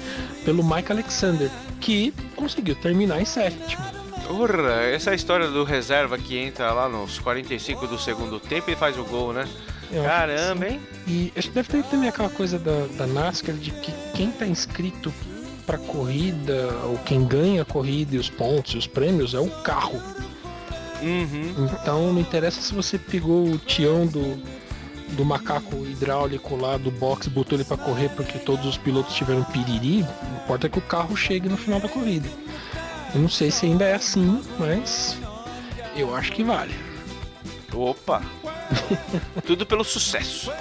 pelo 0.45 0.65
Mike 0.65 0.91
Alexander, 0.91 1.51
que 1.81 2.13
conseguiu 2.35 2.75
terminar 2.75 3.21
em 3.21 3.25
sétimo. 3.25 3.85
Porra, 4.27 4.83
essa 4.85 5.11
é 5.11 5.15
história 5.15 5.49
do 5.49 5.63
reserva 5.65 6.17
que 6.17 6.39
entra 6.39 6.73
lá 6.73 6.89
nos 6.89 7.19
45 7.19 7.87
do 7.87 7.99
segundo 7.99 8.41
tempo 8.41 8.71
e 8.71 8.77
faz 8.77 8.97
o 8.97 9.05
gol, 9.05 9.33
né? 9.33 9.47
Eu 9.93 10.05
Caramba, 10.05 10.67
sim. 10.67 10.75
hein? 10.75 10.81
E 11.07 11.33
acho 11.37 11.49
que 11.49 11.55
deve 11.55 11.69
ter 11.69 11.85
também 11.85 12.09
aquela 12.09 12.31
coisa 12.31 12.59
da, 12.59 12.87
da 12.97 13.07
NASCAR 13.07 13.55
de 13.55 13.71
que 13.71 13.93
quem 14.15 14.31
tá 14.31 14.47
inscrito 14.47 15.13
pra 15.67 15.79
corrida, 15.79 16.69
ou 16.85 16.99
quem 16.99 17.25
ganha 17.25 17.63
a 17.63 17.65
corrida 17.65 18.17
e 18.17 18.19
os 18.19 18.29
pontos 18.29 18.75
e 18.75 18.79
os 18.79 18.87
prêmios 18.87 19.35
é 19.35 19.39
o 19.39 19.49
carro. 19.63 20.01
Uhum. 21.03 21.69
Então 21.73 22.13
não 22.13 22.21
interessa 22.21 22.61
se 22.61 22.75
você 22.75 22.99
pegou 22.99 23.45
o 23.47 23.59
tião 23.59 24.07
do, 24.07 24.41
do 25.17 25.25
macaco 25.25 25.77
hidráulico 25.85 26.57
lá 26.57 26.77
do 26.77 26.91
box 26.91 27.29
botou 27.29 27.59
ele 27.59 27.65
pra 27.65 27.77
correr 27.77 28.09
porque 28.11 28.39
todos 28.39 28.65
os 28.67 28.79
pilotos 28.79 29.15
tiveram 29.15 29.45
piriri, 29.45 30.07
importa 30.43 30.69
que 30.69 30.79
o 30.79 30.83
carro 30.83 31.17
chegue 31.17 31.49
no 31.49 31.57
final 31.57 31.81
da 31.81 31.89
corrida. 31.89 32.29
Eu 33.15 33.21
não 33.21 33.29
sei 33.29 33.51
se 33.51 33.67
ainda 33.67 33.85
é 33.85 33.95
assim, 33.95 34.43
mas 34.59 35.19
eu 35.95 36.15
acho 36.15 36.33
que 36.33 36.43
vale. 36.43 36.75
Opa! 37.75 38.23
Tudo 39.47 39.65
pelo 39.67 39.85
sucesso. 39.85 40.53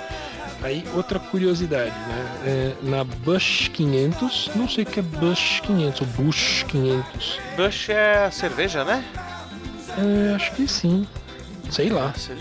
Aí 0.63 0.85
outra 0.93 1.19
curiosidade, 1.19 1.89
né? 1.89 2.41
É, 2.45 2.75
na 2.83 3.03
Bush 3.03 3.69
500, 3.73 4.51
não 4.55 4.69
sei 4.69 4.83
o 4.83 4.87
que 4.87 4.99
é 4.99 5.03
Bush 5.03 5.59
500 5.61 6.01
ou 6.01 6.07
Bush 6.07 6.65
500. 6.67 7.39
Bush 7.57 7.89
é 7.89 8.25
a 8.25 8.31
cerveja, 8.31 8.83
né? 8.83 9.03
É, 9.97 10.35
acho 10.35 10.51
que 10.53 10.67
sim. 10.67 11.07
Sei 11.69 11.89
lá. 11.89 12.13
Se, 12.13 12.35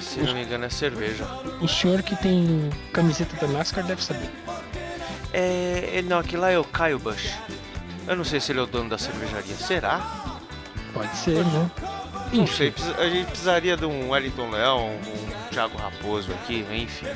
se 0.00 0.20
não 0.20 0.34
me 0.34 0.42
engano 0.42 0.66
é 0.66 0.68
cerveja. 0.68 1.24
O 1.60 1.66
senhor 1.66 2.02
que 2.02 2.14
tem 2.16 2.70
camiseta 2.92 3.34
da 3.36 3.50
NASCAR 3.50 3.84
deve 3.84 4.04
saber. 4.04 4.30
É, 5.32 5.98
é, 5.98 6.02
não, 6.02 6.18
aquele 6.18 6.42
lá 6.42 6.50
é 6.50 6.58
o 6.58 6.64
Caio 6.64 6.98
Bush. 6.98 7.32
Eu 8.06 8.14
não 8.14 8.24
sei 8.24 8.40
se 8.40 8.52
ele 8.52 8.60
é 8.60 8.62
o 8.62 8.66
dono 8.66 8.90
da 8.90 8.98
cervejaria. 8.98 9.56
Será? 9.56 10.38
Pode 10.92 11.16
ser, 11.16 11.44
né? 11.44 11.70
Não 12.32 12.46
sei, 12.46 12.70
precisa- 12.70 12.96
a 12.98 13.08
gente 13.08 13.26
precisaria 13.26 13.76
de 13.76 13.84
um 13.86 14.10
Wellington 14.10 14.50
Leão, 14.50 14.90
um 14.90 15.48
Thiago 15.50 15.76
Raposo 15.78 16.30
aqui, 16.32 16.64
enfim. 16.72 17.06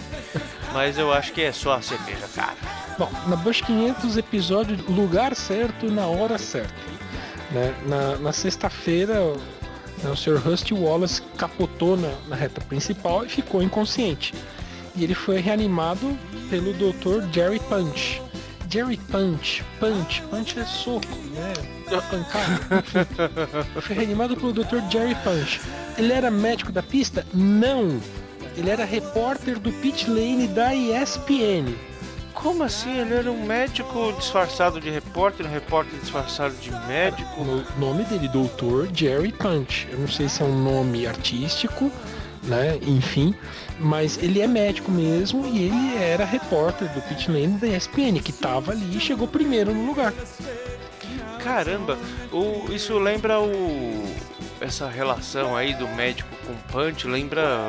Mas 0.73 0.97
eu 0.99 1.13
acho 1.13 1.33
que 1.33 1.43
é 1.43 1.53
só 1.53 1.75
a 1.75 1.83
cerveja, 1.83 2.27
cara. 2.35 2.55
Bom, 2.99 3.11
na 3.27 3.37
Bush 3.37 3.61
500, 3.61 4.17
episódio 4.17 4.77
lugar 4.89 5.35
certo 5.35 5.91
na 5.91 6.07
hora 6.07 6.39
certa. 6.39 6.73
Né? 7.51 7.75
Na, 7.87 8.17
na 8.17 8.33
sexta-feira, 8.33 9.15
né, 10.03 10.11
o 10.11 10.17
Sr. 10.17 10.37
Rusty 10.39 10.73
Wallace 10.73 11.21
capotou 11.37 11.97
na, 11.97 12.13
na 12.29 12.37
reta 12.37 12.61
principal 12.61 13.25
e 13.27 13.29
ficou 13.29 13.63
inconsciente. 13.63 14.33
E 14.95 15.03
ele 15.05 15.15
foi 15.15 15.41
reanimado 15.41 16.17
pelo 16.49 16.73
Dr. 16.73 17.27
Jerry 17.33 17.59
Punch. 17.69 18.23
Jerry 18.71 18.99
Punch, 19.11 19.65
Punch, 19.81 20.23
Punch 20.31 20.61
é 20.61 20.65
soco, 20.65 21.09
né? 21.35 21.53
Pancada. 22.09 22.85
enfim. 23.75 23.81
foi 23.81 23.97
reanimado 23.97 24.37
pelo 24.37 24.53
Dr. 24.53 24.79
Jerry 24.89 25.17
Punch. 25.25 25.61
Ele 25.99 26.13
era 26.13 26.31
médico 26.31 26.71
da 26.71 26.81
pista? 26.81 27.27
Não! 27.35 28.01
Ele 28.57 28.71
era 28.71 28.85
repórter 28.85 29.59
do 29.59 29.73
pit 29.73 30.09
lane 30.09 30.47
da 30.47 30.73
ESPN. 30.73 31.75
Como 32.33 32.63
assim? 32.63 32.97
Ele 32.97 33.15
era 33.15 33.33
um 33.33 33.45
médico 33.45 34.13
disfarçado 34.17 34.81
de 34.81 34.89
repórter, 34.89 35.47
um 35.47 35.51
repórter 35.51 35.99
disfarçado 35.99 36.55
de 36.55 36.71
médico. 36.87 37.41
O 37.41 37.81
nome 37.81 38.05
dele, 38.05 38.29
Dr. 38.29 38.87
Jerry 38.95 39.33
Punch. 39.33 39.89
Eu 39.91 39.99
não 39.99 40.09
sei 40.09 40.29
se 40.29 40.43
é 40.43 40.45
um 40.45 40.63
nome 40.63 41.09
artístico, 41.09 41.91
né? 42.43 42.79
Enfim, 42.83 43.35
mas 43.79 44.19
ele 44.23 44.41
é 44.41 44.47
médico 44.47 44.91
mesmo 44.91 45.47
e 45.47 45.65
ele 45.65 45.97
era 45.97 46.25
repórter 46.25 46.89
do 46.93 47.01
pit 47.03 47.31
lane 47.31 47.59
da 47.59 47.67
ESPN, 47.67 48.21
que 48.23 48.33
tava 48.33 48.73
ali 48.73 48.97
e 48.97 49.01
chegou 49.01 49.29
primeiro 49.29 49.75
no 49.75 49.87
lugar. 49.87 50.13
Caramba, 51.43 51.99
o, 52.33 52.67
isso 52.73 52.99
lembra 52.99 53.41
o. 53.41 54.05
Essa 54.61 54.89
relação 54.89 55.57
aí 55.57 55.73
do 55.73 55.89
médico 55.89 56.29
com 56.47 56.53
o 56.53 56.57
punch, 56.71 57.07
lembra 57.07 57.67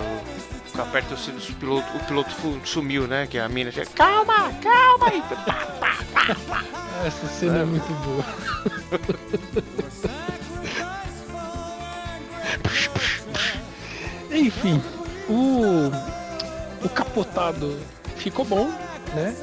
o 0.77 0.81
aperta 0.81 1.13
o 1.13 1.17
cinto, 1.17 1.37
o 1.37 1.55
piloto, 1.55 1.97
o 1.97 1.99
piloto 2.05 2.31
sumiu, 2.63 3.07
né? 3.07 3.27
Que 3.27 3.37
a 3.37 3.49
mina 3.49 3.71
chega, 3.71 3.89
calma, 3.91 4.51
calma! 4.61 5.07
E 5.13 5.21
Essa 7.07 7.27
cena 7.27 7.59
é, 7.59 7.65
muito 7.65 7.93
boa. 7.93 8.25
Enfim, 14.41 14.81
o 15.29 15.91
o 16.83 16.89
capotado 16.89 17.77
ficou 18.17 18.43
bom, 18.43 18.69
né? 19.13 19.35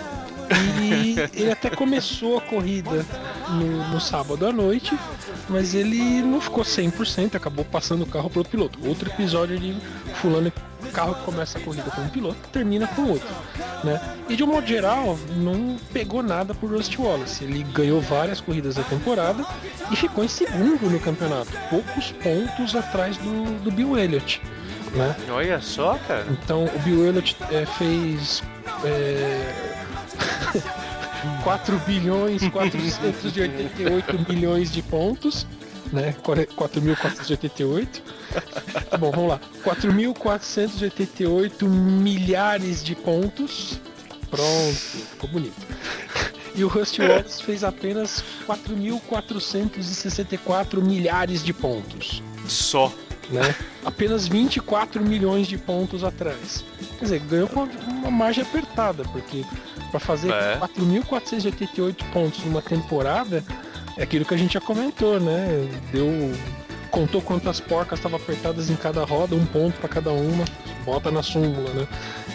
E 0.83 1.15
ele 1.35 1.53
até 1.53 1.71
começou 1.71 2.39
a 2.39 2.41
corrida 2.41 3.05
no, 3.51 3.89
no 3.91 4.01
sábado 4.01 4.47
à 4.47 4.53
noite, 4.53 4.99
mas 5.49 5.75
ele 5.75 6.23
não 6.23 6.41
ficou 6.41 6.65
100%, 6.65 7.35
acabou 7.35 7.65
passando 7.65 8.03
o 8.03 8.07
carro 8.07 8.31
pro 8.31 8.45
piloto. 8.45 8.79
Outro 8.87 9.11
episódio 9.11 9.59
de 9.59 9.77
fulano 10.15 10.51
carro 10.93 11.15
que 11.15 11.25
começa 11.25 11.59
a 11.59 11.61
corrida 11.61 11.91
com 11.91 12.01
um 12.01 12.09
piloto 12.09 12.49
termina 12.51 12.87
com 12.87 13.03
outro, 13.03 13.29
né? 13.85 14.01
E 14.29 14.37
de 14.37 14.43
um 14.43 14.47
modo 14.47 14.67
geral, 14.67 15.19
não 15.37 15.77
pegou 15.93 16.23
nada 16.23 16.55
por 16.55 16.71
Rusty 16.71 17.01
Wallace. 17.01 17.45
Ele 17.45 17.63
ganhou 17.63 18.01
várias 18.01 18.41
corridas 18.41 18.77
da 18.77 18.83
temporada 18.83 19.45
e 19.91 19.97
ficou 19.97 20.25
em 20.25 20.29
segundo 20.29 20.91
no 20.91 20.99
campeonato, 20.99 21.51
poucos 21.69 22.13
pontos 22.13 22.75
atrás 22.75 23.17
do, 23.19 23.63
do 23.63 23.71
Bill 23.71 23.99
Elliott, 23.99 24.41
né? 24.97 25.15
Olha 25.31 25.61
só, 25.61 25.99
cara. 26.07 26.27
Então 26.31 26.65
o 26.65 26.79
Bill 26.81 27.07
Elliott 27.07 27.37
é, 27.51 27.67
fez 27.67 28.43
é, 28.85 29.55
4 31.43 31.77
bilhões 31.81 32.49
488 32.49 34.25
milhões 34.29 34.71
de 34.71 34.81
pontos, 34.83 35.45
né? 35.93 36.15
4.488. 36.25 38.01
Tá 38.91 38.97
bom, 38.97 39.11
vamos 39.11 39.31
lá. 39.31 39.41
4.488 39.65 41.67
milhares 41.67 42.85
de 42.85 42.95
pontos. 42.95 43.81
Pronto, 44.31 44.75
ficou 44.75 45.29
bonito. 45.31 45.67
E 46.55 46.63
o 46.65 46.69
Rusty 46.69 47.01
Wallace 47.01 47.43
fez 47.43 47.65
apenas 47.65 48.23
4.464 48.47 50.83
milhares 50.83 51.43
de 51.45 51.53
pontos 51.53 52.23
Só. 52.47 52.91
Né? 53.31 53.55
Apenas 53.85 54.27
24 54.27 55.03
milhões 55.03 55.47
de 55.47 55.57
pontos 55.59 56.05
atrás. 56.05 56.65
Quer 56.99 57.05
dizer, 57.05 57.21
ganhou 57.21 57.49
com 57.49 57.65
uma 57.65 58.11
margem 58.11 58.43
apertada, 58.43 59.05
porque 59.05 59.45
para 59.91 60.01
fazer 60.01 60.31
É. 60.31 60.59
4.488 60.59 62.05
pontos 62.13 62.45
numa 62.45 62.63
temporada 62.63 63.43
é 63.97 64.03
aquilo 64.03 64.25
que 64.25 64.35
a 64.35 64.37
gente 64.37 64.55
já 64.55 64.61
comentou, 64.61 65.19
né? 65.21 65.69
Deu 65.93 66.33
contou 66.91 67.21
quantas 67.21 67.61
porcas 67.61 67.99
estavam 67.99 68.19
apertadas 68.19 68.71
em 68.71 68.75
cada 68.77 69.05
roda, 69.05 69.35
um 69.35 69.45
ponto 69.45 69.79
para 69.79 69.89
cada 69.91 70.11
uma, 70.11 70.45
bota 70.87 71.11
na 71.11 71.23
súmula, 71.23 71.71
né? 71.75 71.87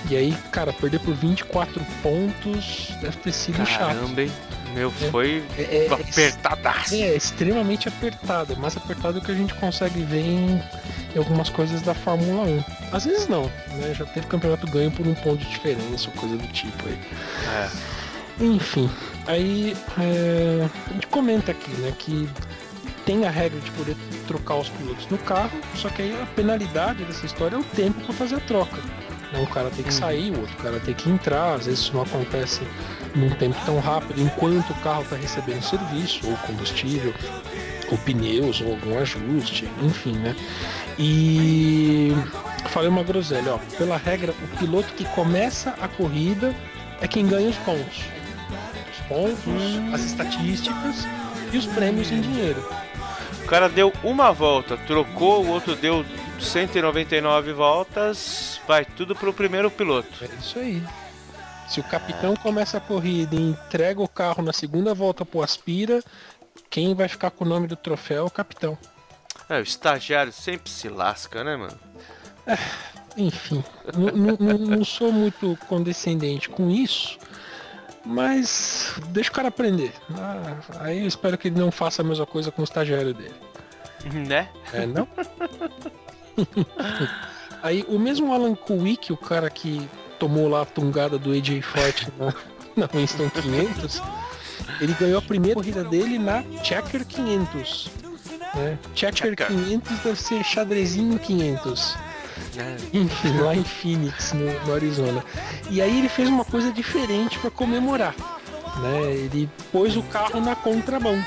E 0.10 0.16
aí, 0.16 0.32
cara, 0.52 0.72
perder 0.72 1.00
por 1.00 1.14
24 1.16 1.82
pontos 2.04 2.89
deve 3.02 3.18
ter 3.18 3.32
sido 3.32 3.66
chato. 3.66 3.96
Caramba, 3.96 4.22
hein? 4.22 4.32
Meu, 4.74 4.89
É. 5.01 5.09
foi 5.11 5.43
É, 5.57 5.88
é, 5.89 5.93
apertadaço. 5.93 6.95
é 6.95 7.15
extremamente 7.15 7.88
apertado, 7.88 8.55
mais 8.57 8.76
apertado 8.76 9.19
do 9.19 9.26
que 9.26 9.32
a 9.32 9.36
gente 9.36 9.53
consegue 9.55 10.01
ver 10.03 10.21
em, 10.21 10.61
em 11.15 11.17
algumas 11.17 11.49
coisas 11.49 11.82
da 11.82 11.93
Fórmula 11.93 12.43
1. 12.43 12.63
Às 12.91 13.05
vezes 13.05 13.28
não, 13.28 13.43
né? 13.78 13.93
Já 13.93 14.05
teve 14.05 14.28
campeonato 14.28 14.65
ganho 14.67 14.91
por 14.91 15.05
um 15.07 15.13
ponto 15.15 15.38
de 15.38 15.49
diferença 15.49 16.09
ou 16.09 16.13
coisa 16.19 16.36
do 16.38 16.47
tipo 16.47 16.88
aí. 16.88 16.99
É. 17.47 17.69
Enfim, 18.43 18.89
aí 19.28 19.76
é, 19.99 20.67
a 20.89 20.93
gente 20.93 21.07
comenta 21.07 21.51
aqui, 21.51 21.69
né, 21.80 21.93
que 21.97 22.28
tem 23.05 23.26
a 23.26 23.30
regra 23.30 23.59
de 23.59 23.69
poder 23.71 23.95
trocar 24.28 24.55
os 24.55 24.69
pilotos 24.69 25.05
no 25.09 25.17
carro, 25.19 25.51
só 25.76 25.88
que 25.89 26.01
aí 26.01 26.17
a 26.19 26.26
penalidade 26.26 27.03
dessa 27.03 27.26
história 27.26 27.55
é 27.55 27.59
o 27.59 27.63
tempo 27.63 28.01
para 28.01 28.13
fazer 28.13 28.36
a 28.36 28.39
troca. 28.39 28.82
Né, 29.34 29.39
Um 29.39 29.45
cara 29.47 29.69
tem 29.71 29.84
que 29.84 29.93
sair, 29.93 30.31
o 30.31 30.41
outro 30.41 30.55
cara 30.57 30.79
tem 30.79 30.93
que 30.93 31.09
entrar, 31.09 31.55
às 31.55 31.65
vezes 31.65 31.81
isso 31.81 31.93
não 31.93 32.03
acontece 32.03 32.61
num 33.15 33.31
tempo 33.31 33.57
tão 33.65 33.79
rápido, 33.79 34.21
enquanto 34.21 34.69
o 34.69 34.75
carro 34.75 35.01
está 35.01 35.15
recebendo 35.15 35.61
serviço, 35.63 36.29
ou 36.29 36.38
combustível, 36.38 37.13
ou 37.91 37.97
pneus, 37.97 38.61
ou 38.61 38.71
algum 38.71 38.97
ajuste, 38.99 39.67
enfim, 39.81 40.13
né? 40.13 40.36
E 40.97 42.11
falei 42.69 42.88
uma 42.89 43.03
groselha, 43.03 43.55
ó, 43.55 43.59
pela 43.77 43.97
regra, 43.97 44.31
o 44.31 44.57
piloto 44.57 44.93
que 44.93 45.05
começa 45.05 45.75
a 45.81 45.88
corrida 45.88 46.55
é 47.01 47.07
quem 47.07 47.27
ganha 47.27 47.49
os 47.49 47.57
pontos. 47.57 48.03
Os 48.91 48.99
pontos, 49.07 49.93
as 49.93 50.01
estatísticas 50.01 51.07
e 51.51 51.57
os 51.57 51.65
prêmios 51.65 52.11
em 52.11 52.21
dinheiro. 52.21 52.63
O 53.43 53.45
cara 53.45 53.67
deu 53.67 53.91
uma 54.03 54.31
volta, 54.31 54.77
trocou, 54.77 55.43
o 55.43 55.49
outro 55.49 55.75
deu 55.75 56.05
199 56.39 57.53
voltas, 57.53 58.59
vai 58.67 58.86
tudo 58.86 59.15
pro 59.15 59.34
primeiro 59.34 59.69
piloto. 59.71 60.09
É 60.23 60.29
isso 60.39 60.59
aí. 60.59 60.84
Se 61.67 61.79
o 61.79 61.84
capitão 61.84 62.36
começa 62.36 62.77
a 62.77 62.81
corrida 62.81 63.36
e 63.36 63.39
entrega 63.39 64.01
o 64.01 64.07
carro 64.07 64.43
na 64.43 64.51
segunda 64.53 64.93
volta 64.93 65.25
pro 65.25 65.41
Aspira, 65.41 66.03
quem 66.69 66.93
vai 66.93 67.07
ficar 67.07 67.31
com 67.31 67.45
o 67.45 67.47
nome 67.47 67.67
do 67.67 67.75
troféu 67.75 68.23
é 68.23 68.27
o 68.27 68.29
capitão. 68.29 68.77
É, 69.49 69.59
o 69.59 69.63
estagiário 69.63 70.31
sempre 70.31 70.69
se 70.69 70.89
lasca, 70.89 71.43
né, 71.43 71.55
mano? 71.55 71.79
Enfim, 73.15 73.63
n- 73.95 74.38
n- 74.38 74.57
não 74.77 74.84
sou 74.84 75.11
muito 75.11 75.57
condescendente 75.67 76.49
com 76.49 76.69
isso, 76.69 77.17
mas 78.05 78.93
deixa 79.09 79.29
o 79.31 79.34
cara 79.34 79.47
aprender. 79.47 79.93
Ah, 80.15 80.55
aí 80.81 81.01
eu 81.01 81.07
espero 81.07 81.38
que 81.38 81.47
ele 81.47 81.59
não 81.59 81.71
faça 81.71 82.01
a 82.01 82.05
mesma 82.05 82.25
coisa 82.25 82.51
com 82.51 82.61
o 82.61 82.65
estagiário 82.65 83.13
dele. 83.13 83.36
Né? 84.27 84.49
É, 84.73 84.86
não? 84.86 85.07
Aí 87.61 87.86
o 87.88 87.97
mesmo 87.97 88.34
Alan 88.34 88.55
Kuik, 88.55 89.13
o 89.13 89.17
cara 89.17 89.49
que 89.49 89.88
tomou 90.19 90.49
lá 90.49 90.61
a 90.63 90.65
tungada 90.65 91.17
do 91.17 91.31
AJ 91.31 91.61
Forte 91.61 92.07
na, 92.17 92.34
na 92.75 92.89
Winston 92.93 93.29
500, 93.29 94.01
ele 94.81 94.93
ganhou 94.93 95.19
a 95.19 95.21
primeira 95.21 95.55
corrida 95.55 95.84
dele 95.84 96.19
na 96.19 96.43
Checker 96.63 97.05
500. 97.05 97.89
Né? 98.55 98.77
Checker, 98.93 99.29
Checker. 99.29 99.47
500 99.47 99.99
deve 99.99 100.21
ser 100.21 100.43
xadrezinho 100.43 101.17
500. 101.17 101.97
É. 102.57 102.77
Enfim, 102.93 103.38
lá 103.39 103.55
em 103.55 103.63
Phoenix, 103.63 104.34
no, 104.34 104.67
no 104.67 104.73
Arizona. 104.73 105.23
E 105.69 105.81
aí 105.81 105.99
ele 105.99 106.09
fez 106.09 106.29
uma 106.29 106.45
coisa 106.45 106.71
diferente 106.71 107.39
para 107.39 107.49
comemorar. 107.49 108.15
Né? 108.79 109.11
Ele 109.11 109.49
pôs 109.71 109.95
o 109.95 110.03
carro 110.03 110.39
na 110.39 110.55
contramão. 110.55 111.17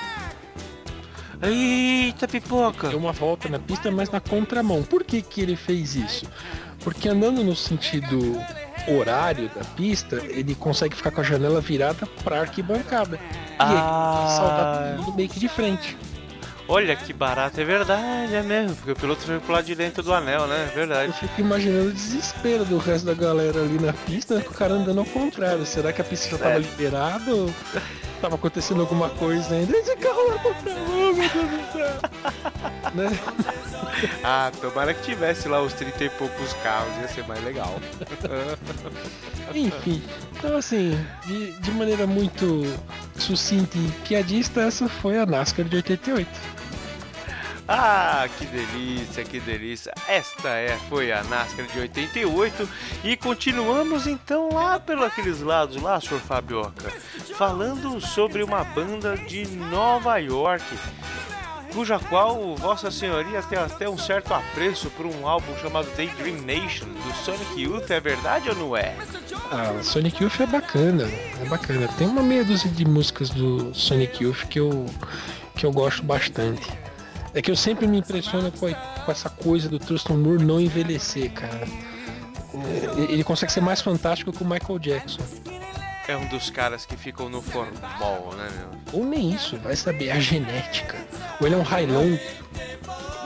Eita 1.42 2.26
pipoca! 2.26 2.88
Deu 2.88 2.98
uma 2.98 3.12
volta 3.12 3.48
na 3.48 3.58
pista, 3.58 3.90
mas 3.90 4.10
na 4.10 4.20
contramão. 4.20 4.82
Por 4.82 5.04
que, 5.04 5.20
que 5.22 5.40
ele 5.40 5.56
fez 5.56 5.94
isso? 5.94 6.26
Porque 6.80 7.08
andando 7.08 7.42
no 7.44 7.54
sentido 7.54 8.40
horário 8.88 9.50
da 9.54 9.64
pista, 9.64 10.16
ele 10.28 10.54
consegue 10.54 10.94
ficar 10.96 11.10
com 11.10 11.20
a 11.20 11.24
janela 11.24 11.60
virada 11.60 12.06
para 12.24 12.40
arquibancada. 12.40 13.16
E 13.16 13.56
Ah. 13.58 14.34
saudar 14.36 14.76
todo 14.96 15.04
mundo 15.04 15.16
meio 15.16 15.28
que 15.28 15.40
de 15.40 15.48
frente. 15.48 15.96
Olha 16.68 16.96
que 16.96 17.12
barato, 17.12 17.60
é 17.60 17.64
verdade, 17.64 18.34
é 18.34 18.42
mesmo. 18.42 18.74
Porque 18.76 18.90
o 18.90 18.96
piloto 18.96 19.24
veio 19.24 19.40
pro 19.40 19.52
lado 19.52 19.64
de 19.64 19.74
dentro 19.76 20.02
do 20.02 20.12
anel, 20.12 20.48
né? 20.48 20.64
É 20.64 20.70
Eu 20.72 20.74
verdade. 20.74 21.12
fico 21.12 21.40
imaginando 21.40 21.90
o 21.90 21.92
desespero 21.92 22.64
do 22.64 22.76
resto 22.78 23.06
da 23.06 23.14
galera 23.14 23.60
ali 23.60 23.78
na 23.78 23.92
pista, 23.92 24.40
com 24.40 24.50
o 24.50 24.54
cara 24.54 24.74
andando 24.74 24.98
ao 24.98 25.04
contrário. 25.06 25.64
Será 25.64 25.92
que 25.92 26.00
a 26.00 26.04
pista 26.04 26.28
já 26.30 26.38
tava 26.38 26.50
Sério? 26.54 26.68
liberada 26.68 27.32
ou 27.32 27.50
tava 28.16 28.34
acontecendo 28.36 28.80
alguma 28.80 29.08
coisa 29.10 29.54
ainda? 29.54 29.76
Esse 29.76 29.96
carro 29.96 30.28
lá 30.28 30.42
meu 30.42 31.28
Deus 31.28 31.50
do 31.50 31.72
céu. 31.72 31.96
né? 32.94 33.18
Ah, 34.22 34.50
tomara 34.60 34.92
que 34.92 35.02
tivesse 35.02 35.48
lá 35.48 35.62
os 35.62 35.72
30 35.72 36.04
e 36.04 36.10
poucos 36.10 36.52
carros, 36.62 36.94
ia 37.00 37.08
ser 37.08 37.26
mais 37.26 37.42
legal. 37.44 37.80
Enfim, 39.54 40.02
então 40.32 40.56
assim, 40.56 40.98
de, 41.26 41.52
de 41.52 41.70
maneira 41.72 42.06
muito 42.06 42.62
sucinta 43.18 43.78
e 43.78 43.90
piadista, 44.06 44.62
essa 44.62 44.88
foi 44.88 45.18
a 45.18 45.26
NASCAR 45.26 45.66
de 45.66 45.76
88. 45.76 46.28
Ah, 47.68 48.28
que 48.38 48.46
delícia, 48.46 49.24
que 49.24 49.40
delícia. 49.40 49.92
Esta 50.06 50.50
é, 50.50 50.78
foi 50.88 51.10
a 51.10 51.24
NASCAR 51.24 51.66
de 51.66 51.80
88 51.80 52.68
e 53.02 53.16
continuamos 53.16 54.06
então 54.06 54.50
lá 54.52 54.78
pelos 54.78 55.04
aqueles 55.04 55.40
lados 55.40 55.82
lá, 55.82 56.00
Sr. 56.00 56.20
Fabioca, 56.20 56.90
falando 57.36 58.00
sobre 58.00 58.44
uma 58.44 58.62
banda 58.62 59.16
de 59.16 59.48
Nova 59.48 60.16
York, 60.18 60.64
cuja 61.72 61.98
qual 61.98 62.54
Vossa 62.54 62.88
Senhoria 62.90 63.42
tem 63.42 63.58
até 63.58 63.88
um 63.88 63.98
certo 63.98 64.32
apreço 64.32 64.88
por 64.90 65.04
um 65.04 65.26
álbum 65.26 65.56
chamado 65.56 65.88
Daydream 65.96 66.42
Nation 66.42 66.86
do 66.86 67.14
Sonic 67.24 67.60
Youth, 67.60 67.90
é 67.90 67.98
verdade 67.98 68.48
ou 68.48 68.54
não 68.54 68.76
é? 68.76 68.94
Ah, 69.50 69.82
Sonic 69.82 70.22
Youth 70.22 70.40
é 70.40 70.46
bacana, 70.46 71.04
é 71.04 71.44
bacana. 71.48 71.88
Tem 71.98 72.06
uma 72.06 72.22
meia 72.22 72.44
dúzia 72.44 72.70
de 72.70 72.84
músicas 72.84 73.28
do 73.30 73.74
Sonic 73.74 74.22
Youth 74.22 74.46
que 74.48 74.60
eu, 74.60 74.86
que 75.56 75.66
eu 75.66 75.72
gosto 75.72 76.04
bastante. 76.04 76.85
É 77.36 77.42
que 77.42 77.50
eu 77.50 77.56
sempre 77.56 77.86
me 77.86 77.98
impressiono 77.98 78.50
com, 78.50 78.66
a- 78.66 78.74
com 78.74 79.12
essa 79.12 79.28
coisa 79.30 79.68
do 79.68 79.78
Thurston 79.78 80.16
Moore 80.16 80.42
não 80.42 80.58
envelhecer, 80.60 81.30
cara. 81.32 81.68
É, 82.98 83.12
Ele 83.12 83.22
consegue 83.22 83.52
ser 83.52 83.60
mais 83.60 83.80
fantástico 83.82 84.32
que 84.32 84.42
o 84.42 84.46
Michael 84.46 84.78
Jackson. 84.78 85.22
É 86.08 86.16
um 86.16 86.26
dos 86.28 86.48
caras 86.50 86.86
que 86.86 86.96
ficam 86.96 87.28
no 87.28 87.42
formol, 87.42 88.32
né, 88.36 88.48
meu? 88.58 89.00
Ou 89.00 89.04
nem 89.04 89.32
isso, 89.34 89.56
vai 89.58 89.76
saber, 89.76 90.10
a 90.10 90.18
genética. 90.20 90.96
Ou 91.40 91.46
ele 91.46 91.56
é 91.56 91.58
um 91.58 91.62
Highlander, 91.62 92.22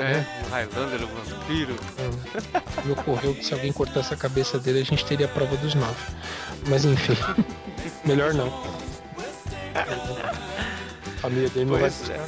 É, 0.00 0.24
um 0.46 0.50
Highlander, 0.50 1.00
um 1.04 1.14
vampiro. 1.30 1.76
me 2.84 2.92
ocorreu 2.92 3.34
que 3.34 3.44
se 3.44 3.52
alguém 3.54 3.70
cortasse 3.72 4.12
a 4.14 4.16
cabeça 4.16 4.58
dele 4.58 4.80
a 4.80 4.84
gente 4.84 5.04
teria 5.04 5.26
a 5.26 5.28
prova 5.28 5.56
dos 5.58 5.74
nove. 5.74 5.94
Mas 6.68 6.84
enfim, 6.84 7.16
melhor 8.04 8.34
não. 8.34 8.48
A 9.74 11.20
família 11.20 11.48
dele 11.50 11.66
não 11.66 11.72
vai 11.78 11.80
Pois 11.82 12.08
é. 12.11 12.18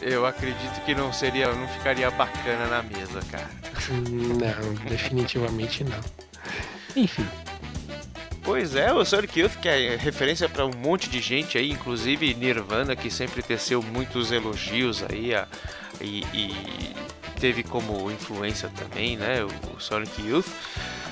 Eu 0.00 0.24
acredito 0.26 0.80
que 0.84 0.94
não 0.94 1.12
seria, 1.12 1.52
não 1.52 1.66
ficaria 1.68 2.10
bacana 2.10 2.66
na 2.66 2.82
mesa, 2.82 3.20
cara. 3.30 3.48
Não, 3.90 4.74
definitivamente 4.88 5.84
não. 5.84 5.98
Enfim, 6.96 7.26
Pois 8.42 8.74
é, 8.74 8.90
o 8.92 9.04
Sonic 9.04 9.40
Youth 9.40 9.56
que 9.60 9.68
é 9.68 9.96
referência 9.96 10.48
pra 10.48 10.64
um 10.64 10.70
monte 10.74 11.10
de 11.10 11.20
gente 11.20 11.58
aí, 11.58 11.70
inclusive 11.70 12.32
Nirvana, 12.34 12.96
que 12.96 13.10
sempre 13.10 13.42
teceu 13.42 13.82
muitos 13.82 14.32
elogios 14.32 15.02
aí 15.02 15.34
a- 15.34 15.46
e, 16.00 16.20
e 16.32 16.94
teve 17.38 17.62
como 17.62 18.10
influência 18.10 18.70
também, 18.74 19.18
né, 19.18 19.42
o, 19.44 19.76
o 19.76 19.80
Sonic 19.80 20.22
Youth. 20.26 20.46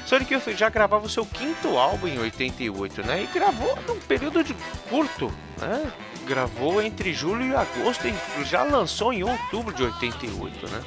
Sonic 0.06 0.32
Youth 0.32 0.48
já 0.56 0.70
gravava 0.70 1.04
o 1.04 1.10
seu 1.10 1.26
quinto 1.26 1.76
álbum 1.76 2.06
em 2.08 2.18
88, 2.18 3.02
né, 3.04 3.24
e 3.24 3.26
gravou 3.26 3.76
num 3.86 3.98
período 4.00 4.42
de 4.42 4.54
curto, 4.88 5.30
né, 5.60 5.92
gravou 6.26 6.82
entre 6.82 7.12
julho 7.14 7.46
e 7.46 7.54
agosto 7.54 8.06
e 8.06 8.44
já 8.44 8.62
lançou 8.62 9.12
em 9.12 9.22
outubro 9.22 9.72
de 9.74 9.82
88, 9.84 10.68
né. 10.70 10.82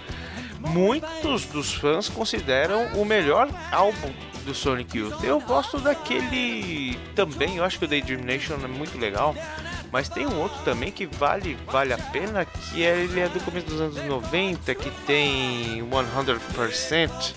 Muitos 0.59 1.45
dos 1.45 1.73
fãs 1.73 2.09
consideram 2.09 2.85
o 2.95 3.05
melhor 3.05 3.47
álbum 3.71 4.11
do 4.45 4.53
Sonic 4.53 4.97
Youth. 4.97 5.23
Eu 5.23 5.39
gosto 5.39 5.79
daquele 5.79 6.97
também, 7.15 7.57
eu 7.57 7.63
acho 7.63 7.79
que 7.79 7.85
o 7.85 7.87
Daydream 7.87 8.21
Nation 8.23 8.55
é 8.63 8.67
muito 8.67 8.97
legal, 8.97 9.33
mas 9.91 10.09
tem 10.09 10.27
um 10.27 10.37
outro 10.39 10.59
também 10.65 10.91
que 10.91 11.05
vale, 11.05 11.57
vale 11.65 11.93
a 11.93 11.97
pena, 11.97 12.43
que 12.45 12.83
é, 12.85 12.97
ele 12.97 13.19
é 13.21 13.29
do 13.29 13.39
começo 13.39 13.67
dos 13.67 13.79
anos 13.79 13.95
90, 14.03 14.75
que 14.75 14.91
tem 15.05 15.81
100%, 15.81 17.33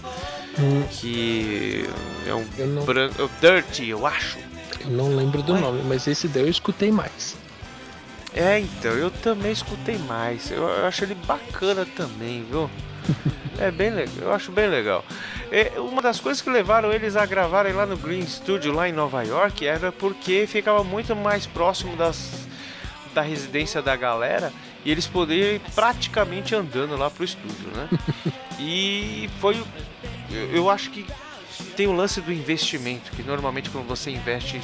hum, 0.59 0.83
que 0.91 1.89
é 2.27 2.35
um 2.35 2.45
Eu 2.59 2.67
não- 2.67 2.85
branco, 2.85 3.15
é 3.21 3.25
o 3.25 3.31
Dirty, 3.41 3.89
eu 3.89 4.05
acho. 4.07 4.39
eu 4.81 4.91
não 4.91 5.15
lembro 5.15 5.43
do 5.43 5.55
nome, 5.57 5.81
mas 5.85 6.07
esse 6.09 6.27
daí 6.27 6.43
eu 6.43 6.49
escutei 6.49 6.91
mais. 6.91 7.37
É, 8.35 8.59
então, 8.59 8.93
eu 8.93 9.11
também 9.11 9.53
escutei 9.53 9.99
mais. 9.99 10.51
Eu, 10.51 10.63
eu 10.63 10.87
acho 10.87 11.05
ele 11.05 11.15
bacana 11.15 11.85
também, 11.85 12.45
viu? 12.45 12.71
É 13.59 13.71
bem 13.71 13.91
legal, 13.91 14.15
eu 14.23 14.33
acho 14.33 14.51
bem 14.51 14.69
legal. 14.69 15.05
É, 15.51 15.79
uma 15.79 16.01
das 16.01 16.19
coisas 16.19 16.41
que 16.41 16.49
levaram 16.49 16.93
eles 16.93 17.15
a 17.15 17.27
gravarem 17.27 17.73
lá 17.73 17.85
no 17.85 17.97
Green 17.97 18.27
Studio, 18.27 18.73
lá 18.73 18.89
em 18.89 18.93
Nova 18.93 19.23
York, 19.23 19.67
era 19.67 19.93
porque 19.93 20.47
ficava 20.47 20.83
muito 20.83 21.15
mais 21.15 21.47
próximo 21.47 21.95
das, 21.95 22.47
da 23.15 23.21
residência 23.21 23.83
da 23.83 23.95
galera 23.95 24.53
e 24.85 24.91
eles 24.91 25.07
poderiam 25.07 25.55
ir 25.55 25.61
praticamente 25.75 26.55
andando 26.55 26.97
lá 26.97 27.11
pro 27.11 27.25
estúdio, 27.25 27.69
né? 27.75 27.89
E 28.65 29.29
foi. 29.41 29.61
Eu, 30.31 30.55
eu 30.55 30.71
acho 30.71 30.91
que 30.91 31.05
tem 31.75 31.89
o 31.89 31.93
lance 31.93 32.21
do 32.21 32.33
investimento, 32.33 33.11
que 33.11 33.23
normalmente 33.23 33.71
quando 33.71 33.89
você 33.89 34.11
investe 34.11 34.61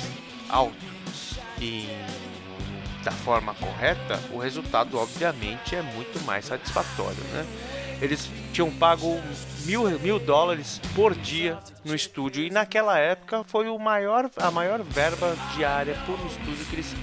alto 0.49 0.77
em 1.61 1.89
da 3.03 3.13
forma 3.13 3.55
correta, 3.55 4.21
o 4.33 4.39
resultado 4.39 4.99
obviamente 4.99 5.75
é 5.75 5.83
muito 5.83 6.21
mais 6.25 6.47
satisfatório, 6.47 7.23
né? 7.33 7.47
Eles 8.01 8.31
tinham 8.53 8.71
pago 8.71 9.21
mil, 9.65 9.99
mil 9.99 10.19
dólares 10.21 10.81
por 10.95 11.15
dia 11.15 11.59
no 11.85 11.95
estúdio 11.95 12.45
e 12.45 12.51
naquela 12.51 12.99
época 12.99 13.43
foi 13.45 13.69
o 13.69 13.79
maior, 13.79 14.31
a 14.37 14.51
maior 14.51 14.83
verba 14.83 15.37
diária 15.57 15.97
por 16.07 16.15
estúdio 16.27 16.65
que 16.67 16.77
eles 16.77 16.95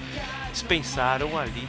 dispensaram 0.54 1.38
ali 1.38 1.68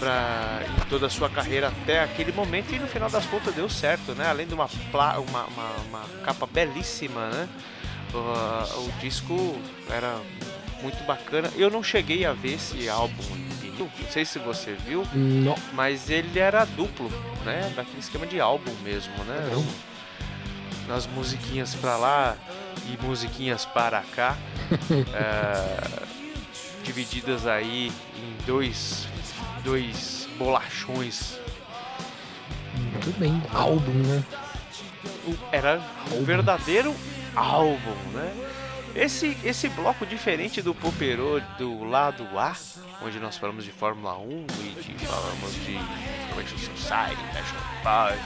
para 0.00 0.60
toda 0.88 1.06
a 1.06 1.10
sua 1.10 1.30
carreira 1.30 1.68
até 1.68 2.02
aquele 2.02 2.32
momento 2.32 2.74
e 2.74 2.78
no 2.78 2.88
final 2.88 3.08
das 3.08 3.24
contas 3.26 3.54
deu 3.54 3.68
certo, 3.68 4.12
né? 4.12 4.26
Além 4.28 4.46
de 4.46 4.54
uma, 4.54 4.68
uma, 4.92 5.18
uma, 5.18 5.44
uma 5.88 6.00
capa 6.24 6.46
belíssima, 6.46 7.28
né? 7.30 7.48
O, 8.12 8.80
o 8.80 8.92
disco 9.00 9.56
era 9.88 10.18
muito 10.82 11.02
bacana. 11.04 11.50
Eu 11.56 11.70
não 11.70 11.82
cheguei 11.82 12.24
a 12.24 12.32
ver 12.32 12.54
esse 12.54 12.88
álbum 12.88 13.45
não 13.78 13.90
sei 14.10 14.24
se 14.24 14.38
você 14.38 14.72
viu, 14.86 15.04
Não, 15.14 15.54
mas 15.72 16.08
ele 16.10 16.38
era 16.38 16.64
duplo, 16.64 17.10
né? 17.44 17.72
Daquele 17.76 17.98
esquema 18.00 18.26
de 18.26 18.40
álbum 18.40 18.72
mesmo, 18.82 19.12
né? 19.24 19.48
Eram 19.50 19.64
nas 20.88 21.06
musiquinhas 21.08 21.74
pra 21.74 21.96
lá 21.96 22.36
e 22.88 23.04
musiquinhas 23.04 23.64
para 23.64 24.02
cá, 24.14 24.36
é, 25.12 26.06
divididas 26.84 27.46
aí 27.46 27.90
em 28.16 28.46
dois, 28.46 29.08
dois 29.64 30.28
bolachões. 30.38 31.38
muito 32.92 33.18
bem. 33.18 33.42
Álbum, 33.52 33.92
né? 33.92 34.22
O- 35.26 35.36
Era 35.50 35.80
um 36.12 36.24
verdadeiro 36.24 36.94
álbum, 37.34 37.94
né? 38.12 38.32
Esse, 38.96 39.36
esse 39.44 39.68
bloco 39.68 40.06
diferente 40.06 40.62
do 40.62 40.74
Popero 40.74 41.42
do 41.58 41.84
lado 41.84 42.26
A, 42.34 42.56
onde 43.02 43.20
nós 43.20 43.36
falamos 43.36 43.62
de 43.62 43.70
Fórmula 43.70 44.16
1 44.18 44.46
e 44.60 44.82
de, 44.82 45.06
falamos 45.06 45.54
de 45.66 45.72
Information 45.74 46.56
Society, 46.74 47.22
National 47.34 47.64
Park, 47.82 48.18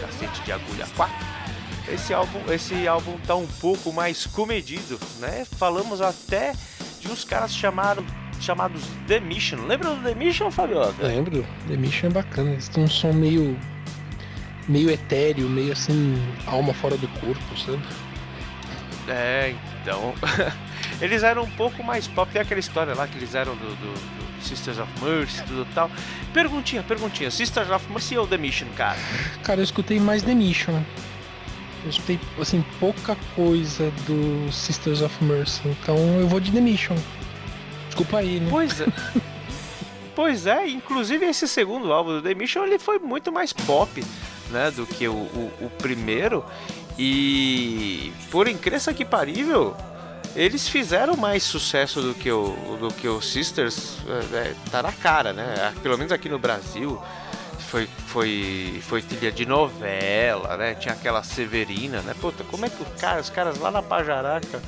cacete 0.00 0.42
de 0.42 0.50
agulha 0.50 0.86
4. 0.96 1.14
Esse 1.88 2.12
álbum, 2.12 2.52
esse 2.52 2.88
álbum 2.88 3.16
tá 3.24 3.36
um 3.36 3.46
pouco 3.46 3.92
mais 3.92 4.26
comedido, 4.26 4.98
né? 5.20 5.44
Falamos 5.56 6.00
até 6.00 6.52
de 6.98 7.08
uns 7.08 7.22
caras 7.22 7.54
chamaram, 7.54 8.04
chamados 8.40 8.82
The 9.06 9.20
Mission. 9.20 9.66
Lembra 9.66 9.94
do 9.94 10.02
The 10.02 10.16
Mission, 10.16 10.50
Fabioca? 10.50 11.06
Lembro, 11.06 11.46
The 11.68 11.76
Mission 11.76 12.08
é 12.08 12.10
bacana. 12.10 12.50
Eles 12.50 12.68
têm 12.68 12.82
um 12.82 12.88
som 12.88 13.12
meio. 13.12 13.56
meio 14.66 14.90
etéreo, 14.90 15.48
meio 15.48 15.72
assim, 15.72 16.16
alma 16.44 16.74
fora 16.74 16.96
do 16.96 17.06
corpo, 17.20 17.56
sabe? 17.56 17.80
É, 19.08 19.54
então. 19.82 20.14
eles 21.00 21.22
eram 21.22 21.42
um 21.44 21.50
pouco 21.50 21.82
mais 21.82 22.06
pop. 22.08 22.30
Tem 22.32 22.42
aquela 22.42 22.60
história 22.60 22.94
lá 22.94 23.06
que 23.06 23.16
eles 23.18 23.34
eram 23.34 23.54
do, 23.54 23.66
do- 23.76 23.94
do 23.94 24.42
Sisters 24.44 24.78
of 24.78 24.90
Mercy, 25.02 25.42
tudo 25.44 25.66
tal. 25.74 25.90
Perguntinha, 26.32 26.82
perguntinha. 26.82 27.30
Sisters 27.30 27.70
of 27.70 27.84
Mercy 27.90 28.16
ou 28.18 28.26
The 28.26 28.36
Mission, 28.36 28.66
cara? 28.76 28.98
Cara, 29.42 29.60
eu 29.60 29.64
escutei 29.64 29.98
mais 29.98 30.22
The 30.22 30.34
Mission. 30.34 30.82
Eu 31.84 31.90
escutei, 31.90 32.18
assim, 32.40 32.64
pouca 32.80 33.16
coisa 33.34 33.90
do 34.06 34.50
Sisters 34.52 35.02
of 35.02 35.24
Mercy. 35.24 35.62
Então 35.66 35.96
eu 36.20 36.28
vou 36.28 36.40
de 36.40 36.50
The 36.50 36.60
Mission. 36.60 36.96
Desculpa 37.86 38.18
aí, 38.18 38.40
né? 38.40 38.48
Pois 38.50 38.80
é. 38.80 38.86
pois 40.14 40.46
é, 40.46 40.68
inclusive 40.68 41.24
esse 41.26 41.46
segundo 41.46 41.92
álbum 41.92 42.12
do 42.12 42.22
The 42.22 42.34
Mission 42.34 42.64
ele 42.64 42.78
foi 42.78 42.98
muito 42.98 43.30
mais 43.32 43.52
pop, 43.52 44.04
né, 44.50 44.70
do 44.70 44.86
que 44.86 45.06
o, 45.08 45.12
o, 45.12 45.52
o 45.62 45.70
primeiro. 45.78 46.44
E 46.98 48.12
por 48.30 48.48
incrível 48.48 48.94
que 48.94 49.04
parível, 49.04 49.76
eles 50.34 50.68
fizeram 50.68 51.16
mais 51.16 51.42
sucesso 51.42 52.00
do 52.00 52.14
que 52.14 52.30
o, 52.30 52.76
do 52.80 52.88
que 52.88 53.06
o 53.08 53.20
Sisters. 53.20 53.98
É, 54.32 54.36
é, 54.36 54.54
tá 54.70 54.82
na 54.82 54.92
cara, 54.92 55.32
né? 55.32 55.74
Pelo 55.82 55.96
menos 55.96 56.12
aqui 56.12 56.28
no 56.28 56.38
Brasil. 56.38 57.00
Foi, 57.68 57.88
foi, 58.06 58.80
foi 58.86 59.02
trilha 59.02 59.32
de 59.32 59.44
novela, 59.44 60.56
né? 60.56 60.74
Tinha 60.74 60.94
aquela 60.94 61.22
Severina, 61.24 62.00
né? 62.02 62.14
Puta, 62.20 62.44
como 62.44 62.64
é 62.64 62.70
que 62.70 62.80
o 62.80 62.86
cara, 62.98 63.20
os 63.20 63.28
caras 63.28 63.58
lá 63.58 63.70
na 63.70 63.82
Pajaraca 63.82 64.62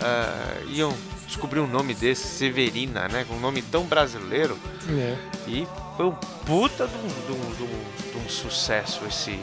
ah, 0.00 0.56
iam 0.68 0.94
descobrir 1.26 1.60
um 1.60 1.66
nome 1.66 1.94
desse, 1.94 2.26
Severina, 2.28 3.08
né? 3.08 3.24
Com 3.26 3.34
um 3.34 3.40
nome 3.40 3.62
tão 3.62 3.84
brasileiro. 3.84 4.56
É. 4.90 5.16
E 5.48 5.66
foi 5.96 6.06
um 6.06 6.12
puta 6.12 6.86
de 6.86 6.94
um, 6.94 7.08
de 7.08 7.32
um- 7.32 7.54
de 7.56 7.62
um- 7.62 8.10
de 8.12 8.18
um 8.26 8.28
sucesso 8.28 9.00
esse. 9.08 9.40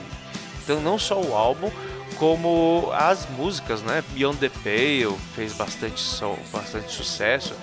Então 0.64 0.80
não 0.80 0.98
só 1.00 1.20
o 1.20 1.36
álbum, 1.36 1.72
como 2.18 2.90
as 2.94 3.28
músicas, 3.30 3.82
né? 3.82 4.04
Beyond 4.14 4.38
the 4.40 4.50
Pale 4.50 5.18
fez 5.36 5.54
bastante, 5.54 6.00
som, 6.00 6.38
bastante 6.52 6.92
sucesso. 6.92 7.54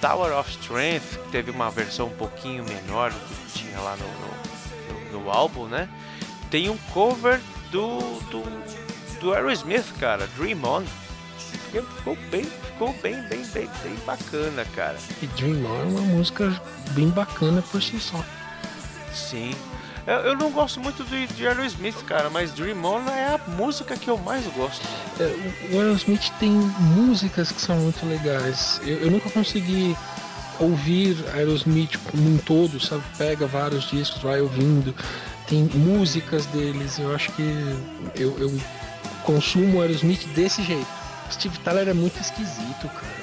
Tower 0.00 0.36
of 0.36 0.50
Strength 0.50 1.18
teve 1.30 1.50
uma 1.50 1.70
versão 1.70 2.06
um 2.06 2.16
pouquinho 2.16 2.64
menor 2.64 3.10
do 3.12 3.18
que 3.18 3.58
tinha 3.60 3.78
lá 3.80 3.96
no, 3.96 4.06
no, 4.06 5.12
no- 5.12 5.24
no 5.24 5.30
álbum, 5.30 5.66
né? 5.66 5.88
Tem 6.50 6.68
um 6.68 6.76
cover 6.92 7.40
do, 7.70 7.98
do, 8.30 8.42
do 9.20 9.32
Aerosmith, 9.32 9.86
cara, 10.00 10.26
Dream 10.36 10.58
On. 10.64 10.82
Ficou 11.70 12.16
bem, 12.30 12.44
ficou 12.44 12.92
bem, 13.02 13.14
bem, 13.28 13.44
bem, 13.46 13.70
bem 13.82 13.94
bacana, 14.04 14.64
cara. 14.74 14.98
E 15.22 15.26
Dream 15.28 15.64
On 15.64 15.80
é 15.80 15.84
uma 15.84 16.00
música 16.00 16.60
bem 16.90 17.08
bacana 17.08 17.62
por 17.70 17.82
si 17.82 17.98
só. 18.00 18.22
Sim. 19.14 19.54
Eu, 20.06 20.14
eu 20.14 20.36
não 20.36 20.50
gosto 20.50 20.80
muito 20.80 21.04
de, 21.04 21.26
de 21.28 21.46
Aerosmith, 21.46 22.02
cara, 22.06 22.28
mas 22.28 22.50
Dream 22.52 22.84
On 22.84 23.08
é 23.08 23.34
a 23.34 23.40
música 23.56 23.96
que 23.96 24.08
eu 24.08 24.18
mais 24.18 24.44
gosto. 24.48 24.82
É, 25.20 25.24
o- 25.72 25.78
Aerosmith 25.80 26.30
tem 26.40 26.50
músicas 26.50 27.52
que 27.52 27.60
são 27.60 27.76
muito 27.76 28.04
legais. 28.06 28.80
Eu, 28.84 28.98
eu 29.02 29.10
nunca 29.10 29.30
consegui 29.30 29.96
ouvir 30.58 31.16
Aerosmith 31.34 31.96
como 32.10 32.28
um 32.34 32.36
todo, 32.38 32.80
sabe? 32.84 33.02
Pega 33.16 33.46
vários 33.46 33.88
discos, 33.90 34.20
vai 34.22 34.40
ouvindo. 34.40 34.94
Tem 35.48 35.64
músicas 35.74 36.46
deles. 36.46 36.98
Eu 36.98 37.14
acho 37.14 37.30
que 37.32 37.42
eu, 38.16 38.36
eu 38.38 38.60
consumo 39.24 39.80
Aerosmith 39.82 40.26
desse 40.34 40.62
jeito. 40.64 40.86
Steve 41.30 41.58
Tyler 41.60 41.88
é 41.88 41.94
muito 41.94 42.20
esquisito, 42.20 42.88
cara. 42.88 43.22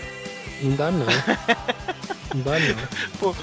Não 0.62 0.76
dá 0.76 0.92
não. 0.92 1.06
Não 2.36 2.42
dá 2.44 2.60
não. 2.60 2.76
Pô, 3.20 3.36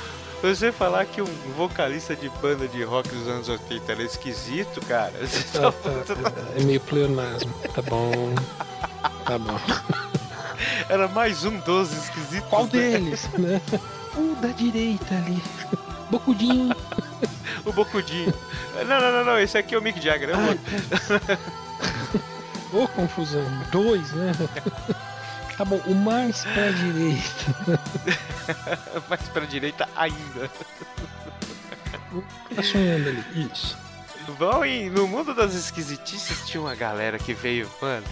você 0.43 0.71
falar 0.71 1.05
que 1.07 1.21
um 1.23 1.27
vocalista 1.57 2.15
de 2.15 2.29
banda 2.41 2.69
de 2.69 2.83
rock 2.85 3.09
dos 3.09 3.27
anos 3.29 3.49
80 3.49 3.93
era 3.93 4.03
esquisito, 4.03 4.81
cara. 4.87 5.13
Tá, 5.53 5.73
tá- 5.73 6.15
tá. 6.31 6.33
É 6.57 6.63
meio 6.63 6.81
pleonasmo. 6.81 7.53
Tá 7.75 7.83
bom. 7.83 8.35
Tá 9.25 9.39
bom. 9.39 9.59
Era 10.89 11.09
mais 11.09 11.45
um 11.45 11.59
dos 11.61 11.93
esquisitos. 11.93 12.49
Qual 12.49 12.65
né? 12.65 12.71
deles, 12.71 13.29
né? 13.39 13.61
O 14.17 14.35
da 14.37 14.49
direita 14.49 15.15
ali. 15.15 15.43
Bocudinho. 16.11 16.75
O 17.67 17.73
Bocudinho. 17.73 18.33
Não, 18.87 18.99
não, 18.99 19.13
não, 19.13 19.25
não, 19.27 19.39
esse 19.39 19.59
aqui 19.59 19.75
é 19.75 19.79
o 19.79 19.83
Mick 19.83 20.01
Jagger. 20.01 20.31
outro. 20.31 21.39
Ô, 22.73 22.89
confusão. 22.89 23.45
Dois, 23.71 24.13
né? 24.13 24.33
Tá 25.57 25.65
bom, 25.65 25.81
o 25.87 25.95
mais 25.95 26.45
pra 26.45 26.71
direita. 26.71 27.81
Mais 29.09 29.23
pra 29.29 29.45
direita 29.47 29.89
ainda. 29.97 30.51
Tá 32.55 32.63
sonhando 32.63 33.09
ali? 33.09 33.51
Isso. 33.51 33.77
Bom, 34.39 34.65
e 34.65 34.91
no 34.91 35.07
mundo 35.07 35.35
das 35.35 35.55
esquisitices 35.55 36.47
tinha 36.47 36.61
uma 36.61 36.75
galera 36.75 37.19
que 37.19 37.33
veio, 37.33 37.71
mano. 37.81 38.05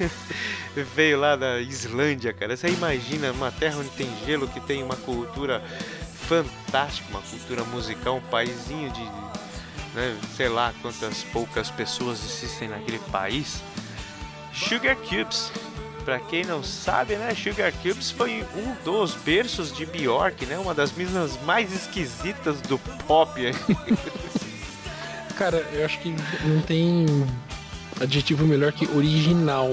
veio 0.94 1.18
lá 1.18 1.36
da 1.36 1.60
Islândia, 1.60 2.32
cara. 2.32 2.56
Você 2.56 2.68
imagina 2.68 3.32
uma 3.32 3.50
terra 3.52 3.78
onde 3.78 3.90
tem 3.90 4.08
gelo, 4.24 4.48
que 4.48 4.60
tem 4.60 4.82
uma 4.82 4.96
cultura 4.96 5.62
fantástica, 6.28 7.08
uma 7.10 7.20
cultura 7.20 7.64
musical, 7.64 8.16
um 8.16 8.22
paizinho 8.22 8.90
de, 8.90 9.02
né, 9.94 10.16
sei 10.36 10.48
lá 10.48 10.72
quantas 10.80 11.22
poucas 11.24 11.70
pessoas 11.70 12.24
existem 12.24 12.68
naquele 12.68 12.98
país. 13.10 13.60
Sugar 14.52 14.96
Cubes. 14.96 15.50
Pra 16.04 16.20
quem 16.20 16.44
não 16.44 16.62
sabe, 16.62 17.16
né, 17.16 17.34
Sugar 17.34 17.72
Cubes 17.82 18.10
foi 18.10 18.44
um 18.56 18.74
dos 18.84 19.14
berços 19.14 19.72
de 19.74 19.86
Bjork, 19.86 20.44
né, 20.44 20.58
uma 20.58 20.74
das 20.74 20.92
meninas 20.92 21.38
mais 21.44 21.72
esquisitas 21.72 22.60
do 22.60 22.78
pop. 23.06 23.40
Cara, 25.36 25.56
eu 25.72 25.84
acho 25.84 25.98
que 26.00 26.14
não 26.44 26.60
tem 26.62 27.06
adjetivo 28.00 28.44
melhor 28.46 28.70
que 28.72 28.86
original 28.96 29.72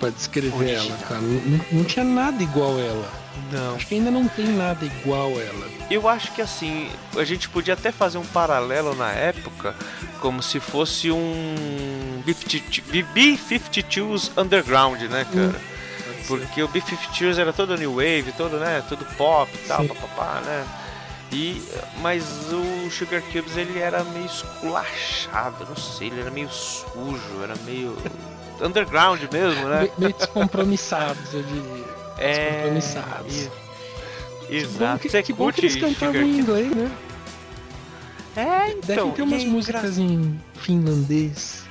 pra 0.00 0.10
descrever 0.10 0.56
Original. 0.56 0.86
ela, 0.86 0.96
cara. 1.06 1.20
Não- 1.20 1.60
não 1.72 1.84
tinha 1.84 2.04
nada 2.04 2.42
igual 2.42 2.78
ela. 2.78 3.23
Não. 3.52 3.76
Acho 3.76 3.86
que 3.86 3.94
ainda 3.94 4.10
não 4.10 4.26
tem 4.28 4.46
nada 4.46 4.84
igual 4.84 5.30
ela. 5.40 5.68
Eu 5.90 6.08
acho 6.08 6.32
que 6.32 6.42
assim, 6.42 6.90
a 7.16 7.24
gente 7.24 7.48
podia 7.48 7.74
até 7.74 7.90
fazer 7.92 8.18
um 8.18 8.24
paralelo 8.26 8.94
na 8.94 9.10
época, 9.10 9.74
como 10.20 10.42
se 10.42 10.58
fosse 10.60 11.10
um 11.10 12.22
B-52s 12.24 14.30
Underground, 14.36 15.00
né, 15.02 15.26
cara? 15.32 15.60
Porque 16.26 16.62
o 16.62 16.68
B-52s 16.68 17.38
era 17.38 17.52
todo 17.52 17.76
new 17.76 17.94
wave, 17.96 18.32
todo, 18.36 18.56
né, 18.56 18.82
todo 18.88 19.04
pop 19.16 19.50
e 19.54 19.58
tal, 19.68 19.82
Sim. 19.82 19.88
papapá, 19.88 20.40
né? 20.40 20.64
E, 21.32 21.60
mas 22.00 22.24
o 22.52 22.90
Sugar 22.90 23.20
Cubes 23.22 23.56
ele 23.56 23.78
era 23.78 24.04
meio 24.04 24.26
esculachado, 24.26 25.66
não 25.68 25.76
sei, 25.76 26.06
ele 26.08 26.20
era 26.20 26.30
meio 26.30 26.48
sujo, 26.48 27.42
era 27.42 27.54
meio 27.66 27.96
underground 28.62 29.20
mesmo, 29.32 29.68
né? 29.68 29.82
Me- 29.82 29.90
Meio 29.98 30.14
descompromissados, 30.14 31.34
eu 31.34 31.42
diria. 31.42 31.93
É, 32.18 32.70
descompromissados. 32.70 33.36
e- 33.36 34.56
Exato. 34.56 35.00
que, 35.00 35.22
que 35.22 35.32
bom 35.32 35.50
que 35.50 35.60
eles 35.62 35.76
cantavam 35.76 36.14
Sugar 36.14 36.22
em 36.22 36.38
inglês, 36.38 36.70
né? 36.76 36.90
É, 38.36 38.70
então. 38.72 39.12
ter 39.12 39.22
umas 39.22 39.42
é 39.42 39.46
músicas 39.46 39.98
em 39.98 40.38
finlandês. 40.54 41.64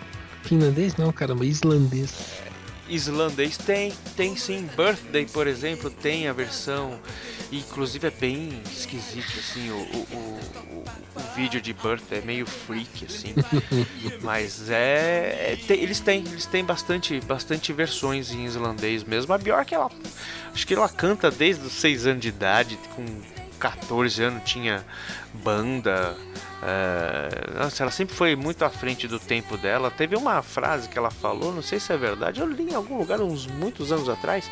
Finlandês 0.44 0.96
não, 0.96 1.12
caramba, 1.12 1.46
islandês. 1.46 2.14
Islandês 2.90 3.58
tem, 3.58 3.94
tem 4.16 4.36
sim. 4.36 4.68
Birthday, 4.76 5.26
por 5.26 5.48
exemplo, 5.48 5.90
tem 5.90 6.28
a 6.28 6.34
versão. 6.34 7.00
E, 7.56 7.60
Inclusive 7.60 8.08
é 8.08 8.12
bem 8.12 8.62
esquisito, 8.72 9.34
assim, 9.40 9.70
o, 9.70 9.76
o, 9.76 10.08
o, 10.12 10.40
o- 10.80 10.84
vídeo 11.36 11.60
de 11.62 11.74
Birthday 11.74 12.20
é 12.20 12.22
meio 12.22 12.46
freak, 12.46 13.06
assim. 13.06 13.34
Mas 14.22 14.70
é. 14.70 15.54
é- 15.54 15.60
tem- 15.68 15.80
eles 15.82 16.00
têm, 16.00 16.20
eles 16.26 16.46
têm 16.46 16.64
bastante, 16.64 17.20
bastante 17.22 17.72
versões 17.74 18.32
em 18.32 18.46
islandês 18.46 19.04
mesmo. 19.04 19.34
A 19.34 19.38
Bjork, 19.38 19.74
ela. 19.74 19.90
Acho 20.54 20.68
que 20.68 20.74
ela 20.74 20.88
canta 20.90 21.32
desde 21.32 21.66
os 21.66 21.74
6 21.74 22.06
anos 22.08 22.22
de 22.22 22.28
idade, 22.30 22.78
com 22.96 23.06
14 23.60 24.22
anos 24.24 24.44
tinha 24.46 24.86
banda. 25.34 26.16
é, 26.62 27.60
nossa, 27.60 27.84
ela 27.84 27.92
sempre 27.92 28.16
foi 28.16 28.36
muito 28.36 28.64
à 28.64 28.70
frente 28.70 29.08
do 29.08 29.20
tempo 29.20 29.58
dela. 29.58 29.90
Teve 29.90 30.16
uma 30.16 30.42
frase 30.44 30.88
que 30.88 30.98
ela 30.98 31.10
falou, 31.12 31.54
não 31.54 31.62
sei 31.64 31.80
se 31.80 31.92
é 31.94 31.98
verdade, 31.98 32.40
eu 32.42 32.48
li 32.48 32.72
em 32.72 32.76
algum 32.76 32.98
lugar 32.98 33.20
uns 33.22 33.48
muitos 33.48 33.92
anos 33.92 34.08
atrás, 34.10 34.50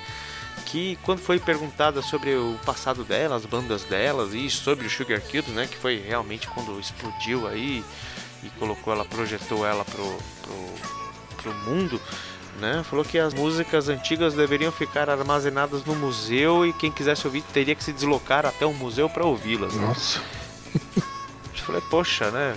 que 0.71 0.97
quando 1.03 1.19
foi 1.19 1.37
perguntada 1.37 2.01
sobre 2.01 2.33
o 2.33 2.57
passado 2.65 3.03
dela, 3.03 3.35
as 3.35 3.45
bandas 3.45 3.83
delas 3.83 4.33
e 4.33 4.49
sobre 4.49 4.87
o 4.87 4.89
Sugar 4.89 5.19
Cubes, 5.19 5.47
né, 5.47 5.67
que 5.67 5.75
foi 5.75 5.97
realmente 5.97 6.47
quando 6.47 6.79
explodiu 6.79 7.45
aí 7.45 7.83
e 8.41 8.49
colocou 8.51 8.93
ela, 8.93 9.03
projetou 9.03 9.65
ela 9.65 9.83
pro, 9.83 10.17
pro, 10.41 11.43
pro 11.43 11.53
mundo, 11.69 11.99
né, 12.59 12.83
falou 12.89 13.03
que 13.03 13.19
as 13.19 13.33
músicas 13.33 13.89
antigas 13.89 14.33
deveriam 14.33 14.71
ficar 14.71 15.09
armazenadas 15.09 15.83
no 15.83 15.93
museu 15.93 16.65
e 16.65 16.71
quem 16.71 16.89
quisesse 16.89 17.27
ouvir 17.27 17.43
teria 17.53 17.75
que 17.75 17.83
se 17.83 17.91
deslocar 17.91 18.45
até 18.45 18.65
o 18.65 18.73
museu 18.73 19.09
para 19.09 19.25
ouvi-las. 19.25 19.73
né? 19.73 19.87
Nossa. 19.87 20.21
Eu 21.53 21.65
falei, 21.65 21.81
poxa, 21.91 22.31
né? 22.31 22.55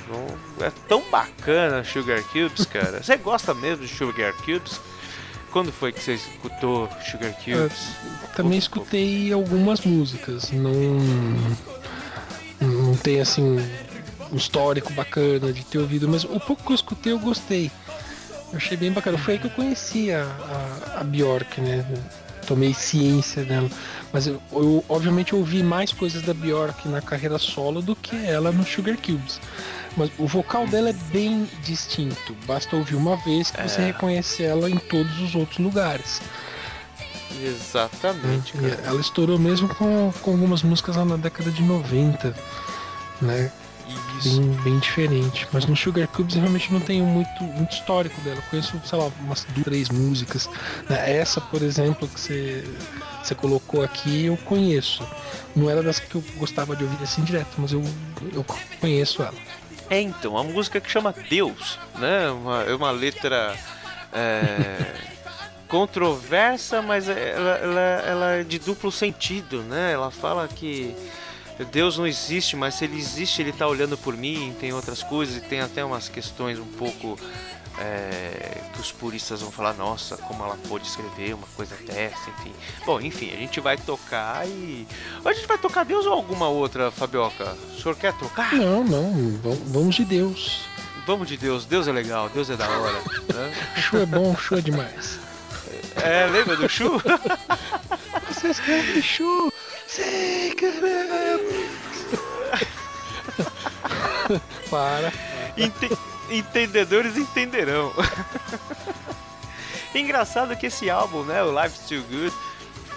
é 0.60 0.72
tão 0.88 1.02
bacana 1.10 1.84
Sugar 1.84 2.22
Cubes, 2.24 2.64
cara. 2.64 3.02
Você 3.02 3.16
gosta 3.18 3.52
mesmo 3.52 3.84
de 3.84 3.94
Sugar 3.94 4.32
Cubes? 4.32 4.80
Quando 5.54 5.70
foi 5.70 5.92
que 5.92 6.02
você 6.02 6.14
escutou 6.14 6.88
Sugar 7.08 7.32
Cubes? 7.34 7.92
Também 8.34 8.58
escutei 8.58 9.32
algumas 9.32 9.82
músicas. 9.82 10.50
Não. 10.50 10.98
Não 12.60 12.96
tem 12.96 13.20
assim 13.20 13.60
um 14.32 14.36
histórico 14.36 14.92
bacana 14.94 15.52
de 15.52 15.64
ter 15.64 15.78
ouvido, 15.78 16.08
mas 16.08 16.24
o 16.24 16.40
pouco 16.40 16.64
que 16.64 16.72
eu 16.72 16.74
escutei 16.74 17.12
eu 17.12 17.20
gostei. 17.20 17.70
Eu 18.50 18.56
achei 18.56 18.76
bem 18.76 18.90
bacana. 18.90 19.16
Foi 19.16 19.34
aí 19.34 19.38
que 19.38 19.46
eu 19.46 19.50
conheci 19.52 20.10
a, 20.10 20.24
a, 20.24 21.00
a 21.02 21.04
Bjork, 21.04 21.60
né? 21.60 21.86
Tomei 22.48 22.74
ciência 22.74 23.44
dela. 23.44 23.70
Mas 24.12 24.26
eu, 24.26 24.42
eu, 24.50 24.84
obviamente 24.88 25.36
ouvi 25.36 25.62
mais 25.62 25.92
coisas 25.92 26.22
da 26.22 26.34
Bjork 26.34 26.88
na 26.88 27.00
carreira 27.00 27.38
solo 27.38 27.80
do 27.80 27.94
que 27.94 28.16
ela 28.26 28.50
no 28.50 28.66
Sugar 28.66 28.96
Cubes. 28.96 29.40
Mas 29.96 30.10
o 30.18 30.26
vocal 30.26 30.66
dela 30.66 30.90
é 30.90 30.92
bem 31.12 31.48
distinto. 31.62 32.34
Basta 32.46 32.74
ouvir 32.74 32.96
uma 32.96 33.16
vez 33.18 33.50
que 33.50 33.62
você 33.62 33.80
É. 33.80 33.86
reconhece 33.86 34.42
ela 34.42 34.68
em 34.68 34.76
todos 34.76 35.20
os 35.20 35.34
outros 35.34 35.58
lugares. 35.58 36.20
Exatamente, 37.42 38.52
cara. 38.52 38.80
Ela 38.84 39.00
estourou 39.00 39.38
mesmo 39.38 39.68
com, 39.74 40.12
com 40.22 40.30
algumas 40.32 40.62
músicas 40.62 40.96
lá 40.96 41.04
na 41.04 41.16
década 41.16 41.50
de 41.50 41.62
90, 41.62 42.34
né? 43.20 43.50
Isso. 44.18 44.40
Bem, 44.40 44.50
bem 44.62 44.78
diferente. 44.78 45.46
Mas 45.52 45.66
no 45.66 45.76
Sugar 45.76 46.08
Cubes 46.08 46.34
eu 46.36 46.40
realmente 46.40 46.72
não 46.72 46.80
tenho 46.80 47.04
muito, 47.04 47.44
muito 47.44 47.72
histórico 47.74 48.18
dela. 48.22 48.36
Eu 48.36 48.42
conheço, 48.50 48.80
sei 48.84 48.98
lá, 48.98 49.10
umas 49.20 49.44
duas, 49.44 49.64
três 49.64 49.88
músicas. 49.90 50.48
né? 50.88 51.18
Essa, 51.18 51.40
por 51.40 51.60
exemplo, 51.62 52.08
que 52.08 52.18
você, 52.18 52.64
você 53.22 53.34
colocou 53.34 53.82
aqui, 53.82 54.26
eu 54.26 54.36
conheço. 54.38 55.06
Não 55.54 55.68
era 55.68 55.82
das 55.82 55.98
que 55.98 56.14
eu 56.14 56.24
gostava 56.36 56.74
de 56.74 56.84
ouvir 56.84 57.02
assim 57.02 57.22
direto, 57.24 57.48
mas 57.58 57.72
eu, 57.72 57.82
eu 58.32 58.44
conheço 58.80 59.22
ela. 59.22 59.34
É, 59.90 60.00
então, 60.00 60.36
a 60.38 60.42
música 60.42 60.80
que 60.80 60.90
chama 60.90 61.14
Deus, 61.28 61.78
né? 61.98 62.30
Uma, 62.30 62.62
é 62.62 62.74
uma 62.74 62.90
letra 62.90 63.56
é, 64.12 64.94
controversa, 65.68 66.80
mas 66.80 67.08
ela, 67.08 67.56
ela, 67.56 67.80
ela 67.80 68.30
é 68.32 68.42
de 68.44 68.58
duplo 68.58 68.90
sentido, 68.90 69.62
né? 69.62 69.92
Ela 69.92 70.10
fala 70.10 70.48
que 70.48 70.96
Deus 71.70 71.98
não 71.98 72.06
existe, 72.06 72.56
mas 72.56 72.74
se 72.74 72.84
ele 72.84 72.96
existe, 72.96 73.40
ele 73.40 73.52
tá 73.52 73.66
olhando 73.68 73.96
por 73.96 74.16
mim, 74.16 74.54
tem 74.58 74.72
outras 74.72 75.02
coisas, 75.02 75.36
e 75.36 75.40
tem 75.40 75.60
até 75.60 75.84
umas 75.84 76.08
questões 76.08 76.58
um 76.58 76.66
pouco 76.66 77.18
é, 77.78 78.60
que 78.72 78.80
os 78.80 78.92
puristas 78.92 79.40
vão 79.40 79.50
falar, 79.50 79.74
nossa, 79.74 80.16
como 80.16 80.44
ela 80.44 80.56
pôde 80.68 80.86
escrever 80.86 81.34
uma 81.34 81.46
coisa 81.56 81.74
dessa, 81.76 82.30
enfim. 82.30 82.52
Bom, 82.86 83.00
enfim, 83.00 83.30
a 83.32 83.36
gente 83.36 83.60
vai 83.60 83.76
tocar 83.76 84.46
e. 84.46 84.86
A 85.24 85.32
gente 85.32 85.46
vai 85.46 85.58
tocar 85.58 85.84
Deus 85.84 86.06
ou 86.06 86.12
alguma 86.12 86.48
outra, 86.48 86.90
Fabioca? 86.90 87.56
O 87.76 87.80
senhor 87.80 87.96
quer 87.96 88.12
tocar? 88.14 88.52
Não, 88.54 88.84
não, 88.84 89.12
vamos- 89.42 89.94
de 89.96 90.04
Deus. 90.04 90.62
Vamos 91.06 91.28
de 91.28 91.36
Deus, 91.36 91.66
Deus 91.66 91.86
é 91.86 91.92
legal, 91.92 92.28
Deus 92.30 92.48
é 92.48 92.56
da 92.56 92.68
hora. 92.68 92.98
né? 93.34 93.52
Chu 93.76 93.98
é 93.98 94.06
bom, 94.06 94.34
chu 94.36 94.56
é 94.56 94.60
demais. 94.60 95.18
É, 95.96 96.26
lembra 96.26 96.56
do 96.56 96.68
Chu? 96.68 97.00
Vocês 98.28 98.58
querem 98.60 99.02
chu? 99.02 99.52
Sim, 99.86 100.54
queremos! 100.56 101.54
Para. 104.70 105.12
Ente- 105.56 105.96
Entendedores 106.30 107.16
entenderão. 107.16 107.92
Engraçado 109.94 110.56
que 110.56 110.66
esse 110.66 110.90
álbum, 110.90 111.22
né, 111.22 111.42
o 111.42 111.62
Life's 111.62 111.86
Too 111.88 112.02
Good, 112.02 112.34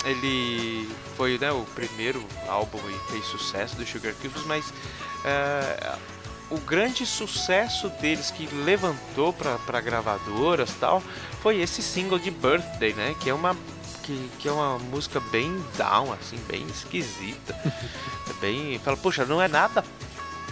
ele 0.06 0.90
foi 1.16 1.38
né, 1.38 1.52
o 1.52 1.64
primeiro 1.76 2.26
álbum 2.48 2.80
e 2.90 3.12
fez 3.12 3.26
sucesso 3.26 3.76
do 3.76 3.86
Sugar 3.86 4.14
Cubes, 4.16 4.44
mas 4.46 4.74
é, 5.24 5.96
o 6.50 6.58
grande 6.58 7.06
sucesso 7.06 7.90
deles 8.02 8.32
que 8.32 8.48
levantou 8.48 9.34
para 9.34 9.82
gravadoras 9.82 10.74
tal 10.80 11.04
foi 11.42 11.60
esse 11.62 11.82
single 11.82 12.18
de 12.18 12.32
Birthday, 12.32 12.94
né, 12.94 13.16
que 13.20 13.30
é 13.30 13.34
uma 13.34 13.56
que, 14.04 14.32
que 14.40 14.48
é 14.48 14.52
uma 14.52 14.80
música 14.80 15.20
bem 15.20 15.62
down, 15.78 16.14
assim, 16.14 16.38
bem 16.48 16.66
esquisita. 16.68 17.56
É 18.30 18.34
bem, 18.42 18.78
fala, 18.80 18.98
poxa, 18.98 19.26
não 19.26 19.42
é 19.42 19.48
nada 19.48 19.86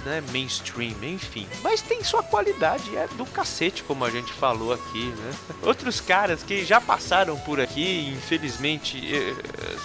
né, 0.05 0.23
mainstream, 0.31 0.93
enfim. 1.03 1.47
Mas 1.63 1.81
tem 1.81 2.03
sua 2.03 2.21
qualidade, 2.23 2.95
é 2.95 3.07
do 3.17 3.25
cacete, 3.25 3.83
como 3.83 4.05
a 4.05 4.09
gente 4.11 4.31
falou 4.31 4.71
aqui, 4.71 5.05
né? 5.07 5.33
Outros 5.63 5.99
caras 5.99 6.43
que 6.43 6.63
já 6.63 6.79
passaram 6.79 7.35
por 7.39 7.59
aqui, 7.59 8.13
infelizmente, 8.15 8.97
eh, 9.13 9.33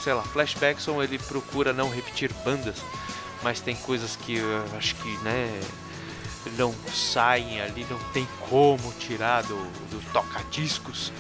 sei 0.05 0.13
lá, 0.13 0.23
Flashbackson 0.23 1.03
ele 1.03 1.19
procura 1.19 1.73
não 1.73 1.89
repetir 1.91 2.31
bandas, 2.45 2.77
mas 3.43 3.61
tem 3.61 3.75
coisas 3.75 4.15
que 4.17 4.37
eu 4.37 4.65
acho 4.77 4.95
que, 4.97 5.09
né, 5.25 5.61
não 6.59 6.75
saem 6.95 7.61
ali, 7.63 7.87
não 7.91 7.99
tem 8.13 8.29
como 8.49 8.93
tirar 8.99 9.43
do, 9.45 9.57
do 9.91 10.13
toca-discos, 10.13 11.13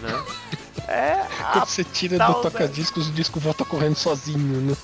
né? 0.00 0.10
É, 0.88 1.24
Quando 1.52 1.66
você 1.66 1.84
tira 1.84 2.16
do 2.16 2.18
da- 2.18 2.34
toca-discos, 2.34 3.06
o 3.08 3.12
disco 3.12 3.38
volta 3.38 3.64
correndo 3.64 3.94
sozinho, 3.94 4.60
né? 4.62 4.76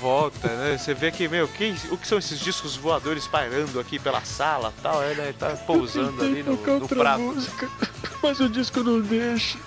Volta, 0.00 0.48
né? 0.48 0.78
Você 0.78 0.94
vê 0.94 1.10
que, 1.10 1.28
meu, 1.28 1.48
que, 1.48 1.74
o 1.90 1.96
que 1.96 2.06
são 2.06 2.18
esses 2.18 2.38
discos 2.38 2.76
voadores 2.76 3.26
pairando 3.26 3.78
aqui 3.80 3.98
pela 3.98 4.24
sala 4.24 4.72
tal, 4.82 5.02
é, 5.02 5.14
né? 5.14 5.34
Tá 5.38 5.50
pousando 5.50 6.22
ali 6.22 6.42
no, 6.42 6.56
no 6.56 6.72
outra 6.74 6.96
prato. 6.96 7.20
música, 7.20 7.70
mas 8.22 8.40
o 8.40 8.48
disco 8.48 8.82
não 8.82 9.00
deixa. 9.00 9.58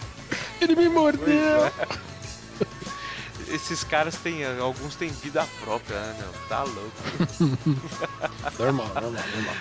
Ele 0.62 0.76
me 0.76 0.90
mordeu. 0.90 1.66
é. 1.66 1.72
Esses 3.50 3.84
caras 3.84 4.16
têm, 4.16 4.46
alguns 4.60 4.96
têm 4.96 5.10
vida 5.10 5.46
própria, 5.62 5.98
né? 5.98 6.16
meu? 6.20 6.48
Tá 6.48 6.64
louco. 6.64 6.92
Normal, 8.60 8.88
normal, 8.88 9.24
normal. 9.34 9.56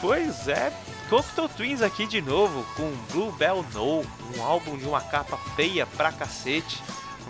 Pois 0.00 0.48
é, 0.48 0.72
Cocteau 1.08 1.48
Twins 1.48 1.80
aqui 1.80 2.06
de 2.06 2.20
novo 2.20 2.64
com 2.76 2.90
Blue 3.12 3.32
Bell 3.32 3.64
No, 3.72 4.00
um 4.36 4.42
álbum 4.42 4.76
de 4.76 4.84
uma 4.84 5.00
capa 5.00 5.38
feia 5.54 5.86
pra 5.86 6.12
cacete, 6.12 6.82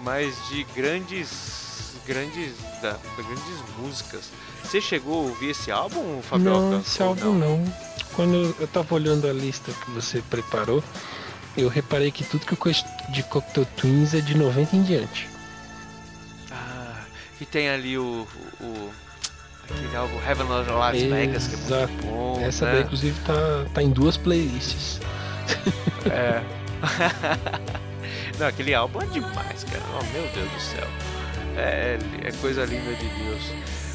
mas 0.02 0.34
de 0.48 0.64
grandes, 0.74 1.63
grandes, 2.06 2.52
da- 2.82 2.98
grandes 3.16 3.62
músicas. 3.78 4.30
Você 4.62 4.80
chegou 4.80 5.14
a 5.14 5.28
ouvir 5.28 5.50
esse 5.50 5.70
álbum, 5.70 6.20
Fabioca? 6.22 6.58
Não, 6.60 6.80
esse 6.80 7.02
álbum 7.02 7.34
não. 7.34 7.64
Quando 8.14 8.54
eu- 8.58 8.66
tava 8.68 8.94
olhando 8.94 9.28
a 9.28 9.32
lista 9.32 9.72
que 9.72 9.90
você 9.90 10.22
preparou, 10.30 10.82
eu 11.56 11.68
reparei 11.68 12.10
que 12.10 12.24
tudo 12.24 12.46
que 12.46 12.52
eu 12.52 12.58
conheço 12.58 12.84
de 13.10 13.22
Cocktail 13.24 13.66
Twins 13.76 14.14
é 14.14 14.20
de 14.20 14.36
90 14.36 14.76
em 14.76 14.82
diante. 14.82 15.28
Ah, 16.50 17.02
e 17.40 17.44
tem 17.44 17.68
ali 17.68 17.98
o, 17.98 18.26
o, 18.60 18.64
o- 18.64 18.92
aquele 19.68 19.96
álbum 19.96 20.16
Heaven 20.26 20.46
of 20.60 20.70
Las 20.70 21.00
Vegas, 21.02 21.46
que 21.48 21.54
é 21.72 21.86
muito 21.86 22.06
bom. 22.06 22.40
Essa 22.40 22.66
né? 22.66 22.72
daí, 22.72 22.82
inclusive, 22.82 23.18
tá, 23.20 23.34
tá 23.74 23.82
em 23.82 23.90
duas 23.90 24.16
playlists. 24.16 25.00
É. 26.10 26.42
Não, 28.38 28.46
aquele 28.48 28.74
álbum 28.74 29.00
é 29.00 29.06
demais, 29.06 29.64
cara. 29.64 29.82
Oh, 29.98 30.04
meu 30.12 30.22
Deus 30.34 30.50
do 30.50 30.60
céu. 30.60 30.86
É, 31.56 31.98
é 32.22 32.32
coisa 32.40 32.64
linda 32.64 32.92
de 32.94 33.08
Deus. 33.08 33.42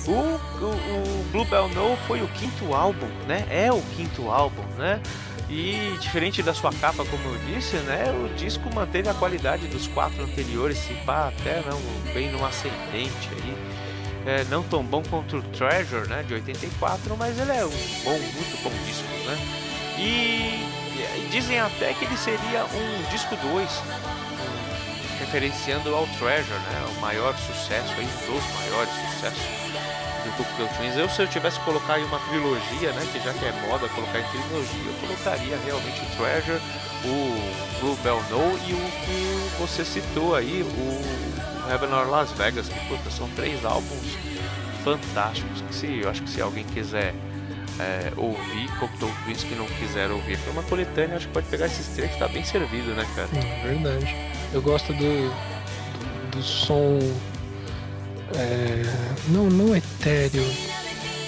O, 0.07 0.12
o, 0.12 1.22
o 1.22 1.24
Bluebell 1.32 1.70
No 1.70 1.97
foi 2.07 2.22
o 2.22 2.28
quinto 2.30 2.74
álbum, 2.74 3.07
né? 3.28 3.45
É 3.49 3.72
o 3.72 3.82
quinto 3.95 4.30
álbum, 4.30 4.64
né? 4.78 5.01
E 5.49 5.97
diferente 5.99 6.43
da 6.43 6.53
sua 6.53 6.72
capa, 6.72 7.03
como 7.05 7.24
eu 7.24 7.38
disse, 7.47 7.76
né? 7.78 8.05
O 8.12 8.34
disco 8.36 8.74
manteve 8.74 9.10
a 9.10 9.14
qualidade 9.14 9.68
dos 9.68 9.88
quatro 9.88 10.24
anteriores, 10.24 10.78
se 10.78 10.93
pá, 11.05 11.30
até 11.30 11.62
não, 11.68 11.80
bem 12.14 12.32
no 12.32 12.45
ascendente 12.45 13.30
aí. 13.32 13.57
É, 14.26 14.43
não 14.45 14.62
tão 14.62 14.84
bom 14.84 15.01
quanto 15.10 15.38
o 15.38 15.41
Treasure, 15.41 16.07
né? 16.07 16.24
De 16.24 16.36
84, 16.36 17.18
mas 17.18 17.39
ele 17.39 17.51
é 17.51 17.66
um 17.66 17.70
bom, 18.03 18.20
muito 18.20 18.64
bom 18.64 18.72
disco, 18.86 19.07
né? 19.26 19.38
E, 19.97 20.64
e 21.18 21.28
dizem 21.32 21.60
até 21.60 21.93
que 21.93 22.05
ele 22.05 22.18
seria 22.18 22.64
um 22.66 23.12
disco 23.12 23.36
2, 23.36 23.84
referenciando 25.30 25.93
ao 25.93 26.07
Treasure, 26.07 26.59
né? 26.59 26.86
O 26.97 27.01
maior 27.01 27.38
sucesso 27.38 27.93
aí, 27.97 28.05
um 28.05 28.34
dos 28.34 28.53
maiores 28.55 28.91
sucessos 29.13 29.43
do 30.25 30.36
Cookville 30.38 30.69
Twins. 30.75 30.97
Eu, 30.97 31.07
se 31.07 31.21
eu 31.21 31.27
tivesse 31.27 31.59
que 31.59 31.65
colocar 31.65 31.93
aí 31.93 32.03
uma 32.03 32.19
trilogia, 32.19 32.91
né? 32.93 33.07
Que 33.11 33.19
já 33.19 33.32
que 33.34 33.45
é 33.45 33.51
moda 33.67 33.88
colocar 33.89 34.19
em 34.19 34.23
trilogia, 34.23 34.86
eu 34.86 35.07
colocaria 35.07 35.57
realmente 35.63 36.01
o 36.01 36.17
Treasure, 36.17 36.61
o 37.05 37.80
Blue 37.80 37.95
Bell 37.97 38.21
No 38.32 38.57
e 38.67 38.73
o 38.73 38.91
que 39.05 39.59
você 39.59 39.86
citou 39.86 40.36
aí, 40.36 40.63
o 40.63 41.71
Heaven 41.71 41.93
or 41.93 42.09
Las 42.09 42.32
Vegas, 42.32 42.67
que 42.67 42.80
puta, 42.88 43.11
são 43.11 43.30
três 43.30 43.63
álbuns 43.63 44.17
fantásticos. 44.84 45.61
Que 45.61 45.75
se, 45.75 45.99
eu 45.99 46.09
acho 46.09 46.23
que 46.23 46.30
se 46.30 46.41
alguém 46.41 46.65
quiser 46.65 47.13
é, 47.80 48.11
ouvir 48.17 48.69
Twins 48.99 49.43
que 49.43 49.55
não 49.55 49.65
quiser 49.65 50.09
ouvir 50.11 50.38
foi 50.38 50.51
uma 50.53 50.63
coletânea, 50.63 51.15
acho 51.17 51.27
que 51.27 51.34
pode 51.34 51.47
pegar 51.47 51.65
esses 51.67 51.88
três 51.88 52.11
que 52.11 52.19
tá 52.19 52.27
bem 52.27 52.43
servido, 52.43 52.93
né, 52.93 53.05
cara? 53.15 53.27
Hum, 53.34 53.63
verdade. 53.63 54.15
Eu 54.53 54.61
gosto 54.61 54.91
do, 54.93 55.30
do, 55.30 56.32
do 56.38 56.43
som. 56.43 56.99
é, 58.36 58.84
não, 59.30 59.45
não 59.45 59.75
etéreo. 59.75 60.45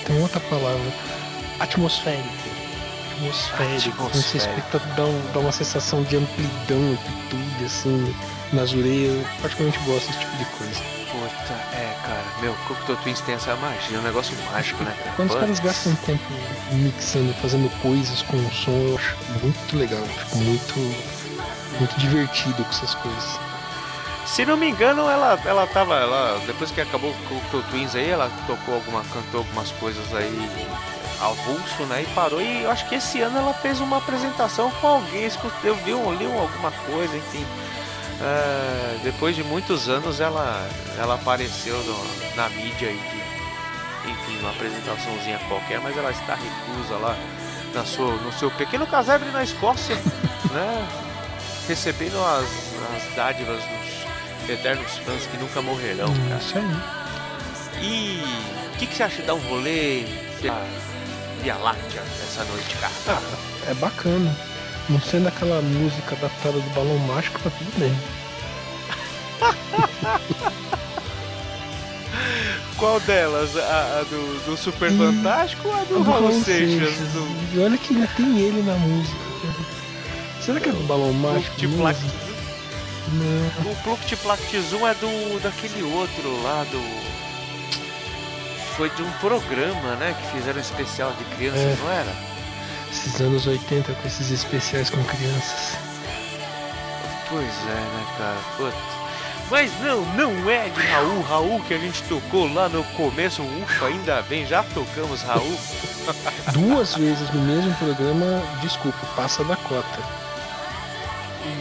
Tem 0.06 0.20
outra 0.22 0.40
palavra. 0.42 0.92
Atmosférico. 1.60 2.28
Atmosférico. 3.18 4.04
Atmosférico. 4.08 4.60
escuta, 4.60 4.80
dá, 4.96 5.06
um- 5.06 5.32
dá 5.34 5.40
uma 5.40 5.52
sensação 5.52 6.04
de 6.04 6.18
amplidão, 6.18 6.94
amplitude, 6.94 7.66
assim, 7.66 8.16
nas 8.52 8.74
orelhas. 8.74 9.14
Eu 9.16 9.26
particularmente 9.42 9.80
gosto 9.86 10.08
desse 10.08 10.20
tipo 10.20 10.38
de 10.38 10.46
coisa. 10.46 11.01
Puta, 11.30 11.54
é, 11.76 11.96
cara, 12.04 12.24
meu, 12.42 12.54
Cocktail 12.68 12.98
Twins 12.98 13.22
tem 13.22 13.36
essa 13.36 13.56
magia, 13.56 14.00
um 14.00 14.02
negócio 14.02 14.36
mágico, 14.52 14.84
né, 14.84 14.96
cara? 14.98 15.12
Quando 15.16 15.30
os 15.30 15.36
caras 15.36 15.60
gastam 15.60 15.96
tempo 15.96 16.24
mixando, 16.72 17.34
fazendo 17.42 17.70
coisas 17.82 18.22
com 18.24 18.38
o 18.38 18.52
som, 18.52 18.72
eu 18.72 18.98
acho 18.98 19.16
muito 19.44 19.78
legal. 19.78 20.02
Fico 20.04 20.38
muito, 20.38 20.80
muito 21.80 22.00
divertido 22.00 22.64
com 22.64 22.70
essas 22.70 22.96
coisas. 22.96 23.40
Se 24.26 24.46
não 24.46 24.56
me 24.58 24.70
engano, 24.70 25.10
ela, 25.10 25.40
ela 25.46 25.68
tava. 25.68 25.96
Ela, 25.96 26.40
depois 26.48 26.72
que 26.72 26.80
acabou 26.80 27.12
o 27.12 27.14
Cocktail 27.28 27.64
Twins 27.70 27.96
aí, 27.96 28.10
ela 28.10 28.32
tocou 28.48 28.76
alguma. 28.76 29.04
cantou 29.14 29.40
algumas 29.40 29.72
coisas 29.72 30.14
aí 30.16 30.50
avulso, 31.20 31.84
né? 31.84 32.04
E 32.04 32.06
parou. 32.14 32.42
E 32.42 32.64
eu 32.64 32.72
acho 32.72 32.88
que 32.88 32.96
esse 32.96 33.22
ano 33.22 33.38
ela 33.38 33.54
fez 33.54 33.80
uma 33.80 33.98
apresentação 33.98 34.72
com 34.80 34.88
alguém. 34.88 35.30
Eu 35.64 35.76
vi, 35.78 35.94
um, 35.94 36.14
li 36.14 36.26
um- 36.26 36.40
alguma 36.40 36.72
coisa, 36.72 37.16
enfim. 37.18 37.46
É, 38.24 39.00
depois 39.04 39.36
de 39.36 39.44
muitos 39.44 39.90
anos 39.90 40.20
ela, 40.20 40.68
ela 40.98 41.16
apareceu 41.16 41.78
no- 41.84 42.36
na 42.36 42.50
mídia 42.50 42.90
de, 42.90 44.10
enfim, 44.12 44.38
uma 44.40 44.52
apresentaçãozinha 44.52 45.40
qualquer, 45.48 45.80
mas 45.82 45.98
ela 45.98 46.12
está 46.12 46.36
reclusa 46.36 46.96
lá 46.98 47.18
na 47.74 47.84
sua, 47.86 48.16
no 48.18 48.32
seu 48.34 48.52
pequeno 48.52 48.86
casebre 48.86 49.30
na 49.32 49.44
Escócia, 49.44 49.96
né? 50.54 50.88
Recebendo 51.68 52.20
as, 52.24 52.46
as 52.96 53.16
dádivas 53.16 53.62
dos 53.64 54.50
eternos 54.50 54.98
fãs 55.00 55.26
que 55.26 55.38
nunca 55.38 55.62
morrerão, 55.62 56.10
Hum, 56.10 56.28
cara. 56.30 56.40
Isso 56.42 56.58
aí. 57.78 57.84
E 57.84 58.24
o 58.74 58.78
que, 58.78 58.86
que 58.88 58.96
você 58.96 59.04
acha 59.04 59.16
de 59.22 59.24
dar 59.28 59.34
um 59.36 59.40
rolê 59.50 60.06
pela 60.42 60.64
Via 61.42 61.56
Láctea 61.58 62.02
essa 62.24 62.44
noite, 62.46 62.76
cara? 62.78 63.22
É 63.68 63.74
bacana. 63.76 64.36
Não 64.90 65.00
sendo 65.00 65.28
aquela 65.28 65.62
música 65.62 66.16
adaptada 66.16 66.60
do 66.60 66.70
Balão 66.76 66.98
Mágico, 67.00 67.40
tá 67.40 67.50
tudo 67.50 67.80
bem. 67.80 67.98
Qual 72.78 73.00
delas? 73.02 73.56
A, 73.58 74.00
a 74.00 74.04
do, 74.10 74.46
do 74.46 74.58
Super 74.58 74.92
Hum, 74.92 74.98
Fantástico 75.14 75.68
ou 75.68 75.74
a 75.74 75.84
do 75.84 76.02
Raul 76.02 76.32
Seixas? 76.44 76.90
Seixas. 76.90 77.10
Do 77.14 77.28
E 77.54 77.60
olha 77.60 77.78
que 77.78 77.94
ainda 77.94 78.08
tem 78.18 78.40
ele 78.40 78.64
na 78.64 78.74
música. 78.74 79.18
Será 80.42 80.60
que 80.60 80.70
é 80.70 80.72
do 80.72 80.84
Balão 80.88 81.14
Mágico? 81.14 81.56
O 83.66 83.76
Pluct 83.84 84.16
Plactizum 84.18 84.88
é 84.88 84.94
do 84.96 85.40
daquele 85.42 85.84
outro 85.84 86.42
lá 86.44 86.66
do. 86.72 86.82
Foi 88.78 88.90
de 88.90 89.04
um 89.04 89.12
programa, 89.20 89.96
né? 89.98 90.16
Que 90.20 90.38
fizeram 90.38 90.58
um 90.58 90.62
especial 90.62 91.14
de 91.14 91.24
crianças, 91.36 91.62
É. 91.62 91.78
não 91.84 91.92
era? 91.92 92.31
Esses 92.92 93.22
anos 93.22 93.48
80 93.48 93.94
com 93.94 94.08
esses 94.08 94.32
especiais 94.32 94.90
com 94.90 95.02
crianças. 95.04 95.78
Pois 97.30 97.46
é, 97.46 97.74
né, 97.74 98.06
cara? 98.18 98.38
Putz. 98.58 98.76
Mas 99.50 99.72
não, 99.82 100.02
não 100.16 100.50
é 100.50 100.70
de 100.70 100.82
Raul, 100.82 101.22
Raul 101.24 101.62
que 101.64 101.74
a 101.74 101.78
gente 101.78 102.02
tocou 102.04 102.52
lá 102.54 102.70
no 102.70 102.84
começo, 102.96 103.42
ufa, 103.44 103.86
ainda 103.88 104.22
bem, 104.24 104.46
já 104.46 104.64
tocamos 104.64 105.22
Raul. 105.24 105.58
Duas 106.54 106.96
vezes 106.96 107.30
no 107.34 107.42
mesmo 107.42 107.74
programa, 107.76 108.42
desculpa, 108.62 109.06
passa 109.16 109.44
da 109.44 109.56
cota. 109.58 110.00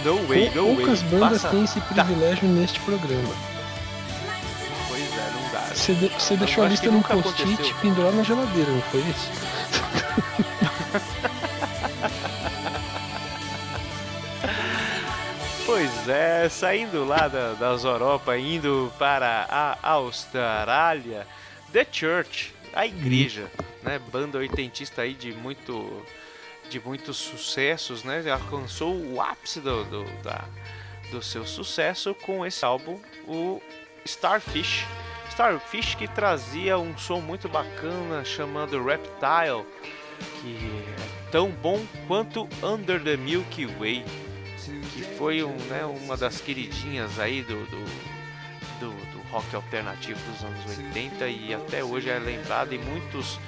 No 0.05 0.25
way, 0.29 0.51
no 0.55 0.77
Poucas 0.77 1.03
way. 1.03 1.11
bandas 1.21 1.43
Passa- 1.43 1.55
têm 1.55 1.65
esse 1.65 1.81
privilégio 1.81 2.49
neste 2.49 2.79
programa. 2.81 3.35
Pois 4.89 5.03
é, 5.03 5.31
não 5.35 5.51
dá. 5.53 5.75
Você, 5.75 5.95
de- 5.95 6.37
deixou 6.37 6.65
a 6.65 6.69
lista 6.69 6.91
num 6.91 7.03
post-it 7.03 7.75
pendurado 7.83 8.15
na 8.17 8.23
geladeira, 8.23 8.71
não 8.71 8.83
foi 8.83 9.01
isso? 9.01 9.31
é, 16.11 16.49
saindo 16.49 17.05
lá 17.05 17.29
da, 17.29 17.53
das 17.55 17.85
Europa, 17.85 18.37
indo 18.37 18.93
para 18.99 19.47
a 19.83 19.91
Austrália, 19.91 21.27
The 21.73 21.87
Church, 21.91 22.55
a 22.75 22.87
igreja, 22.87 23.51
né? 23.83 23.99
Banda 23.99 24.39
oitentista 24.39 25.03
aí 25.03 25.15
de 25.15 25.33
muito 25.33 26.05
de 26.69 26.79
muitos 26.79 27.17
sucessos, 27.17 28.05
né? 28.05 28.23
Alcançou 28.31 28.95
o 28.95 29.21
ápice 29.21 29.61
do, 29.61 29.83
do, 29.85 30.05
da- 30.23 30.45
do 31.11 31.21
seu 31.21 31.45
sucesso 31.45 32.15
com 32.15 32.47
esse 32.47 32.65
álbum, 32.65 33.01
o 33.27 33.61
Starfish. 34.05 34.87
Starfish 35.31 35.97
que 35.97 36.07
trazia 36.07 36.79
um 36.79 36.97
som 36.97 37.21
muito 37.21 37.49
bacana 37.49 38.25
chamado 38.25 38.81
Reptile, 38.85 39.65
que 40.41 40.57
é 41.27 41.31
tão 41.33 41.51
bom 41.51 41.85
quanto 42.07 42.49
Under 42.63 43.03
the 43.03 43.17
Milky 43.17 43.67
Way 43.67 44.05
que 44.93 45.03
foi 45.03 45.43
um, 45.43 45.57
né, 45.69 45.85
uma 45.85 46.17
das 46.17 46.41
queridinhas 46.41 47.19
aí 47.19 47.43
do, 47.43 47.65
do, 47.67 47.85
do, 48.81 49.13
do 49.13 49.21
rock 49.31 49.55
alternativo 49.55 50.19
dos 50.31 50.45
anos 50.45 50.79
80 50.79 51.29
e 51.29 51.55
até 51.55 51.85
hoje 51.85 52.11
é 52.11 52.19
lembrado 52.19 52.73
e 52.73 52.79
muitos 52.79 53.39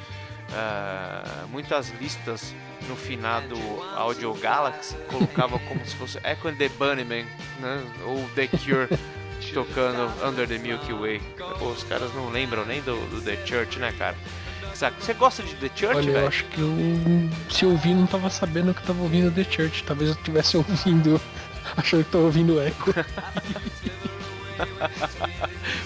ah, 0.55 1.47
muitas 1.51 1.91
listas 2.01 2.55
no 2.89 2.97
finado 2.97 3.57
Audio 3.97 4.35
Galaxy 4.35 4.95
colocavam 5.09 5.59
como 5.61 5.85
se 5.87 5.95
fosse 5.97 6.19
Echo 6.25 6.49
and 6.49 6.57
the 6.57 6.69
Bunnymen, 6.69 7.25
né? 7.61 7.83
Ou 8.05 8.29
The 8.35 8.49
Cure 8.49 8.89
tocando 9.55 10.13
Under 10.27 10.47
the 10.47 10.59
Milky 10.59 10.93
Way. 10.93 11.21
Pô, 11.59 11.67
os 11.67 11.83
caras 11.85 12.13
não 12.15 12.31
lembram 12.31 12.65
nem 12.65 12.81
do, 12.83 12.97
do 13.09 13.23
The 13.23 13.47
Church, 13.47 13.79
né, 13.79 13.93
cara? 13.99 14.17
Saca? 14.75 14.97
Você 15.01 15.15
gosta 15.15 15.43
de 15.43 15.55
The 15.57 15.71
Church, 15.75 15.97
Olha, 15.97 16.11
eu 16.11 16.29
acho 16.29 16.45
que 16.45 16.61
eu. 16.61 16.71
Se 17.51 17.65
eu 17.65 17.71
ouvi, 17.71 17.95
não 17.95 18.07
tava 18.07 18.31
sabendo 18.31 18.75
que 18.75 18.83
tava 18.83 19.03
ouvindo 19.03 19.31
The 19.31 19.45
Church. 19.45 19.85
Talvez 19.85 20.11
eu 20.11 20.17
estivesse 20.17 20.57
ouvindo. 20.57 21.21
Achando 21.77 22.05
que 22.05 22.11
tava 22.11 22.25
ouvindo 22.25 22.61
Echo. 22.61 22.95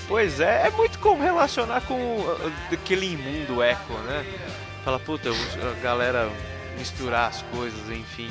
Pois 0.09 0.41
é, 0.41 0.67
é 0.67 0.71
muito 0.71 0.99
como 0.99 1.23
relacionar 1.23 1.81
com 1.83 1.95
uh, 1.95 2.53
aquele 2.73 3.13
imundo 3.13 3.63
eco, 3.63 3.93
né? 4.05 4.25
Fala, 4.85 5.01
puta, 5.01 5.31
a 5.31 5.81
galera 5.81 6.31
misturar 6.79 7.31
as 7.31 7.43
coisas, 7.43 7.91
enfim. 7.91 8.31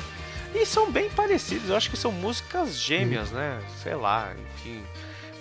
E 0.54 0.66
são 0.66 0.90
bem 0.90 1.10
parecidos, 1.10 1.70
eu 1.70 1.76
acho 1.76 1.90
que 1.90 1.98
são 1.98 2.12
músicas 2.12 2.80
gêmeas, 2.80 3.32
né? 3.32 3.60
Sei 3.84 3.96
lá, 3.96 4.34
enfim. 4.56 4.82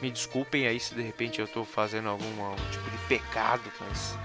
Me 0.03 0.11
desculpem 0.11 0.67
aí 0.67 0.81
se 0.81 0.95
de 0.95 1.03
repente 1.03 1.41
eu 1.41 1.47
tô 1.47 1.65
fazendo 1.65 2.09
algum, 2.09 2.43
algum 2.43 2.71
tipo 2.71 2.91
de 2.91 2.99
pecado, 3.09 3.63
mas. 3.81 4.19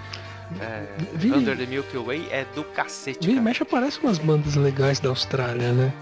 É, 0.59 0.83
Vira- 1.13 1.37
Under 1.37 1.57
the 1.57 1.65
Milky 1.65 1.97
Way 1.97 2.27
é 2.31 2.45
do 2.55 2.63
cacete, 2.63 3.25
Vira 3.27 3.39
e 3.39 3.41
mexe 3.43 3.61
aparecem 3.63 3.99
umas 4.01 4.17
bandas 4.17 4.55
legais 4.55 4.99
da 4.99 5.09
Austrália, 5.09 5.71
né? 5.71 5.93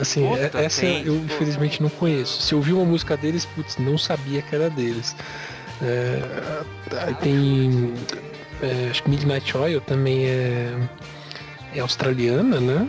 Assim, 0.00 0.26
Puta, 0.26 0.58
é- 0.58 0.64
essa 0.64 0.80
tem, 0.80 1.04
eu 1.06 1.14
pô. 1.14 1.20
infelizmente 1.24 1.82
não 1.82 1.90
conheço. 1.90 2.40
Se 2.42 2.52
eu 2.54 2.58
ouvi 2.58 2.72
uma 2.72 2.84
música 2.84 3.16
deles, 3.16 3.44
putz, 3.44 3.76
não 3.76 3.98
sabia 3.98 4.40
que 4.42 4.54
era 4.54 4.70
deles. 4.70 5.14
É, 5.82 6.22
tem. 7.22 7.94
é, 8.62 8.88
acho 8.90 9.02
que 9.02 9.10
Midnight 9.10 9.56
Oil 9.56 9.80
também 9.80 10.26
é, 10.26 10.72
é 11.74 11.80
australiana, 11.80 12.60
né? 12.60 12.88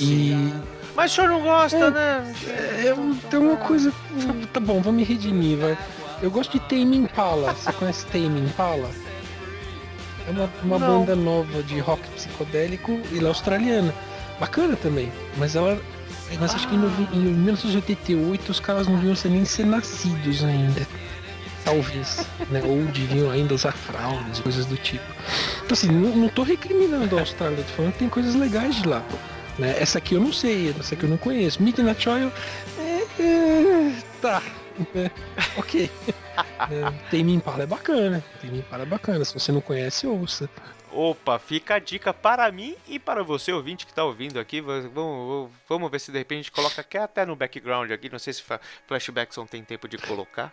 E 0.00 0.52
Mas 0.94 1.12
o 1.12 1.14
senhor 1.14 1.28
não 1.30 1.40
gosta, 1.42 1.90
né? 1.90 2.34
é, 2.46 2.94
tem 3.30 3.38
uma 3.40 3.56
coisa. 3.56 3.92
Tá 4.52 4.60
bom, 4.60 4.80
vou 4.80 4.92
me 4.92 5.02
redimir, 5.04 5.58
vai. 5.58 5.78
Eu 6.22 6.30
gosto 6.30 6.52
de 6.52 6.60
Tame 6.60 6.96
Impala. 6.96 7.52
Você 7.52 7.72
conhece 7.72 8.06
Tame 8.06 8.40
Impala? 8.40 8.90
É 10.26 10.30
uma, 10.30 10.50
uma 10.62 10.78
Não. 10.78 11.00
banda 11.00 11.14
nova 11.14 11.62
de 11.62 11.78
rock 11.78 12.02
psicodélico 12.10 13.00
e 13.12 13.18
ela 13.18 13.26
é 13.26 13.28
australiana. 13.28 13.94
Bacana 14.40 14.76
também, 14.76 15.10
mas 15.36 15.54
ela. 15.54 15.80
Mas 16.40 16.54
acho 16.54 16.68
que 16.68 16.74
em, 16.74 16.78
em 17.12 17.32
1988 17.32 18.50
os 18.50 18.60
caras 18.60 18.86
não 18.88 18.96
deviam 18.96 19.14
ser 19.14 19.28
nem 19.28 19.44
ser 19.44 19.64
nascidos 19.64 20.42
ainda. 20.42 20.86
Talvez, 21.64 22.26
né? 22.50 22.62
Ou 22.64 22.82
deviam 22.92 23.30
ainda 23.30 23.54
usar 23.54 23.72
fraudes, 23.72 24.40
coisas 24.40 24.66
do 24.66 24.76
tipo. 24.76 25.04
Então 25.64 25.72
assim, 25.72 25.88
não, 25.88 26.16
não 26.16 26.28
tô 26.28 26.42
recriminando 26.42 27.16
a 27.16 27.20
Austrália, 27.20 27.58
tô 27.58 27.72
falando 27.74 27.92
que 27.92 27.98
tem 28.00 28.08
coisas 28.08 28.34
legais 28.34 28.76
de 28.76 28.88
lá. 28.88 29.02
Né? 29.58 29.74
Essa 29.78 29.98
aqui 29.98 30.14
eu 30.14 30.20
não 30.20 30.32
sei, 30.32 30.74
essa 30.78 30.94
aqui 30.94 31.04
eu 31.04 31.10
não 31.10 31.16
conheço. 31.16 31.62
Midnight 31.62 32.08
Oil. 32.08 32.32
É, 32.78 33.22
é, 33.22 33.92
tá. 34.20 34.42
É, 34.94 35.10
ok. 35.58 35.90
É, 36.58 36.90
Tame 37.10 37.32
Impala 37.34 37.62
é 37.62 37.66
bacana. 37.66 38.22
Tame 38.42 38.58
Impala 38.58 38.82
é 38.82 38.86
bacana. 38.86 39.24
Se 39.24 39.32
você 39.34 39.50
não 39.52 39.60
conhece, 39.60 40.06
ouça. 40.06 40.48
Opa, 40.92 41.38
fica 41.38 41.74
a 41.74 41.78
dica 41.78 42.12
para 42.14 42.50
mim 42.52 42.74
e 42.88 42.98
para 42.98 43.22
você, 43.22 43.52
ouvinte 43.52 43.84
que 43.86 43.92
está 43.92 44.04
ouvindo 44.04 44.38
aqui. 44.38 44.60
Va- 44.60 44.80
Vamos, 44.94 45.50
vamos 45.68 45.90
ver 45.90 45.98
se 46.00 46.10
de 46.10 46.18
repente 46.18 46.38
a 46.38 46.42
gente 46.42 46.52
coloca 46.52 46.80
aqui 46.80 46.96
até 46.98 47.24
no 47.26 47.36
background 47.36 47.90
aqui. 47.90 48.10
Não 48.10 48.18
sei 48.18 48.32
se 48.32 48.42
Flashbackson 48.86 49.46
tem 49.46 49.62
tempo 49.62 49.86
de 49.88 49.96
colocar. 49.98 50.52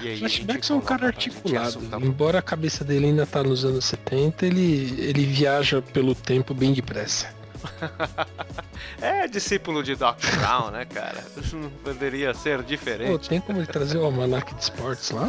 E 0.00 0.08
aí 0.08 0.12
a 0.12 0.16
gente 0.16 0.20
Flashbacks 0.44 0.70
é 0.70 0.74
um 0.74 0.80
cara 0.80 1.06
articulado. 1.06 1.68
assuntar- 1.68 2.00
Embora 2.02 2.38
a 2.38 2.42
cabeça 2.42 2.84
dele 2.84 3.06
ainda 3.06 3.26
tá 3.26 3.42
nos 3.42 3.64
anos 3.64 3.84
70, 3.86 4.46
ele, 4.46 5.00
ele 5.02 5.24
viaja 5.24 5.80
pelo 5.82 6.14
tempo 6.14 6.52
bem 6.54 6.72
depressa. 6.72 7.34
É 9.00 9.26
discípulo 9.28 9.82
de 9.82 9.94
Doc 9.94 10.18
Brown, 10.36 10.70
né, 10.70 10.84
cara? 10.84 11.24
Não 11.52 11.70
poderia 11.84 12.32
ser 12.34 12.58
Pô, 12.58 12.62
diferente. 12.64 13.28
tem 13.28 13.40
como 13.40 13.58
ele 13.58 13.66
trazer 13.66 13.98
o 13.98 14.04
almanac 14.04 14.54
de 14.54 14.62
esportes 14.62 15.10
lá? 15.10 15.28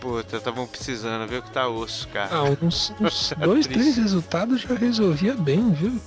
Puta, 0.00 0.36
estavam 0.36 0.66
precisando, 0.66 1.28
viu 1.28 1.42
que 1.42 1.50
tá 1.50 1.68
osso, 1.68 2.06
cara. 2.08 2.28
Ah, 2.32 2.44
uns, 2.62 2.92
uns 3.00 3.32
dois, 3.38 3.66
Triste. 3.66 3.80
três 3.82 3.96
resultados 3.96 4.60
já 4.60 4.74
resolvia 4.74 5.34
bem, 5.34 5.72
viu? 5.72 6.00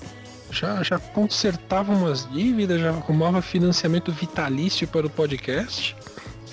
Já, 0.51 0.82
já 0.82 0.97
consertava 0.97 1.91
umas 1.91 2.28
dívidas, 2.30 2.80
já 2.82 2.89
arrumava 2.89 3.41
financiamento 3.41 4.11
vitalício 4.11 4.88
para 4.88 5.05
o 5.05 5.09
podcast. 5.09 5.95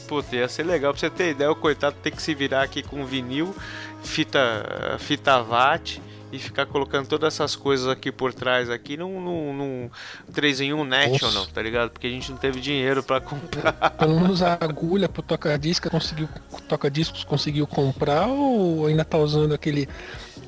Puta, 0.07 0.37
ia 0.37 0.49
ser 0.49 0.65
legal 0.65 0.93
pra 0.93 1.01
você 1.01 1.11
ter 1.11 1.31
ideia. 1.31 1.51
O 1.51 1.57
coitado 1.57 1.97
tem 2.03 2.13
que 2.13 2.23
se 2.23 2.35
virar 2.35 2.63
aqui 2.63 2.83
com 2.83 3.05
vinil, 3.05 3.55
fita, 4.03 4.97
fita 4.99 5.43
VAT 5.43 6.01
e 6.33 6.39
ficar 6.39 6.67
colocando 6.67 7.07
todas 7.07 7.35
essas 7.35 7.55
coisas 7.55 7.87
aqui 7.89 8.11
por 8.11 8.35
trás 8.35 8.69
aqui 8.69 8.97
num, 8.97 9.21
num, 9.21 9.53
num 9.55 9.91
3 10.33 10.61
em 10.63 10.73
1 10.73 10.85
National, 10.85 11.33
Nossa. 11.33 11.51
tá 11.53 11.63
ligado? 11.63 11.91
Porque 11.91 12.07
a 12.07 12.11
gente 12.11 12.31
não 12.31 12.39
teve 12.39 12.61
dinheiro 12.61 13.03
pra 13.03 13.21
comprar. 13.21 13.73
Pelo 13.99 14.21
menos 14.21 14.43
a 14.43 14.55
agulha 14.61 15.09
pro 15.09 15.23
toca-disco 15.23 15.89
conseguiu, 15.91 16.29
toca-discos 16.69 17.25
conseguiu 17.25 17.67
comprar 17.67 18.27
ou 18.27 18.87
ainda 18.87 19.05
tá 19.05 19.19
usando 19.19 19.55
aquele 19.55 19.89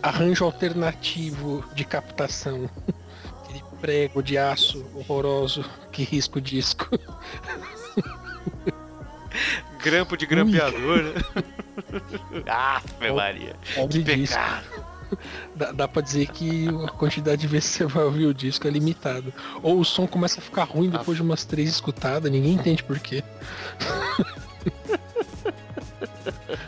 arranjo 0.02 0.44
alternativo 0.44 1.64
de 1.74 1.84
captação? 1.84 2.68
Aquele 3.44 3.64
prego 3.80 4.22
de 4.22 4.36
aço 4.36 4.84
horroroso 4.94 5.64
que 5.90 6.02
risca 6.02 6.38
o 6.38 6.40
disco. 6.40 6.86
Grampo 9.82 10.16
de 10.16 10.26
grampeador, 10.26 11.02
né? 11.04 11.14
ah, 12.46 12.82
Maria. 13.14 13.56
Pobre 13.74 14.02
Que 14.02 14.16
disco. 14.16 14.38
Dá, 15.54 15.72
dá 15.72 15.88
pra 15.88 16.02
dizer 16.02 16.26
que 16.28 16.68
a 16.84 16.90
quantidade 16.90 17.40
de 17.40 17.46
vezes 17.46 17.70
que 17.70 17.78
você 17.78 17.86
vai 17.86 18.04
ouvir 18.04 18.26
o 18.26 18.34
disco 18.34 18.66
é 18.66 18.70
limitada. 18.70 19.32
Ou 19.62 19.80
o 19.80 19.84
som 19.84 20.06
começa 20.06 20.40
a 20.40 20.42
ficar 20.42 20.64
ruim 20.64 20.90
depois 20.90 21.16
de 21.16 21.22
umas 21.22 21.44
três 21.44 21.68
escutadas, 21.68 22.30
ninguém 22.30 22.52
entende 22.52 22.82
por 22.82 22.98
quê. 22.98 23.22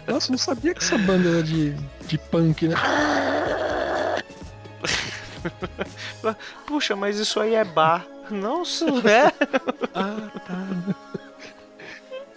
Nossa, 0.07 0.31
não 0.31 0.39
sabia 0.39 0.75
que 0.75 0.83
essa 0.83 0.99
banda 0.99 1.29
era 1.29 1.43
de, 1.43 1.73
de 2.07 2.19
punk, 2.19 2.69
né? 2.69 2.77
Puxa, 6.67 6.95
mas 6.97 7.19
isso 7.19 7.41
aí 7.41 7.55
é 7.55 7.65
bar. 7.65 8.07
Nossa, 8.31 8.85
é? 8.87 9.33
Ah, 9.95 10.31
tá. 10.47 10.55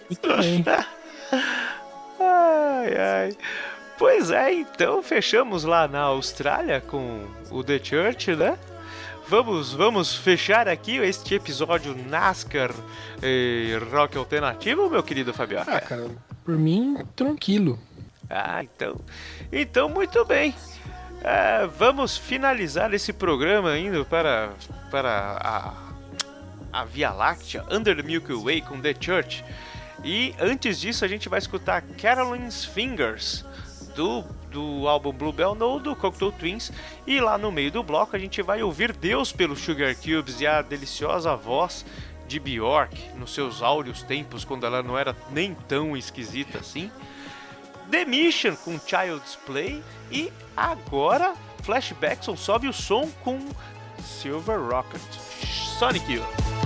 Muito 0.08 0.36
bem. 0.36 0.64
Ai, 2.20 2.96
ai. 2.96 3.36
Pois 3.96 4.30
é, 4.30 4.52
então 4.52 5.02
fechamos 5.02 5.64
lá 5.64 5.86
na 5.86 6.00
Austrália 6.00 6.80
com 6.80 7.26
o 7.50 7.62
The 7.62 7.78
Church, 7.82 8.34
né? 8.34 8.58
Vamos, 9.26 9.72
vamos 9.72 10.14
fechar 10.14 10.68
aqui 10.68 10.96
este 10.96 11.36
episódio 11.36 11.96
NASCAR 11.96 12.72
eh, 13.22 13.78
rock 13.90 14.18
alternativo, 14.18 14.90
meu 14.90 15.02
querido 15.02 15.32
Fabiano. 15.32 15.70
Ah, 15.70 15.80
cara, 15.80 16.10
por 16.44 16.58
mim, 16.58 16.98
tranquilo. 17.16 17.78
Ah, 18.28 18.62
então, 18.62 19.00
então 19.50 19.88
muito 19.88 20.24
bem. 20.26 20.54
Ah, 21.24 21.66
vamos 21.78 22.18
finalizar 22.18 22.92
esse 22.92 23.12
programa 23.12 23.78
indo 23.78 24.04
para, 24.04 24.52
para 24.90 25.38
a, 25.40 26.80
a 26.80 26.84
Via 26.84 27.10
Láctea, 27.12 27.64
Under 27.70 27.96
the 27.96 28.02
Milky 28.02 28.34
Way 28.34 28.60
com 28.60 28.78
The 28.78 28.94
Church. 29.00 29.42
E 30.04 30.34
antes 30.38 30.78
disso 30.78 31.02
a 31.02 31.08
gente 31.08 31.30
vai 31.30 31.38
escutar 31.38 31.80
Caroline's 31.96 32.62
Fingers 32.62 33.42
do, 33.94 34.22
do 34.50 34.88
álbum 34.88 35.12
Bluebell 35.12 35.54
No 35.54 35.78
do 35.78 35.94
Cocteau 35.96 36.32
Twins. 36.32 36.70
E 37.06 37.20
lá 37.20 37.38
no 37.38 37.50
meio 37.50 37.70
do 37.70 37.82
bloco 37.82 38.14
a 38.14 38.18
gente 38.18 38.42
vai 38.42 38.62
ouvir 38.62 38.92
Deus 38.92 39.32
pelos 39.32 39.60
Sugar 39.60 39.94
Cubes 39.96 40.40
e 40.40 40.46
a 40.46 40.62
deliciosa 40.62 41.34
voz 41.36 41.84
de 42.26 42.38
Bjork 42.38 43.10
nos 43.16 43.34
seus 43.34 43.62
áureos 43.62 44.02
tempos 44.02 44.44
quando 44.44 44.66
ela 44.66 44.82
não 44.82 44.98
era 44.98 45.16
nem 45.30 45.54
tão 45.68 45.96
esquisita 45.96 46.58
assim. 46.58 46.90
The 47.90 48.04
Mission 48.04 48.56
com 48.56 48.78
Child's 48.78 49.36
Play 49.46 49.82
e 50.10 50.32
agora 50.56 51.34
Flashbackson 51.62 52.36
sobe 52.36 52.68
o 52.68 52.72
som 52.72 53.10
com 53.22 53.38
Silver 54.02 54.60
Rocket. 54.60 55.02
Sonic 55.78 56.12
Youth. 56.12 56.63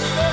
say 0.00 0.27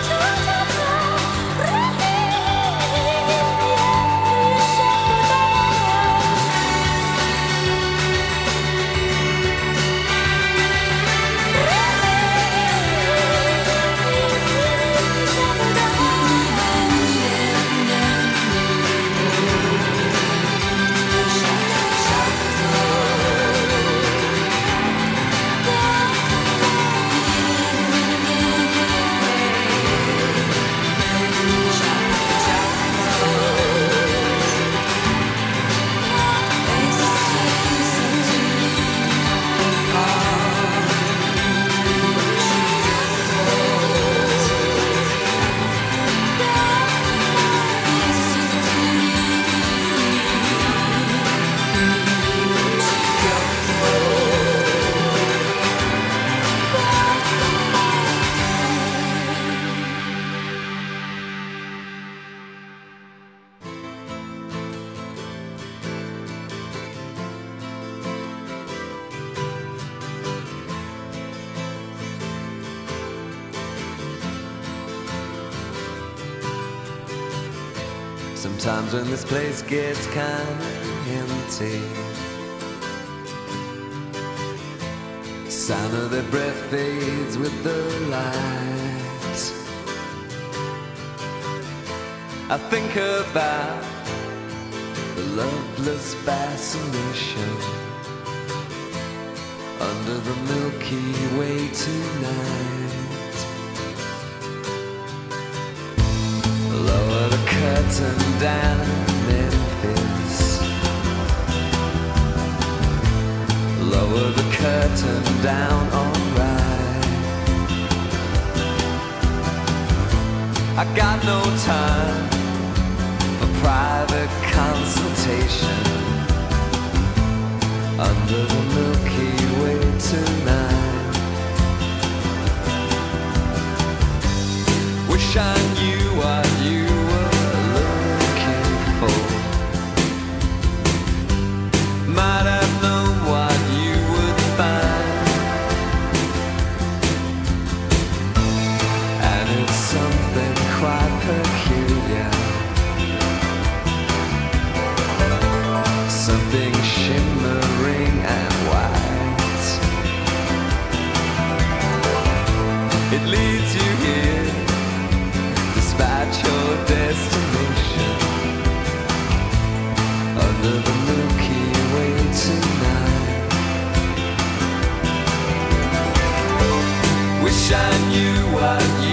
Wish 177.75 177.83
I 177.83 178.09
knew 178.09 178.53
what 178.53 179.04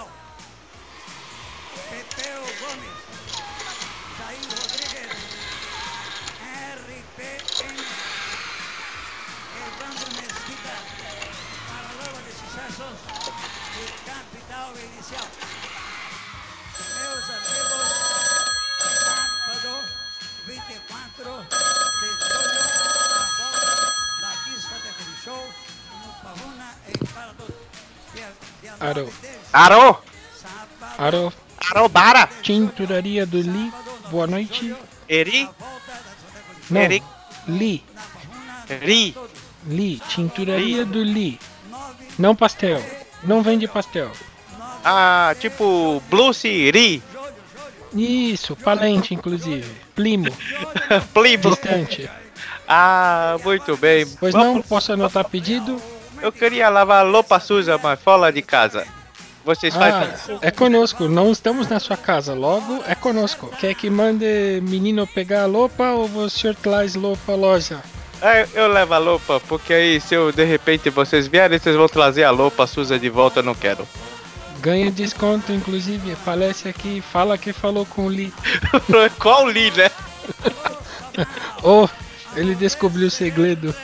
now. 0.00 0.29
9 29.60 29.68
de 29.68 29.72
Arô! 29.74 29.98
Aro, 30.96 31.32
Arobara! 31.70 32.26
tinturaria 32.42 33.26
do 33.26 33.40
Li, 33.40 33.70
boa 34.10 34.26
noite. 34.26 34.74
Eri! 35.08 35.48
Não, 36.70 36.80
Eri! 36.80 37.02
Li. 37.46 37.84
Ri! 38.82 39.14
Li, 39.66 40.00
tinturaria 40.08 40.86
do 40.86 41.02
Li. 41.02 41.38
Não 42.18 42.34
pastel, 42.34 42.82
não 43.22 43.42
vende 43.42 43.68
pastel. 43.68 44.10
Ah, 44.82 45.34
tipo 45.38 46.02
Blucy 46.08 46.70
Ri! 46.70 47.02
Isso, 47.92 48.56
palente 48.56 49.12
inclusive. 49.12 49.70
Plimo, 49.94 50.28
Plibo! 51.12 51.50
distante. 51.50 52.08
Ah, 52.66 53.36
muito 53.44 53.76
bem. 53.76 54.06
Pois 54.18 54.32
Vamos- 54.32 54.54
não, 54.54 54.62
posso 54.62 54.92
anotar 54.92 55.28
pedido? 55.28 55.80
Eu 56.22 56.30
queria 56.32 56.68
lavar 56.68 57.04
roupa 57.06 57.38
suja, 57.40 57.78
mas 57.82 58.00
fora 58.00 58.30
de 58.32 58.40
casa. 58.42 58.86
Vocês 59.44 59.74
fazem. 59.74 60.36
Ah, 60.36 60.38
é 60.42 60.50
conosco, 60.50 61.08
não 61.08 61.32
estamos 61.32 61.68
na 61.68 61.80
sua 61.80 61.96
casa, 61.96 62.34
logo 62.34 62.82
é 62.86 62.94
conosco. 62.94 63.50
Quer 63.58 63.74
que 63.74 63.88
mande 63.88 64.60
menino 64.62 65.06
pegar 65.06 65.44
a 65.44 65.46
roupa 65.46 65.92
ou 65.92 66.04
o 66.04 66.30
senhor 66.30 66.54
traz 66.54 66.94
roupa 66.94 67.32
à 67.32 67.36
loja? 67.36 67.80
Ah, 68.20 68.46
eu 68.52 68.68
levo 68.68 68.92
a 68.92 68.98
roupa, 68.98 69.40
porque 69.48 69.72
aí 69.72 70.00
se 70.00 70.14
eu 70.14 70.30
de 70.30 70.44
repente 70.44 70.90
vocês 70.90 71.26
vierem, 71.26 71.58
vocês 71.58 71.74
vão 71.74 71.88
trazer 71.88 72.24
a 72.24 72.30
roupa 72.30 72.66
suja 72.66 72.98
de 72.98 73.08
volta, 73.08 73.40
eu 73.40 73.44
não 73.44 73.54
quero. 73.54 73.88
Ganha 74.60 74.90
desconto, 74.90 75.52
inclusive, 75.52 76.12
aparece 76.12 76.68
aqui, 76.68 77.00
fala 77.00 77.38
que 77.38 77.50
falou 77.50 77.86
com 77.86 78.04
o 78.04 78.08
Lee. 78.08 78.32
Qual 79.18 79.46
Lee, 79.46 79.70
né? 79.70 79.90
Oh, 81.62 81.88
ele 82.34 82.54
descobriu 82.54 83.08
o 83.08 83.10
segredo. 83.10 83.74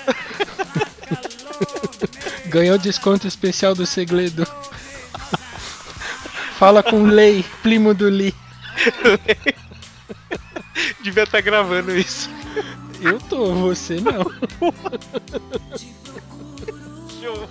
Ganhou 2.47 2.79
desconto 2.79 3.27
especial 3.27 3.75
do 3.75 3.85
segredo. 3.85 4.47
Fala 6.59 6.83
com 6.83 7.03
o 7.03 7.07
Lei, 7.07 7.45
primo 7.63 7.93
do 7.93 8.09
Lee. 8.09 8.35
Devia 11.03 11.25
estar 11.25 11.41
gravando 11.43 11.95
isso. 11.97 12.31
Eu 13.01 13.19
tô, 13.21 13.55
você 13.55 14.01
não. 14.01 14.23
Show. 17.21 17.49